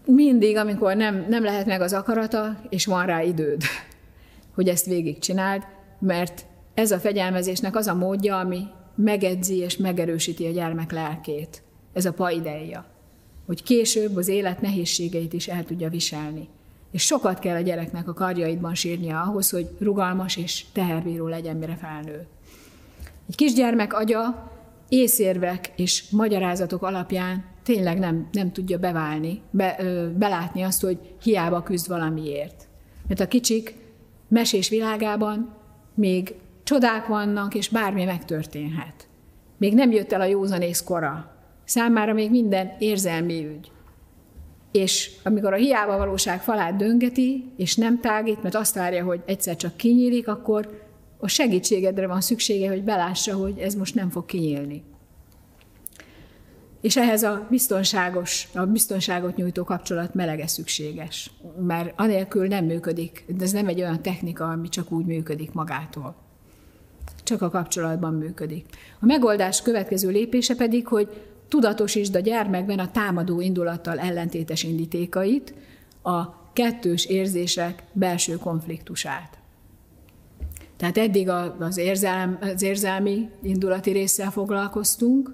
Mindig, 0.05 0.57
amikor 0.57 0.95
nem, 0.95 1.25
nem 1.29 1.43
lehet 1.43 1.65
meg 1.65 1.81
az 1.81 1.93
akarata, 1.93 2.61
és 2.69 2.85
van 2.85 3.05
rá 3.05 3.21
időd, 3.21 3.61
hogy 4.55 4.67
ezt 4.67 4.85
végigcsináld, 4.85 5.63
mert 5.99 6.45
ez 6.73 6.91
a 6.91 6.99
fegyelmezésnek 6.99 7.75
az 7.75 7.87
a 7.87 7.95
módja, 7.95 8.39
ami 8.39 8.63
megedzi 8.95 9.57
és 9.57 9.77
megerősíti 9.77 10.45
a 10.45 10.51
gyermek 10.51 10.91
lelkét. 10.91 11.63
Ez 11.93 12.05
a 12.05 12.13
paideia. 12.13 12.85
Hogy 13.45 13.63
később 13.63 14.15
az 14.15 14.27
élet 14.27 14.61
nehézségeit 14.61 15.33
is 15.33 15.47
el 15.47 15.63
tudja 15.63 15.89
viselni. 15.89 16.49
És 16.91 17.03
sokat 17.03 17.39
kell 17.39 17.55
a 17.55 17.61
gyereknek 17.61 18.07
a 18.07 18.13
karjaidban 18.13 18.75
sírnia 18.75 19.21
ahhoz, 19.21 19.49
hogy 19.49 19.69
rugalmas 19.79 20.37
és 20.37 20.65
teherbíró 20.73 21.27
legyen, 21.27 21.55
mire 21.55 21.75
felnő. 21.75 22.27
Egy 23.29 23.35
kisgyermek 23.35 23.93
agya 23.93 24.51
észérvek 24.89 25.71
és 25.75 26.09
magyarázatok 26.09 26.83
alapján 26.83 27.45
tényleg 27.63 27.99
nem, 27.99 28.27
nem 28.31 28.51
tudja 28.51 28.77
beválni, 28.77 29.41
be, 29.51 29.75
ö, 29.79 30.09
belátni 30.17 30.61
azt, 30.61 30.81
hogy 30.81 30.97
hiába 31.23 31.63
küzd 31.63 31.87
valamiért. 31.87 32.67
Mert 33.07 33.19
a 33.19 33.27
kicsik 33.27 33.75
mesés 34.27 34.69
világában 34.69 35.53
még 35.93 36.35
csodák 36.63 37.07
vannak, 37.07 37.55
és 37.55 37.69
bármi 37.69 38.03
megtörténhet. 38.03 39.07
Még 39.57 39.73
nem 39.73 39.91
jött 39.91 40.11
el 40.11 40.21
a 40.21 40.25
józanész 40.25 40.81
kora. 40.81 41.35
Számára 41.63 42.13
még 42.13 42.29
minden 42.29 42.71
érzelmi 42.79 43.45
ügy. 43.45 43.71
És 44.71 45.11
amikor 45.23 45.53
a 45.53 45.57
hiába 45.57 45.97
valóság 45.97 46.41
falát 46.41 46.75
döngeti, 46.75 47.51
és 47.57 47.75
nem 47.75 47.99
tágít, 47.99 48.43
mert 48.43 48.55
azt 48.55 48.75
várja, 48.75 49.03
hogy 49.03 49.21
egyszer 49.25 49.55
csak 49.55 49.77
kinyílik, 49.77 50.27
akkor 50.27 50.89
a 51.17 51.27
segítségedre 51.27 52.07
van 52.07 52.21
szüksége, 52.21 52.69
hogy 52.69 52.83
belássa, 52.83 53.35
hogy 53.35 53.57
ez 53.57 53.75
most 53.75 53.95
nem 53.95 54.09
fog 54.09 54.25
kinyílni. 54.25 54.83
És 56.81 56.97
ehhez 56.97 57.23
a 57.23 57.47
biztonságos, 57.49 58.47
a 58.53 58.65
biztonságot 58.65 59.35
nyújtó 59.35 59.63
kapcsolat 59.63 60.13
melege 60.13 60.47
szükséges, 60.47 61.31
mert 61.59 61.93
anélkül 61.95 62.47
nem 62.47 62.65
működik, 62.65 63.25
de 63.27 63.43
ez 63.43 63.51
nem 63.51 63.67
egy 63.67 63.81
olyan 63.81 64.01
technika, 64.01 64.49
ami 64.49 64.69
csak 64.69 64.91
úgy 64.91 65.05
működik 65.05 65.51
magától. 65.51 66.15
Csak 67.23 67.41
a 67.41 67.49
kapcsolatban 67.49 68.13
működik. 68.13 68.65
A 68.99 69.05
megoldás 69.05 69.61
következő 69.61 70.09
lépése 70.09 70.55
pedig, 70.55 70.87
hogy 70.87 71.09
tudatosítsd 71.51 72.15
a 72.15 72.19
gyermekben 72.19 72.79
a 72.79 72.91
támadó 72.91 73.41
indulattal 73.41 73.99
ellentétes 73.99 74.63
indítékait, 74.63 75.53
a 76.03 76.51
kettős 76.53 77.05
érzések 77.05 77.83
belső 77.93 78.35
konfliktusát. 78.37 79.37
Tehát 80.77 80.97
eddig 80.97 81.29
az, 81.59 81.77
érzelm, 81.77 82.37
az 82.41 82.61
érzelmi 82.61 83.29
indulati 83.41 83.91
résszel 83.91 84.31
foglalkoztunk, 84.31 85.33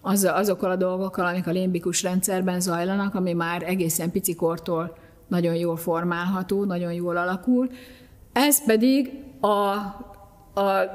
az, 0.00 0.24
azokkal 0.24 0.70
a 0.70 0.76
dolgokkal, 0.76 1.26
amik 1.26 1.46
a 1.46 1.50
limbikus 1.50 2.02
rendszerben 2.02 2.60
zajlanak, 2.60 3.14
ami 3.14 3.32
már 3.32 3.62
egészen 3.62 4.10
picikortól 4.10 4.96
nagyon 5.28 5.54
jól 5.54 5.76
formálható, 5.76 6.64
nagyon 6.64 6.92
jól 6.92 7.16
alakul. 7.16 7.70
Ez 8.32 8.64
pedig 8.64 9.10
a, 9.40 9.48
a 10.60 10.92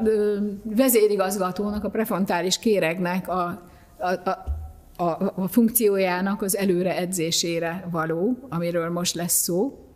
vezérigazgatónak, 0.63 1.83
a 1.83 1.89
prefrontális 1.89 2.59
kéregnek 2.59 3.29
a, 3.29 3.71
a, 4.03 4.29
a, 4.29 4.45
a, 5.03 5.33
a 5.35 5.47
funkciójának 5.47 6.41
az 6.41 6.57
előre 6.57 6.97
edzésére 6.97 7.87
való, 7.91 8.37
amiről 8.49 8.89
most 8.89 9.15
lesz 9.15 9.41
szó. 9.41 9.87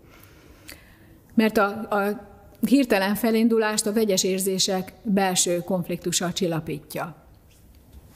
Mert 1.33 1.57
a, 1.57 1.67
a 1.89 2.27
hirtelen 2.67 3.15
felindulást 3.15 3.85
a 3.85 3.93
vegyes 3.93 4.23
érzések 4.23 4.93
belső 5.03 5.59
konfliktusa 5.59 6.33
csillapítja. 6.33 7.15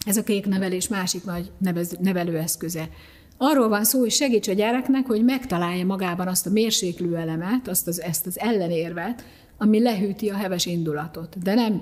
Ez 0.06 0.18
a 0.18 0.24
kék 0.24 0.46
nevelés 0.46 0.88
másik 0.88 1.24
nagy 1.24 1.52
nevelőeszköze. 2.00 2.90
Arról 3.38 3.68
van 3.68 3.84
szó, 3.84 4.00
hogy 4.00 4.12
segíts 4.12 4.48
a 4.48 4.54
gyereknek, 4.54 5.06
hogy 5.06 5.24
megtalálja 5.24 5.86
magában 5.86 6.28
azt 6.28 6.48
a 6.48 6.50
mérséklő 6.50 7.16
elemet, 7.16 7.68
azt 7.68 7.88
az, 7.88 8.02
ezt 8.02 8.26
az 8.28 8.40
ellenérvet, 8.40 9.26
ami 9.58 9.82
lehűti 9.82 10.30
a 10.30 10.36
heves 10.36 10.66
indulatot. 10.66 11.44
De 11.44 11.54
nem, 11.54 11.82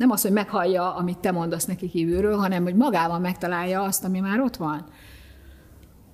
nem 0.00 0.10
az, 0.10 0.22
hogy 0.22 0.32
meghallja, 0.32 0.94
amit 0.94 1.18
te 1.18 1.30
mondasz 1.30 1.64
neki 1.64 1.88
kívülről, 1.88 2.36
hanem 2.36 2.62
hogy 2.62 2.74
magában 2.74 3.20
megtalálja 3.20 3.82
azt, 3.82 4.04
ami 4.04 4.20
már 4.20 4.40
ott 4.40 4.56
van. 4.56 4.84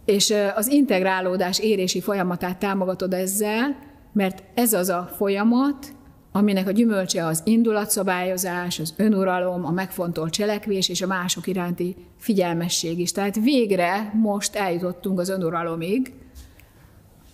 És 0.04 0.34
az 0.54 0.68
integrálódás 0.68 1.58
érési 1.58 2.00
folyamatát 2.00 2.58
támogatod 2.58 3.12
ezzel, 3.12 3.76
mert 4.12 4.42
ez 4.54 4.72
az 4.72 4.88
a 4.88 5.10
folyamat, 5.16 5.94
aminek 6.32 6.66
a 6.68 6.70
gyümölcse 6.70 7.26
az 7.26 7.40
indulatszabályozás, 7.44 8.78
az 8.78 8.94
önuralom, 8.96 9.64
a 9.64 9.70
megfontolt 9.70 10.32
cselekvés 10.32 10.88
és 10.88 11.02
a 11.02 11.06
mások 11.06 11.46
iránti 11.46 11.96
figyelmesség 12.18 12.98
is. 12.98 13.12
Tehát 13.12 13.36
végre 13.36 14.12
most 14.14 14.54
eljutottunk 14.54 15.18
az 15.18 15.28
önuralomig, 15.28 16.12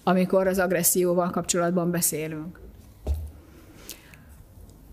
amikor 0.05 0.47
az 0.47 0.59
agresszióval 0.59 1.31
kapcsolatban 1.31 1.91
beszélünk. 1.91 2.62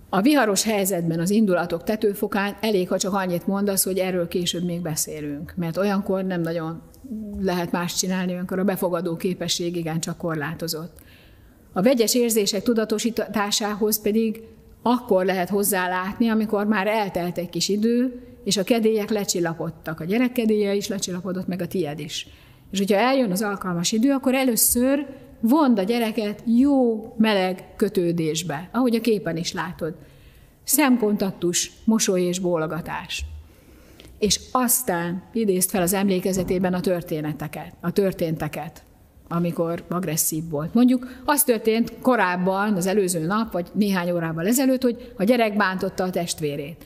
A 0.09 0.21
viharos 0.21 0.63
helyzetben 0.63 1.19
az 1.19 1.29
indulatok 1.29 1.83
tetőfokán 1.83 2.57
elég, 2.61 2.87
ha 2.87 2.97
csak 2.97 3.13
annyit 3.13 3.47
mondasz, 3.47 3.83
hogy 3.83 3.97
erről 3.97 4.27
később 4.27 4.63
még 4.63 4.81
beszélünk, 4.81 5.53
mert 5.55 5.77
olyankor 5.77 6.23
nem 6.23 6.41
nagyon 6.41 6.81
lehet 7.39 7.71
más 7.71 7.95
csinálni, 7.95 8.31
olyankor 8.31 8.59
a 8.59 8.63
befogadó 8.63 9.15
képesség 9.15 9.75
igencsak 9.75 10.17
korlátozott. 10.17 10.97
A 11.73 11.81
vegyes 11.81 12.15
érzések 12.15 12.63
tudatosításához 12.63 14.01
pedig 14.01 14.43
akkor 14.81 15.25
lehet 15.25 15.49
hozzálátni, 15.49 16.29
amikor 16.29 16.65
már 16.65 16.87
eltelt 16.87 17.37
egy 17.37 17.49
kis 17.49 17.69
idő, 17.69 18.21
és 18.43 18.57
a 18.57 18.63
kedélyek 18.63 19.09
lecsillapodtak. 19.09 19.99
A 19.99 20.05
gyerek 20.05 20.31
kedélye 20.31 20.73
is 20.73 20.87
lecsillapodott, 20.87 21.47
meg 21.47 21.61
a 21.61 21.67
tied 21.67 21.99
is. 21.99 22.27
És 22.71 22.77
hogyha 22.77 22.97
eljön 22.97 23.31
az 23.31 23.41
alkalmas 23.41 23.91
idő, 23.91 24.11
akkor 24.11 24.35
először 24.35 25.05
vond 25.39 25.79
a 25.79 25.83
gyereket 25.83 26.43
jó, 26.45 27.13
meleg 27.17 27.63
kötődésbe, 27.75 28.69
ahogy 28.71 28.95
a 28.95 29.01
képen 29.01 29.37
is 29.37 29.53
látod. 29.53 29.95
Szemkontaktus, 30.63 31.71
mosoly 31.83 32.21
és 32.21 32.39
bólogatás. 32.39 33.25
És 34.19 34.39
aztán 34.51 35.23
idézt 35.33 35.69
fel 35.69 35.81
az 35.81 35.93
emlékezetében 35.93 36.73
a 36.73 36.79
történeteket, 36.79 37.73
a 37.81 37.91
történteket 37.91 38.83
amikor 39.31 39.83
agresszív 39.89 40.49
volt. 40.49 40.73
Mondjuk 40.73 41.21
az 41.25 41.43
történt 41.43 41.93
korábban, 42.01 42.75
az 42.75 42.85
előző 42.85 43.25
nap, 43.25 43.51
vagy 43.51 43.67
néhány 43.73 44.11
órával 44.11 44.47
ezelőtt, 44.47 44.81
hogy 44.81 45.13
a 45.17 45.23
gyerek 45.23 45.57
bántotta 45.57 46.03
a 46.03 46.09
testvérét. 46.09 46.85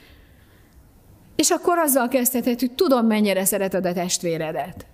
És 1.35 1.49
akkor 1.49 1.77
azzal 1.77 2.07
kezdhetett, 2.07 2.59
hogy 2.59 2.71
tudom, 2.71 3.05
mennyire 3.05 3.45
szereted 3.45 3.85
a 3.85 3.93
testvéredet. 3.93 4.85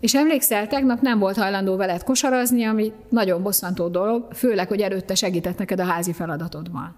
És 0.00 0.14
emlékszel, 0.14 0.66
tegnap 0.66 1.00
nem 1.00 1.18
volt 1.18 1.36
hajlandó 1.36 1.76
veled 1.76 2.02
kosarazni, 2.02 2.64
ami 2.64 2.92
nagyon 3.08 3.42
bosszantó 3.42 3.88
dolog, 3.88 4.32
főleg, 4.32 4.68
hogy 4.68 4.80
előtte 4.80 5.14
segített 5.14 5.58
neked 5.58 5.80
a 5.80 5.84
házi 5.84 6.12
feladatodban. 6.12 6.94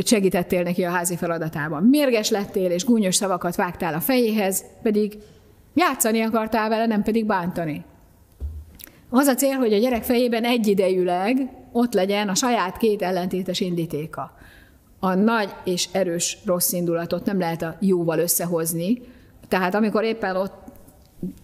hogy 0.00 0.08
segítettél 0.08 0.62
neki 0.62 0.84
a 0.84 0.90
házi 0.90 1.16
feladatában. 1.16 1.82
Mérges 1.82 2.30
lettél, 2.30 2.70
és 2.70 2.84
gúnyos 2.84 3.14
szavakat 3.14 3.56
vágtál 3.56 3.94
a 3.94 4.00
fejéhez, 4.00 4.64
pedig 4.82 5.18
játszani 5.74 6.20
akartál 6.20 6.68
vele, 6.68 6.86
nem 6.86 7.02
pedig 7.02 7.26
bántani. 7.26 7.84
Az 9.10 9.26
a 9.26 9.34
cél, 9.34 9.56
hogy 9.56 9.72
a 9.72 9.78
gyerek 9.78 10.02
fejében 10.02 10.44
egyidejűleg 10.44 11.50
ott 11.72 11.92
legyen 11.92 12.28
a 12.28 12.34
saját 12.34 12.76
két 12.76 13.02
ellentétes 13.02 13.60
indítéka. 13.60 14.32
A 15.00 15.14
nagy 15.14 15.54
és 15.64 15.88
erős 15.92 16.38
rossz 16.44 16.72
indulatot 16.72 17.24
nem 17.24 17.38
lehet 17.38 17.62
a 17.62 17.76
jóval 17.80 18.18
összehozni, 18.18 19.02
tehát 19.48 19.74
amikor 19.74 20.04
éppen 20.04 20.36
ott 20.36 20.52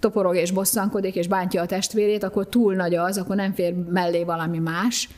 toporog 0.01 0.37
és 0.37 0.51
bosszankodik 0.51 1.15
és 1.15 1.29
bántja 1.29 1.63
a 1.63 1.67
testvérét, 1.67 2.23
akkor 2.23 2.49
túl 2.49 2.75
nagy 2.75 2.95
az, 2.95 3.19
akkor 3.19 3.37
nem 3.37 3.53
fér 3.53 3.75
mellé 3.75 4.25
valami 4.25 4.59
más, 4.59 5.09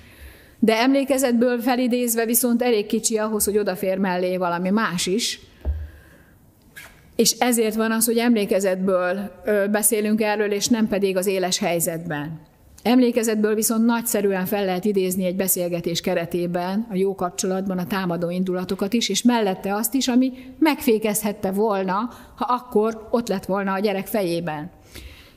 de 0.58 0.76
emlékezetből 0.76 1.60
felidézve 1.60 2.24
viszont 2.24 2.62
elég 2.62 2.86
kicsi 2.86 3.16
ahhoz, 3.16 3.44
hogy 3.44 3.58
odafér 3.58 3.98
mellé 3.98 4.36
valami 4.36 4.70
más 4.70 5.06
is. 5.06 5.40
És 7.16 7.30
ezért 7.38 7.74
van 7.74 7.92
az, 7.92 8.06
hogy 8.06 8.18
emlékezetből 8.18 9.30
beszélünk 9.70 10.20
erről, 10.20 10.52
és 10.52 10.66
nem 10.66 10.88
pedig 10.88 11.16
az 11.16 11.26
éles 11.26 11.58
helyzetben. 11.58 12.40
Emlékezetből 12.88 13.54
viszont 13.54 13.84
nagyszerűen 13.84 14.46
fel 14.46 14.64
lehet 14.64 14.84
idézni 14.84 15.24
egy 15.24 15.36
beszélgetés 15.36 16.00
keretében, 16.00 16.86
a 16.90 16.94
jó 16.94 17.14
kapcsolatban 17.14 17.78
a 17.78 17.86
támadó 17.86 18.30
indulatokat 18.30 18.92
is, 18.92 19.08
és 19.08 19.22
mellette 19.22 19.74
azt 19.74 19.94
is, 19.94 20.08
ami 20.08 20.32
megfékezhette 20.58 21.50
volna, 21.50 22.10
ha 22.36 22.44
akkor 22.48 23.08
ott 23.10 23.28
lett 23.28 23.44
volna 23.44 23.72
a 23.72 23.78
gyerek 23.78 24.06
fejében. 24.06 24.70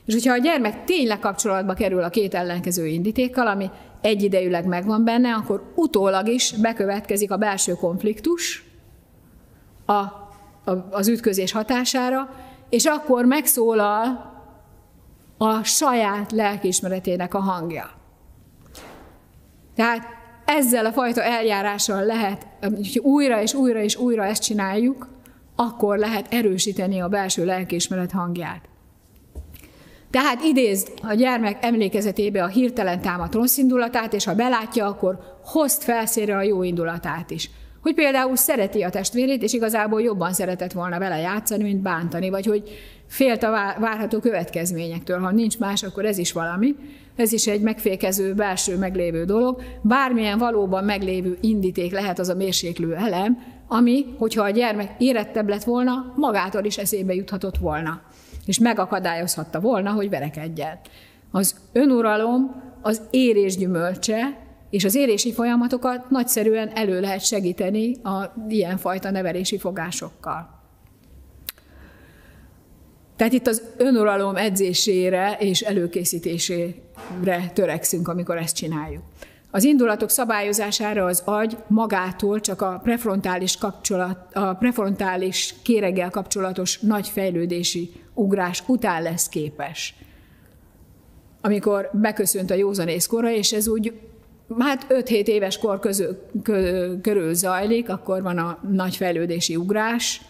És 0.04 0.12
hogyha 0.12 0.32
a 0.32 0.38
gyermek 0.38 0.84
tényleg 0.84 1.18
kapcsolatba 1.18 1.74
kerül 1.74 2.02
a 2.02 2.08
két 2.08 2.34
ellenkező 2.34 2.86
indítékkal, 2.86 3.46
ami 3.46 3.70
egyidejűleg 4.00 4.66
megvan 4.66 5.04
benne, 5.04 5.34
akkor 5.34 5.72
utólag 5.74 6.28
is 6.28 6.52
bekövetkezik 6.52 7.30
a 7.30 7.36
belső 7.36 7.72
konfliktus 7.72 8.64
a, 9.84 9.92
a, 9.92 10.88
az 10.90 11.08
ütközés 11.08 11.52
hatására, 11.52 12.34
és 12.68 12.84
akkor 12.84 13.24
megszólal 13.24 14.31
a 15.42 15.64
saját 15.64 16.32
lelkiismeretének 16.32 17.34
a 17.34 17.40
hangja. 17.40 17.90
Tehát 19.74 20.06
ezzel 20.44 20.86
a 20.86 20.92
fajta 20.92 21.22
eljárással 21.22 22.04
lehet, 22.04 22.46
hogy 22.60 22.98
újra 22.98 23.42
és 23.42 23.54
újra 23.54 23.80
és 23.80 23.96
újra 23.96 24.24
ezt 24.24 24.42
csináljuk, 24.42 25.08
akkor 25.56 25.98
lehet 25.98 26.32
erősíteni 26.32 27.00
a 27.00 27.08
belső 27.08 27.44
lelkiismeret 27.44 28.10
hangját. 28.10 28.68
Tehát 30.10 30.42
idézd 30.42 30.88
a 31.02 31.14
gyermek 31.14 31.64
emlékezetébe 31.64 32.42
a 32.42 32.46
hirtelen 32.46 33.00
támadt 33.00 33.34
rossz 33.34 33.56
indulatát, 33.56 34.12
és 34.12 34.24
ha 34.24 34.34
belátja, 34.34 34.86
akkor 34.86 35.18
hozd 35.44 35.82
felszére 35.82 36.36
a 36.36 36.42
jó 36.42 36.62
indulatát 36.62 37.30
is. 37.30 37.50
Hogy 37.82 37.94
például 37.94 38.36
szereti 38.36 38.82
a 38.82 38.90
testvérét, 38.90 39.42
és 39.42 39.52
igazából 39.52 40.02
jobban 40.02 40.32
szeretett 40.32 40.72
volna 40.72 40.98
vele 40.98 41.18
játszani, 41.18 41.62
mint 41.62 41.82
bántani, 41.82 42.30
vagy 42.30 42.46
hogy 42.46 42.70
félt 43.12 43.42
a 43.42 43.50
várható 43.80 44.18
következményektől. 44.18 45.18
Ha 45.18 45.30
nincs 45.30 45.58
más, 45.58 45.82
akkor 45.82 46.04
ez 46.04 46.18
is 46.18 46.32
valami. 46.32 46.74
Ez 47.16 47.32
is 47.32 47.46
egy 47.46 47.60
megfékező, 47.60 48.34
belső 48.34 48.76
meglévő 48.76 49.24
dolog. 49.24 49.62
Bármilyen 49.82 50.38
valóban 50.38 50.84
meglévő 50.84 51.38
indíték 51.40 51.92
lehet 51.92 52.18
az 52.18 52.28
a 52.28 52.34
mérséklő 52.34 52.94
elem, 52.94 53.38
ami, 53.68 54.04
hogyha 54.18 54.42
a 54.42 54.50
gyermek 54.50 54.90
érettebb 54.98 55.48
lett 55.48 55.64
volna, 55.64 56.12
magától 56.16 56.64
is 56.64 56.78
eszébe 56.78 57.14
juthatott 57.14 57.56
volna 57.56 58.02
és 58.46 58.58
megakadályozhatta 58.58 59.60
volna, 59.60 59.90
hogy 59.90 60.10
verekedjen. 60.10 60.78
Az 61.30 61.56
önuralom 61.72 62.62
az 62.82 63.02
érés 63.10 63.56
gyümölcse, 63.56 64.38
és 64.70 64.84
az 64.84 64.94
érési 64.94 65.32
folyamatokat 65.32 66.10
nagyszerűen 66.10 66.68
elő 66.68 67.00
lehet 67.00 67.24
segíteni 67.24 67.94
a 68.02 68.34
ilyenfajta 68.48 69.10
nevelési 69.10 69.58
fogásokkal. 69.58 70.61
Tehát 73.22 73.36
itt 73.36 73.46
az 73.46 73.62
önuralom 73.76 74.36
edzésére 74.36 75.36
és 75.38 75.60
előkészítésére 75.60 77.50
törekszünk, 77.54 78.08
amikor 78.08 78.36
ezt 78.36 78.56
csináljuk. 78.56 79.02
Az 79.50 79.64
indulatok 79.64 80.10
szabályozására 80.10 81.04
az 81.04 81.22
agy 81.24 81.56
magától 81.66 82.40
csak 82.40 82.60
a 82.60 82.80
prefrontális, 82.82 83.56
kapcsolat, 83.56 84.34
a 84.34 84.54
prefrontális 84.54 85.54
kéreggel 85.62 86.10
kapcsolatos 86.10 86.78
nagy 86.78 87.08
fejlődési 87.08 87.92
ugrás 88.14 88.62
után 88.66 89.02
lesz 89.02 89.28
képes. 89.28 89.94
Amikor 91.40 91.90
beköszönt 91.92 92.50
a 92.50 92.54
józanészkora, 92.54 93.30
és 93.30 93.52
ez 93.52 93.68
úgy 93.68 93.92
hát 94.58 94.86
5-7 94.88 95.26
éves 95.26 95.58
kor 95.58 95.78
közül, 95.78 96.18
körül 97.02 97.34
zajlik, 97.34 97.88
akkor 97.88 98.22
van 98.22 98.38
a 98.38 98.58
nagy 98.70 98.96
fejlődési 98.96 99.56
ugrás. 99.56 100.20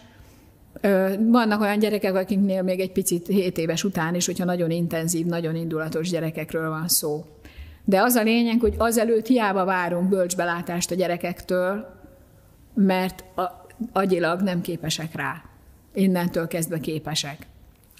Vannak 1.19 1.61
olyan 1.61 1.79
gyerekek, 1.79 2.15
akiknél 2.15 2.61
még 2.61 2.79
egy 2.79 2.91
picit 2.91 3.27
7 3.27 3.57
éves 3.57 3.83
után 3.83 4.15
is, 4.15 4.25
hogyha 4.25 4.45
nagyon 4.45 4.71
intenzív, 4.71 5.25
nagyon 5.25 5.55
indulatos 5.55 6.09
gyerekekről 6.09 6.69
van 6.69 6.87
szó. 6.87 7.25
De 7.85 8.01
az 8.01 8.15
a 8.15 8.23
lényeg, 8.23 8.59
hogy 8.59 8.73
azelőtt 8.77 9.27
hiába 9.27 9.65
várunk 9.65 10.09
bölcsbelátást 10.09 10.91
a 10.91 10.95
gyerekektől, 10.95 12.01
mert 12.73 13.23
agyilag 13.91 14.41
nem 14.41 14.61
képesek 14.61 15.15
rá. 15.15 15.43
Innentől 15.93 16.47
kezdve 16.47 16.79
képesek. 16.79 17.47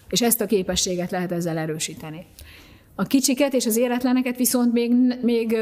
És 0.10 0.22
ezt 0.22 0.41
a 0.41 0.45
képességet 0.45 1.12
lehet 1.12 1.32
ezzel 1.32 1.58
erősíteni. 1.58 2.26
A 2.95 3.04
kicsiket 3.04 3.54
és 3.54 3.66
az 3.66 3.78
éretleneket 3.78 4.38
viszont 4.38 4.74
még, 4.74 4.91
még 5.22 5.58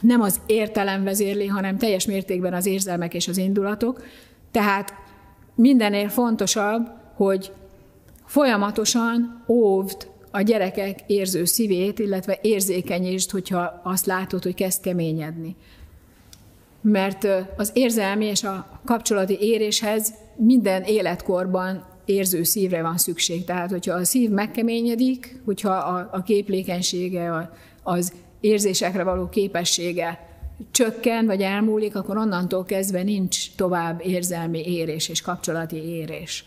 nem 0.00 0.20
az 0.20 0.40
értelem 0.46 1.04
vezérli, 1.04 1.46
hanem 1.46 1.78
teljes 1.78 2.06
mértékben 2.06 2.54
az 2.54 2.66
érzelmek 2.66 3.14
és 3.14 3.28
az 3.28 3.36
indulatok. 3.36 4.02
Tehát 4.50 4.94
mindennél 5.54 6.08
fontosabb, 6.08 6.90
hogy 7.14 7.52
folyamatosan 8.26 9.44
óvd 9.48 10.08
a 10.30 10.40
gyerekek 10.40 11.00
érző 11.06 11.44
szívét, 11.44 11.98
illetve 11.98 12.38
érzékenyítsd, 12.42 13.30
hogyha 13.30 13.80
azt 13.82 14.06
látod, 14.06 14.42
hogy 14.42 14.54
kezd 14.54 14.82
keményedni. 14.82 15.56
Mert 16.80 17.26
az 17.56 17.70
érzelmi 17.74 18.24
és 18.24 18.44
a 18.44 18.80
kapcsolati 18.84 19.36
éréshez 19.40 20.14
minden 20.36 20.82
életkorban 20.82 21.84
érző 22.04 22.42
szívre 22.42 22.82
van 22.82 22.98
szükség. 22.98 23.44
Tehát, 23.44 23.70
hogyha 23.70 23.94
a 23.94 24.04
szív 24.04 24.30
megkeményedik, 24.30 25.40
hogyha 25.44 25.70
a, 25.70 26.08
a 26.12 26.22
képlékenysége, 26.22 27.50
az 27.82 28.12
érzésekre 28.40 29.02
való 29.02 29.28
képessége 29.28 30.29
csökken 30.70 31.26
vagy 31.26 31.42
elmúlik, 31.42 31.96
akkor 31.96 32.16
onnantól 32.16 32.64
kezdve 32.64 33.02
nincs 33.02 33.54
tovább 33.54 34.00
érzelmi 34.04 34.72
érés 34.72 35.08
és 35.08 35.20
kapcsolati 35.20 35.76
érés. 35.76 36.44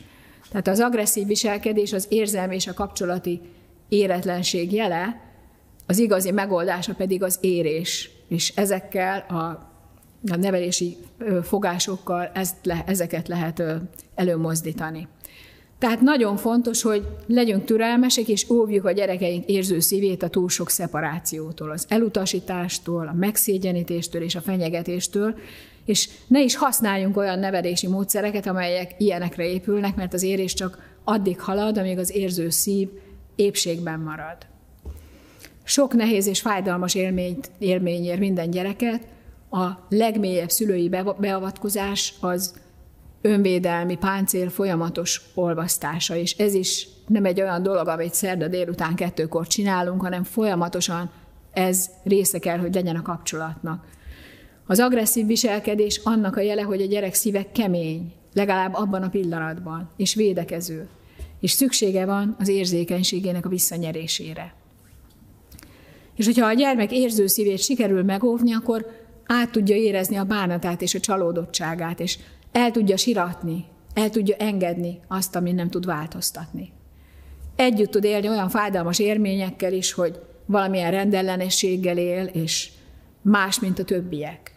Tehát 0.50 0.68
az 0.68 0.80
agresszív 0.80 1.28
viselkedés 1.28 1.94
az 1.94 2.06
érzelmi 2.10 2.56
és 2.56 2.68
a 2.68 2.74
kapcsolati 2.74 3.42
éretlenség 3.90 4.72
jele, 4.72 5.22
az 5.88 6.00
igazi 6.00 6.32
megoldása 6.32 6.94
pedig 6.94 7.24
az 7.24 7.38
érés. 7.42 8.10
És 8.28 8.54
ezekkel 8.56 9.20
a, 9.20 9.34
a 10.32 10.36
nevelési 10.36 10.98
fogásokkal 11.44 12.32
ezt 12.34 12.56
le, 12.64 12.84
ezeket 12.88 13.28
lehet 13.28 13.64
előmozdítani. 14.16 15.08
Tehát 15.84 16.02
nagyon 16.02 16.38
fontos, 16.38 16.82
hogy 16.82 17.08
legyünk 17.28 17.66
türelmesek, 17.66 18.28
és 18.28 18.50
óvjuk 18.50 18.86
a 18.86 18.92
gyerekeink 18.92 19.46
érző 19.46 19.80
szívét 19.80 20.24
a 20.24 20.28
túl 20.28 20.50
sok 20.50 20.70
szeparációtól, 20.70 21.72
az 21.72 21.86
elutasítástól, 21.90 23.08
a 23.08 23.14
megszégyenítéstől 23.14 24.22
és 24.22 24.36
a 24.36 24.42
fenyegetéstől, 24.42 25.36
és 25.86 26.10
ne 26.28 26.42
is 26.42 26.56
használjunk 26.56 27.18
olyan 27.18 27.40
nevelési 27.40 27.88
módszereket, 27.88 28.48
amelyek 28.48 28.96
ilyenekre 28.98 29.46
épülnek, 29.48 29.96
mert 29.96 30.14
az 30.14 30.24
érés 30.24 30.54
csak 30.54 30.98
addig 31.04 31.40
halad, 31.40 31.78
amíg 31.78 31.98
az 31.98 32.16
érző 32.16 32.50
szív 32.50 32.90
épségben 33.36 34.00
marad. 34.00 34.38
Sok 35.64 35.94
nehéz 35.94 36.28
és 36.28 36.42
fájdalmas 36.42 36.96
élményt, 36.96 37.52
élmény 37.58 38.04
ér 38.04 38.20
minden 38.20 38.50
gyereket, 38.50 39.08
a 39.52 39.68
legmélyebb 39.90 40.50
szülői 40.50 40.90
beavatkozás 41.20 42.14
az 42.20 42.54
önvédelmi 43.26 43.98
páncél 43.98 44.50
folyamatos 44.50 45.22
olvasztása, 45.34 46.16
és 46.16 46.38
ez 46.38 46.54
is 46.54 46.88
nem 47.08 47.26
egy 47.26 47.42
olyan 47.42 47.64
dolog, 47.64 47.88
amit 47.88 48.14
szerda 48.14 48.48
délután 48.48 48.96
kettőkor 48.96 49.48
csinálunk, 49.48 50.02
hanem 50.02 50.24
folyamatosan 50.24 51.12
ez 51.54 51.90
része 52.04 52.40
kell, 52.40 52.58
hogy 52.58 52.74
legyen 52.74 52.96
a 52.96 53.02
kapcsolatnak. 53.02 53.86
Az 54.66 54.80
agresszív 54.80 55.26
viselkedés 55.26 56.02
annak 56.04 56.36
a 56.36 56.42
jele, 56.42 56.62
hogy 56.62 56.82
a 56.82 56.86
gyerek 56.86 57.14
szíve 57.14 57.52
kemény, 57.52 58.14
legalább 58.34 58.74
abban 58.74 59.04
a 59.04 59.10
pillanatban, 59.10 59.90
és 59.98 60.16
védekező, 60.16 60.88
és 61.40 61.52
szüksége 61.52 62.06
van 62.06 62.36
az 62.40 62.48
érzékenységének 62.48 63.46
a 63.46 63.50
visszanyerésére. 63.50 64.54
És 66.16 66.26
hogyha 66.26 66.46
a 66.46 66.54
gyermek 66.54 66.92
érző 66.92 67.28
szívét 67.28 67.60
sikerül 67.60 68.04
megóvni, 68.04 68.54
akkor 68.54 68.86
át 69.26 69.52
tudja 69.52 69.76
érezni 69.76 70.16
a 70.16 70.24
bánatát 70.24 70.82
és 70.82 70.96
a 70.96 71.00
csalódottságát, 71.00 72.00
és 72.00 72.18
el 72.54 72.72
tudja 72.72 72.98
siratni, 72.98 73.66
el 73.94 74.10
tudja 74.10 74.36
engedni 74.36 75.00
azt, 75.08 75.36
ami 75.36 75.52
nem 75.52 75.70
tud 75.70 75.86
változtatni. 75.86 76.72
Együtt 77.56 77.92
tud 77.92 78.04
élni 78.04 78.30
olyan 78.30 78.50
fájdalmas 78.50 79.00
érményekkel 79.00 79.74
is, 79.74 79.94
hogy 79.94 80.20
valamilyen 80.46 80.92
rendellenességgel 80.92 81.98
él, 81.98 82.24
és 82.26 82.72
más, 83.22 83.60
mint 83.60 83.80
a 83.80 83.84
többiek. 83.84 84.52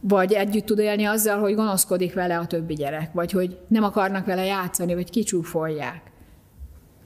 Vagy 0.00 0.32
együtt 0.32 0.66
tud 0.66 0.78
élni 0.78 1.04
azzal, 1.04 1.40
hogy 1.40 1.54
gonoszkodik 1.54 2.14
vele 2.14 2.38
a 2.38 2.46
többi 2.46 2.74
gyerek, 2.74 3.12
vagy 3.12 3.32
hogy 3.32 3.58
nem 3.68 3.84
akarnak 3.84 4.26
vele 4.26 4.44
játszani, 4.44 4.94
vagy 4.94 5.10
kicsúfolják. 5.10 6.02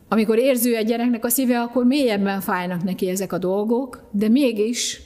Amikor 0.08 0.38
érző 0.38 0.76
egy 0.76 0.86
gyereknek 0.86 1.24
a 1.24 1.28
szíve, 1.28 1.60
akkor 1.60 1.84
mélyebben 1.84 2.40
fájnak 2.40 2.82
neki 2.82 3.08
ezek 3.08 3.32
a 3.32 3.38
dolgok, 3.38 4.02
de 4.10 4.28
mégis 4.28 5.02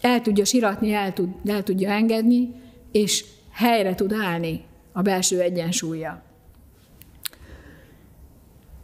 el 0.00 0.20
tudja 0.20 0.44
siratni, 0.44 0.92
el, 0.92 1.12
tud, 1.12 1.28
el 1.44 1.62
tudja 1.62 1.90
engedni, 1.90 2.54
és 2.96 3.24
helyre 3.52 3.94
tud 3.94 4.12
állni 4.12 4.64
a 4.92 5.02
belső 5.02 5.40
egyensúlya. 5.40 6.22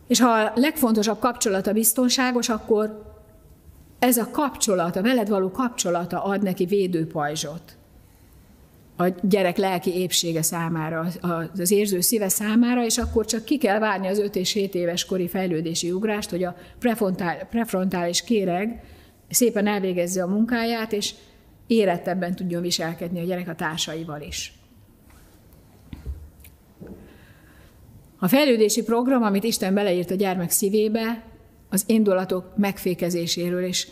És 0.06 0.20
ha 0.20 0.28
a 0.30 0.52
legfontosabb 0.55 1.18
kapcsolata 1.18 1.72
biztonságos, 1.72 2.48
akkor 2.48 3.12
ez 3.98 4.16
a 4.16 4.30
kapcsolat, 4.30 4.97
a 4.97 5.02
veled 5.02 5.28
való 5.28 5.51
kapcsolata 5.51 6.24
ad 6.24 6.43
neki 6.43 6.64
védőpajzsot 6.64 7.76
a 8.97 9.06
gyerek 9.22 9.56
lelki 9.56 9.94
épsége 9.94 10.43
számára, 10.43 11.06
az 11.59 11.70
érző 11.70 12.01
szíve 12.01 12.28
számára, 12.28 12.84
és 12.84 12.98
akkor 12.98 13.24
csak 13.24 13.44
ki 13.44 13.59
kell 13.59 13.78
várni 13.78 14.06
az 14.06 14.18
5 14.18 14.36
és 14.36 14.52
7 14.52 14.74
éves 14.74 15.05
kori 15.05 15.28
fejlődési 15.28 15.90
ugrást, 15.90 16.30
hogy 16.30 16.44
a 16.44 16.56
prefrontális 17.51 18.22
kéreg 18.22 18.84
szépen 19.30 19.66
elvégezze 19.66 20.22
a 20.22 20.26
munkáját, 20.26 20.93
és 20.93 21.14
érettebben 21.73 22.35
tudjon 22.35 22.62
viselkedni 22.62 23.20
a 23.20 23.24
gyerek 23.24 23.49
a 23.49 23.55
társaival 23.55 24.20
is. 24.20 24.53
A 28.19 28.28
fejlődési 28.28 28.82
program, 28.82 29.23
amit 29.23 29.44
Isten 29.44 29.74
beleírt 29.74 30.11
a 30.11 30.15
gyermek 30.15 30.51
szívébe, 30.51 31.24
az 31.69 31.85
indulatok 31.86 32.57
megfékezéséről 32.57 33.65
is, 33.65 33.89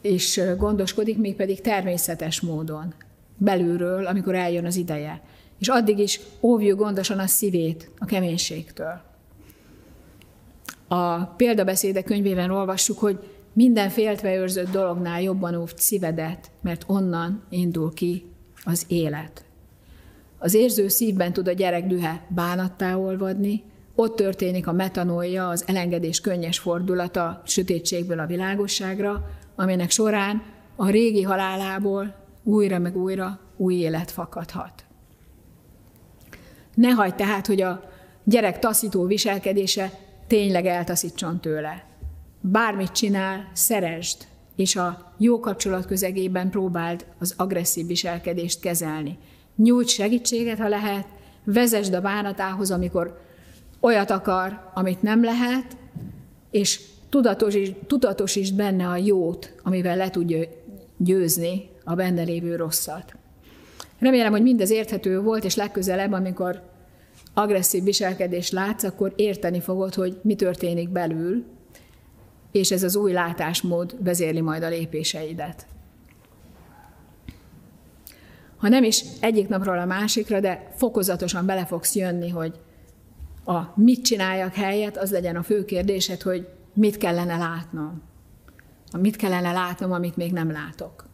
és 0.00 0.40
gondoskodik, 0.56 1.18
mégpedig 1.18 1.60
természetes 1.60 2.40
módon, 2.40 2.94
belülről, 3.36 4.06
amikor 4.06 4.34
eljön 4.34 4.64
az 4.64 4.76
ideje. 4.76 5.22
És 5.58 5.68
addig 5.68 5.98
is 5.98 6.20
óvjuk 6.40 6.78
gondosan 6.78 7.18
a 7.18 7.26
szívét 7.26 7.90
a 7.98 8.04
keménységtől. 8.04 9.00
A 10.88 11.24
példabeszédek 11.24 12.04
könyvében 12.04 12.50
olvassuk, 12.50 12.98
hogy 12.98 13.18
minden 13.58 13.88
féltve 13.88 14.34
őrzött 14.34 14.70
dolognál 14.70 15.22
jobban 15.22 15.54
óvd 15.54 15.78
szívedet, 15.78 16.50
mert 16.62 16.84
onnan 16.86 17.42
indul 17.50 17.92
ki 17.94 18.30
az 18.64 18.84
élet. 18.88 19.44
Az 20.38 20.54
érző 20.54 20.88
szívben 20.88 21.32
tud 21.32 21.48
a 21.48 21.52
gyerek 21.52 21.86
dühe 21.86 22.26
bánattá 22.28 22.96
olvadni, 22.96 23.62
ott 23.94 24.16
történik 24.16 24.66
a 24.66 24.72
metanolja, 24.72 25.48
az 25.48 25.64
elengedés 25.66 26.20
könnyes 26.20 26.58
fordulata 26.58 27.42
sötétségből 27.44 28.18
a 28.18 28.26
világosságra, 28.26 29.30
aminek 29.56 29.90
során 29.90 30.42
a 30.76 30.90
régi 30.90 31.22
halálából 31.22 32.14
újra 32.42 32.78
meg 32.78 32.96
újra 32.96 33.40
új 33.56 33.74
élet 33.74 34.10
fakadhat. 34.10 34.84
Ne 36.74 36.90
hagyd 36.90 37.14
tehát, 37.14 37.46
hogy 37.46 37.60
a 37.60 37.90
gyerek 38.24 38.58
taszító 38.58 39.06
viselkedése 39.06 39.92
tényleg 40.26 40.66
eltaszítson 40.66 41.40
tőle 41.40 41.87
bármit 42.40 42.92
csinál, 42.92 43.50
szeresd, 43.52 44.26
és 44.56 44.76
a 44.76 45.12
jó 45.18 45.40
kapcsolat 45.40 45.86
közegében 45.86 46.50
próbáld 46.50 47.06
az 47.18 47.34
agresszív 47.36 47.86
viselkedést 47.86 48.60
kezelni. 48.60 49.18
Nyújts 49.56 49.90
segítséget, 49.90 50.58
ha 50.58 50.68
lehet, 50.68 51.06
vezesd 51.44 51.94
a 51.94 52.00
bánatához, 52.00 52.70
amikor 52.70 53.20
olyat 53.80 54.10
akar, 54.10 54.70
amit 54.74 55.02
nem 55.02 55.24
lehet, 55.24 55.76
és 56.50 56.80
tudatosítsd, 57.08 57.74
tudatosítsd 57.86 58.54
benne 58.54 58.88
a 58.88 58.96
jót, 58.96 59.54
amivel 59.62 59.96
le 59.96 60.10
tudja 60.10 60.44
győzni 60.96 61.68
a 61.84 61.94
benne 61.94 62.22
lévő 62.22 62.56
rosszat. 62.56 63.14
Remélem, 63.98 64.30
hogy 64.30 64.42
mindez 64.42 64.70
érthető 64.70 65.20
volt, 65.20 65.44
és 65.44 65.56
legközelebb, 65.56 66.12
amikor 66.12 66.62
agresszív 67.34 67.82
viselkedést 67.82 68.52
látsz, 68.52 68.82
akkor 68.82 69.12
érteni 69.16 69.60
fogod, 69.60 69.94
hogy 69.94 70.18
mi 70.22 70.34
történik 70.34 70.88
belül, 70.88 71.44
és 72.52 72.70
ez 72.70 72.82
az 72.82 72.96
új 72.96 73.12
látásmód 73.12 73.96
vezérli 74.00 74.40
majd 74.40 74.62
a 74.62 74.68
lépéseidet. 74.68 75.66
Ha 78.56 78.68
nem 78.68 78.84
is 78.84 79.04
egyik 79.20 79.48
napról 79.48 79.78
a 79.78 79.84
másikra, 79.84 80.40
de 80.40 80.72
fokozatosan 80.76 81.46
bele 81.46 81.66
fogsz 81.66 81.94
jönni, 81.94 82.28
hogy 82.28 82.60
a 83.44 83.72
mit 83.74 84.04
csináljak 84.04 84.54
helyet, 84.54 84.96
az 84.96 85.10
legyen 85.10 85.36
a 85.36 85.42
fő 85.42 85.64
kérdésed, 85.64 86.22
hogy 86.22 86.48
mit 86.72 86.96
kellene 86.96 87.36
látnom. 87.36 88.02
Mit 88.98 89.16
kellene 89.16 89.52
látnom, 89.52 89.92
amit 89.92 90.16
még 90.16 90.32
nem 90.32 90.50
látok. 90.50 91.06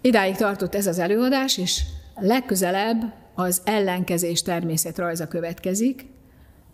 Idáig 0.00 0.36
tartott 0.36 0.74
ez 0.74 0.86
az 0.86 0.98
előadás, 0.98 1.58
és 1.58 1.82
legközelebb 2.14 3.14
az 3.34 3.62
ellenkezés 3.64 4.42
természetrajza 4.42 5.28
következik, 5.28 6.06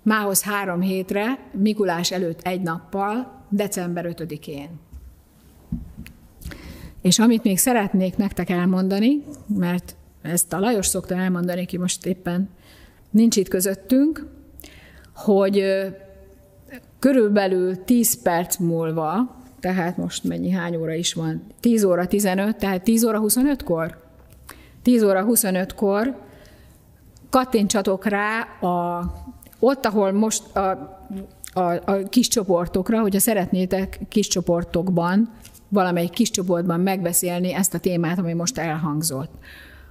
mához 0.06 0.42
három 0.42 0.80
hétre, 0.80 1.38
Mikulás 1.52 2.10
előtt 2.10 2.40
egy 2.42 2.60
nappal, 2.60 3.42
december 3.48 4.14
5-én. 4.18 4.68
És 7.00 7.18
amit 7.18 7.42
még 7.42 7.58
szeretnék 7.58 8.16
nektek 8.16 8.50
elmondani, 8.50 9.22
mert 9.46 9.96
ezt 10.22 10.52
a 10.52 10.58
Lajos 10.58 10.86
szokta 10.86 11.14
elmondani, 11.14 11.66
ki 11.66 11.78
most 11.78 12.06
éppen 12.06 12.48
nincs 13.10 13.36
itt 13.36 13.48
közöttünk, 13.48 14.26
hogy 15.14 15.64
körülbelül 16.98 17.84
10 17.84 18.22
perc 18.22 18.56
múlva, 18.56 19.36
tehát 19.60 19.96
most 19.96 20.24
mennyi, 20.24 20.50
hány 20.50 20.76
óra 20.76 20.92
is 20.92 21.14
van? 21.14 21.42
10 21.60 21.84
óra 21.84 22.06
15, 22.06 22.56
tehát 22.56 22.82
10 22.82 23.04
óra 23.04 23.20
25-kor? 23.22 24.02
10 24.82 25.02
óra 25.02 25.26
25-kor 25.28 26.16
kattintsatok 27.30 28.04
rá 28.04 28.40
a, 28.60 28.98
ott, 29.58 29.86
ahol 29.86 30.12
most 30.12 30.56
a, 30.56 30.68
a, 31.52 31.60
a 31.84 32.02
kis 32.08 32.28
csoportokra, 32.28 33.00
hogyha 33.00 33.20
szeretnétek 33.20 33.98
kis 34.08 34.28
csoportokban, 34.28 35.32
valamelyik 35.68 36.10
kis 36.10 36.30
csoportban 36.30 36.80
megbeszélni 36.80 37.54
ezt 37.54 37.74
a 37.74 37.78
témát, 37.78 38.18
ami 38.18 38.32
most 38.32 38.58
elhangzott. 38.58 39.32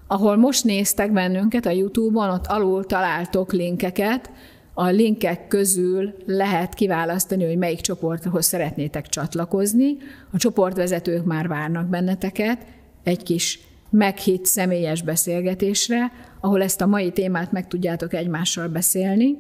Ahol 0.08 0.36
most 0.36 0.64
néztek 0.64 1.12
bennünket 1.12 1.66
a 1.66 1.70
YouTube-on, 1.70 2.30
ott 2.30 2.46
alul 2.46 2.86
találtok 2.86 3.54
linkeket, 3.54 4.30
a 4.78 4.86
linkek 4.86 5.48
közül 5.48 6.14
lehet 6.26 6.74
kiválasztani, 6.74 7.46
hogy 7.46 7.58
melyik 7.58 7.80
csoporthoz 7.80 8.46
szeretnétek 8.46 9.08
csatlakozni. 9.08 9.98
A 10.32 10.38
csoportvezetők 10.38 11.26
már 11.26 11.48
várnak 11.48 11.88
benneteket 11.88 12.66
egy 13.04 13.24
kis 13.24 13.60
meghitt 13.90 14.46
személyes 14.46 15.02
beszélgetésre, 15.02 16.12
ahol 16.46 16.62
ezt 16.62 16.82
a 16.82 16.86
mai 16.86 17.12
témát 17.12 17.52
meg 17.52 17.68
tudjátok 17.68 18.14
egymással 18.14 18.68
beszélni. 18.68 19.38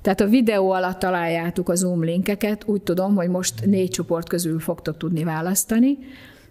Tehát 0.00 0.20
a 0.20 0.26
videó 0.26 0.70
alatt 0.70 0.98
találjátok 0.98 1.68
a 1.68 1.74
Zoom 1.74 2.04
linkeket, 2.04 2.64
úgy 2.66 2.82
tudom, 2.82 3.14
hogy 3.14 3.28
most 3.28 3.64
négy 3.64 3.90
csoport 3.90 4.28
közül 4.28 4.60
fogtok 4.60 4.96
tudni 4.96 5.24
választani, 5.24 5.98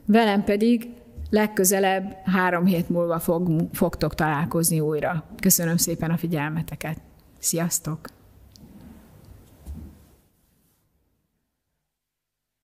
velem 0.05 0.43
pedig 0.43 0.89
legközelebb 1.29 2.15
három 2.23 2.65
hét 2.65 2.89
múlva 2.89 3.19
fog, 3.19 3.51
fogtok 3.73 4.15
találkozni 4.15 4.79
újra. 4.79 5.23
Köszönöm 5.39 5.77
szépen 5.77 6.11
a 6.11 6.17
figyelmeteket! 6.17 6.97
Sziasztok! 7.39 7.99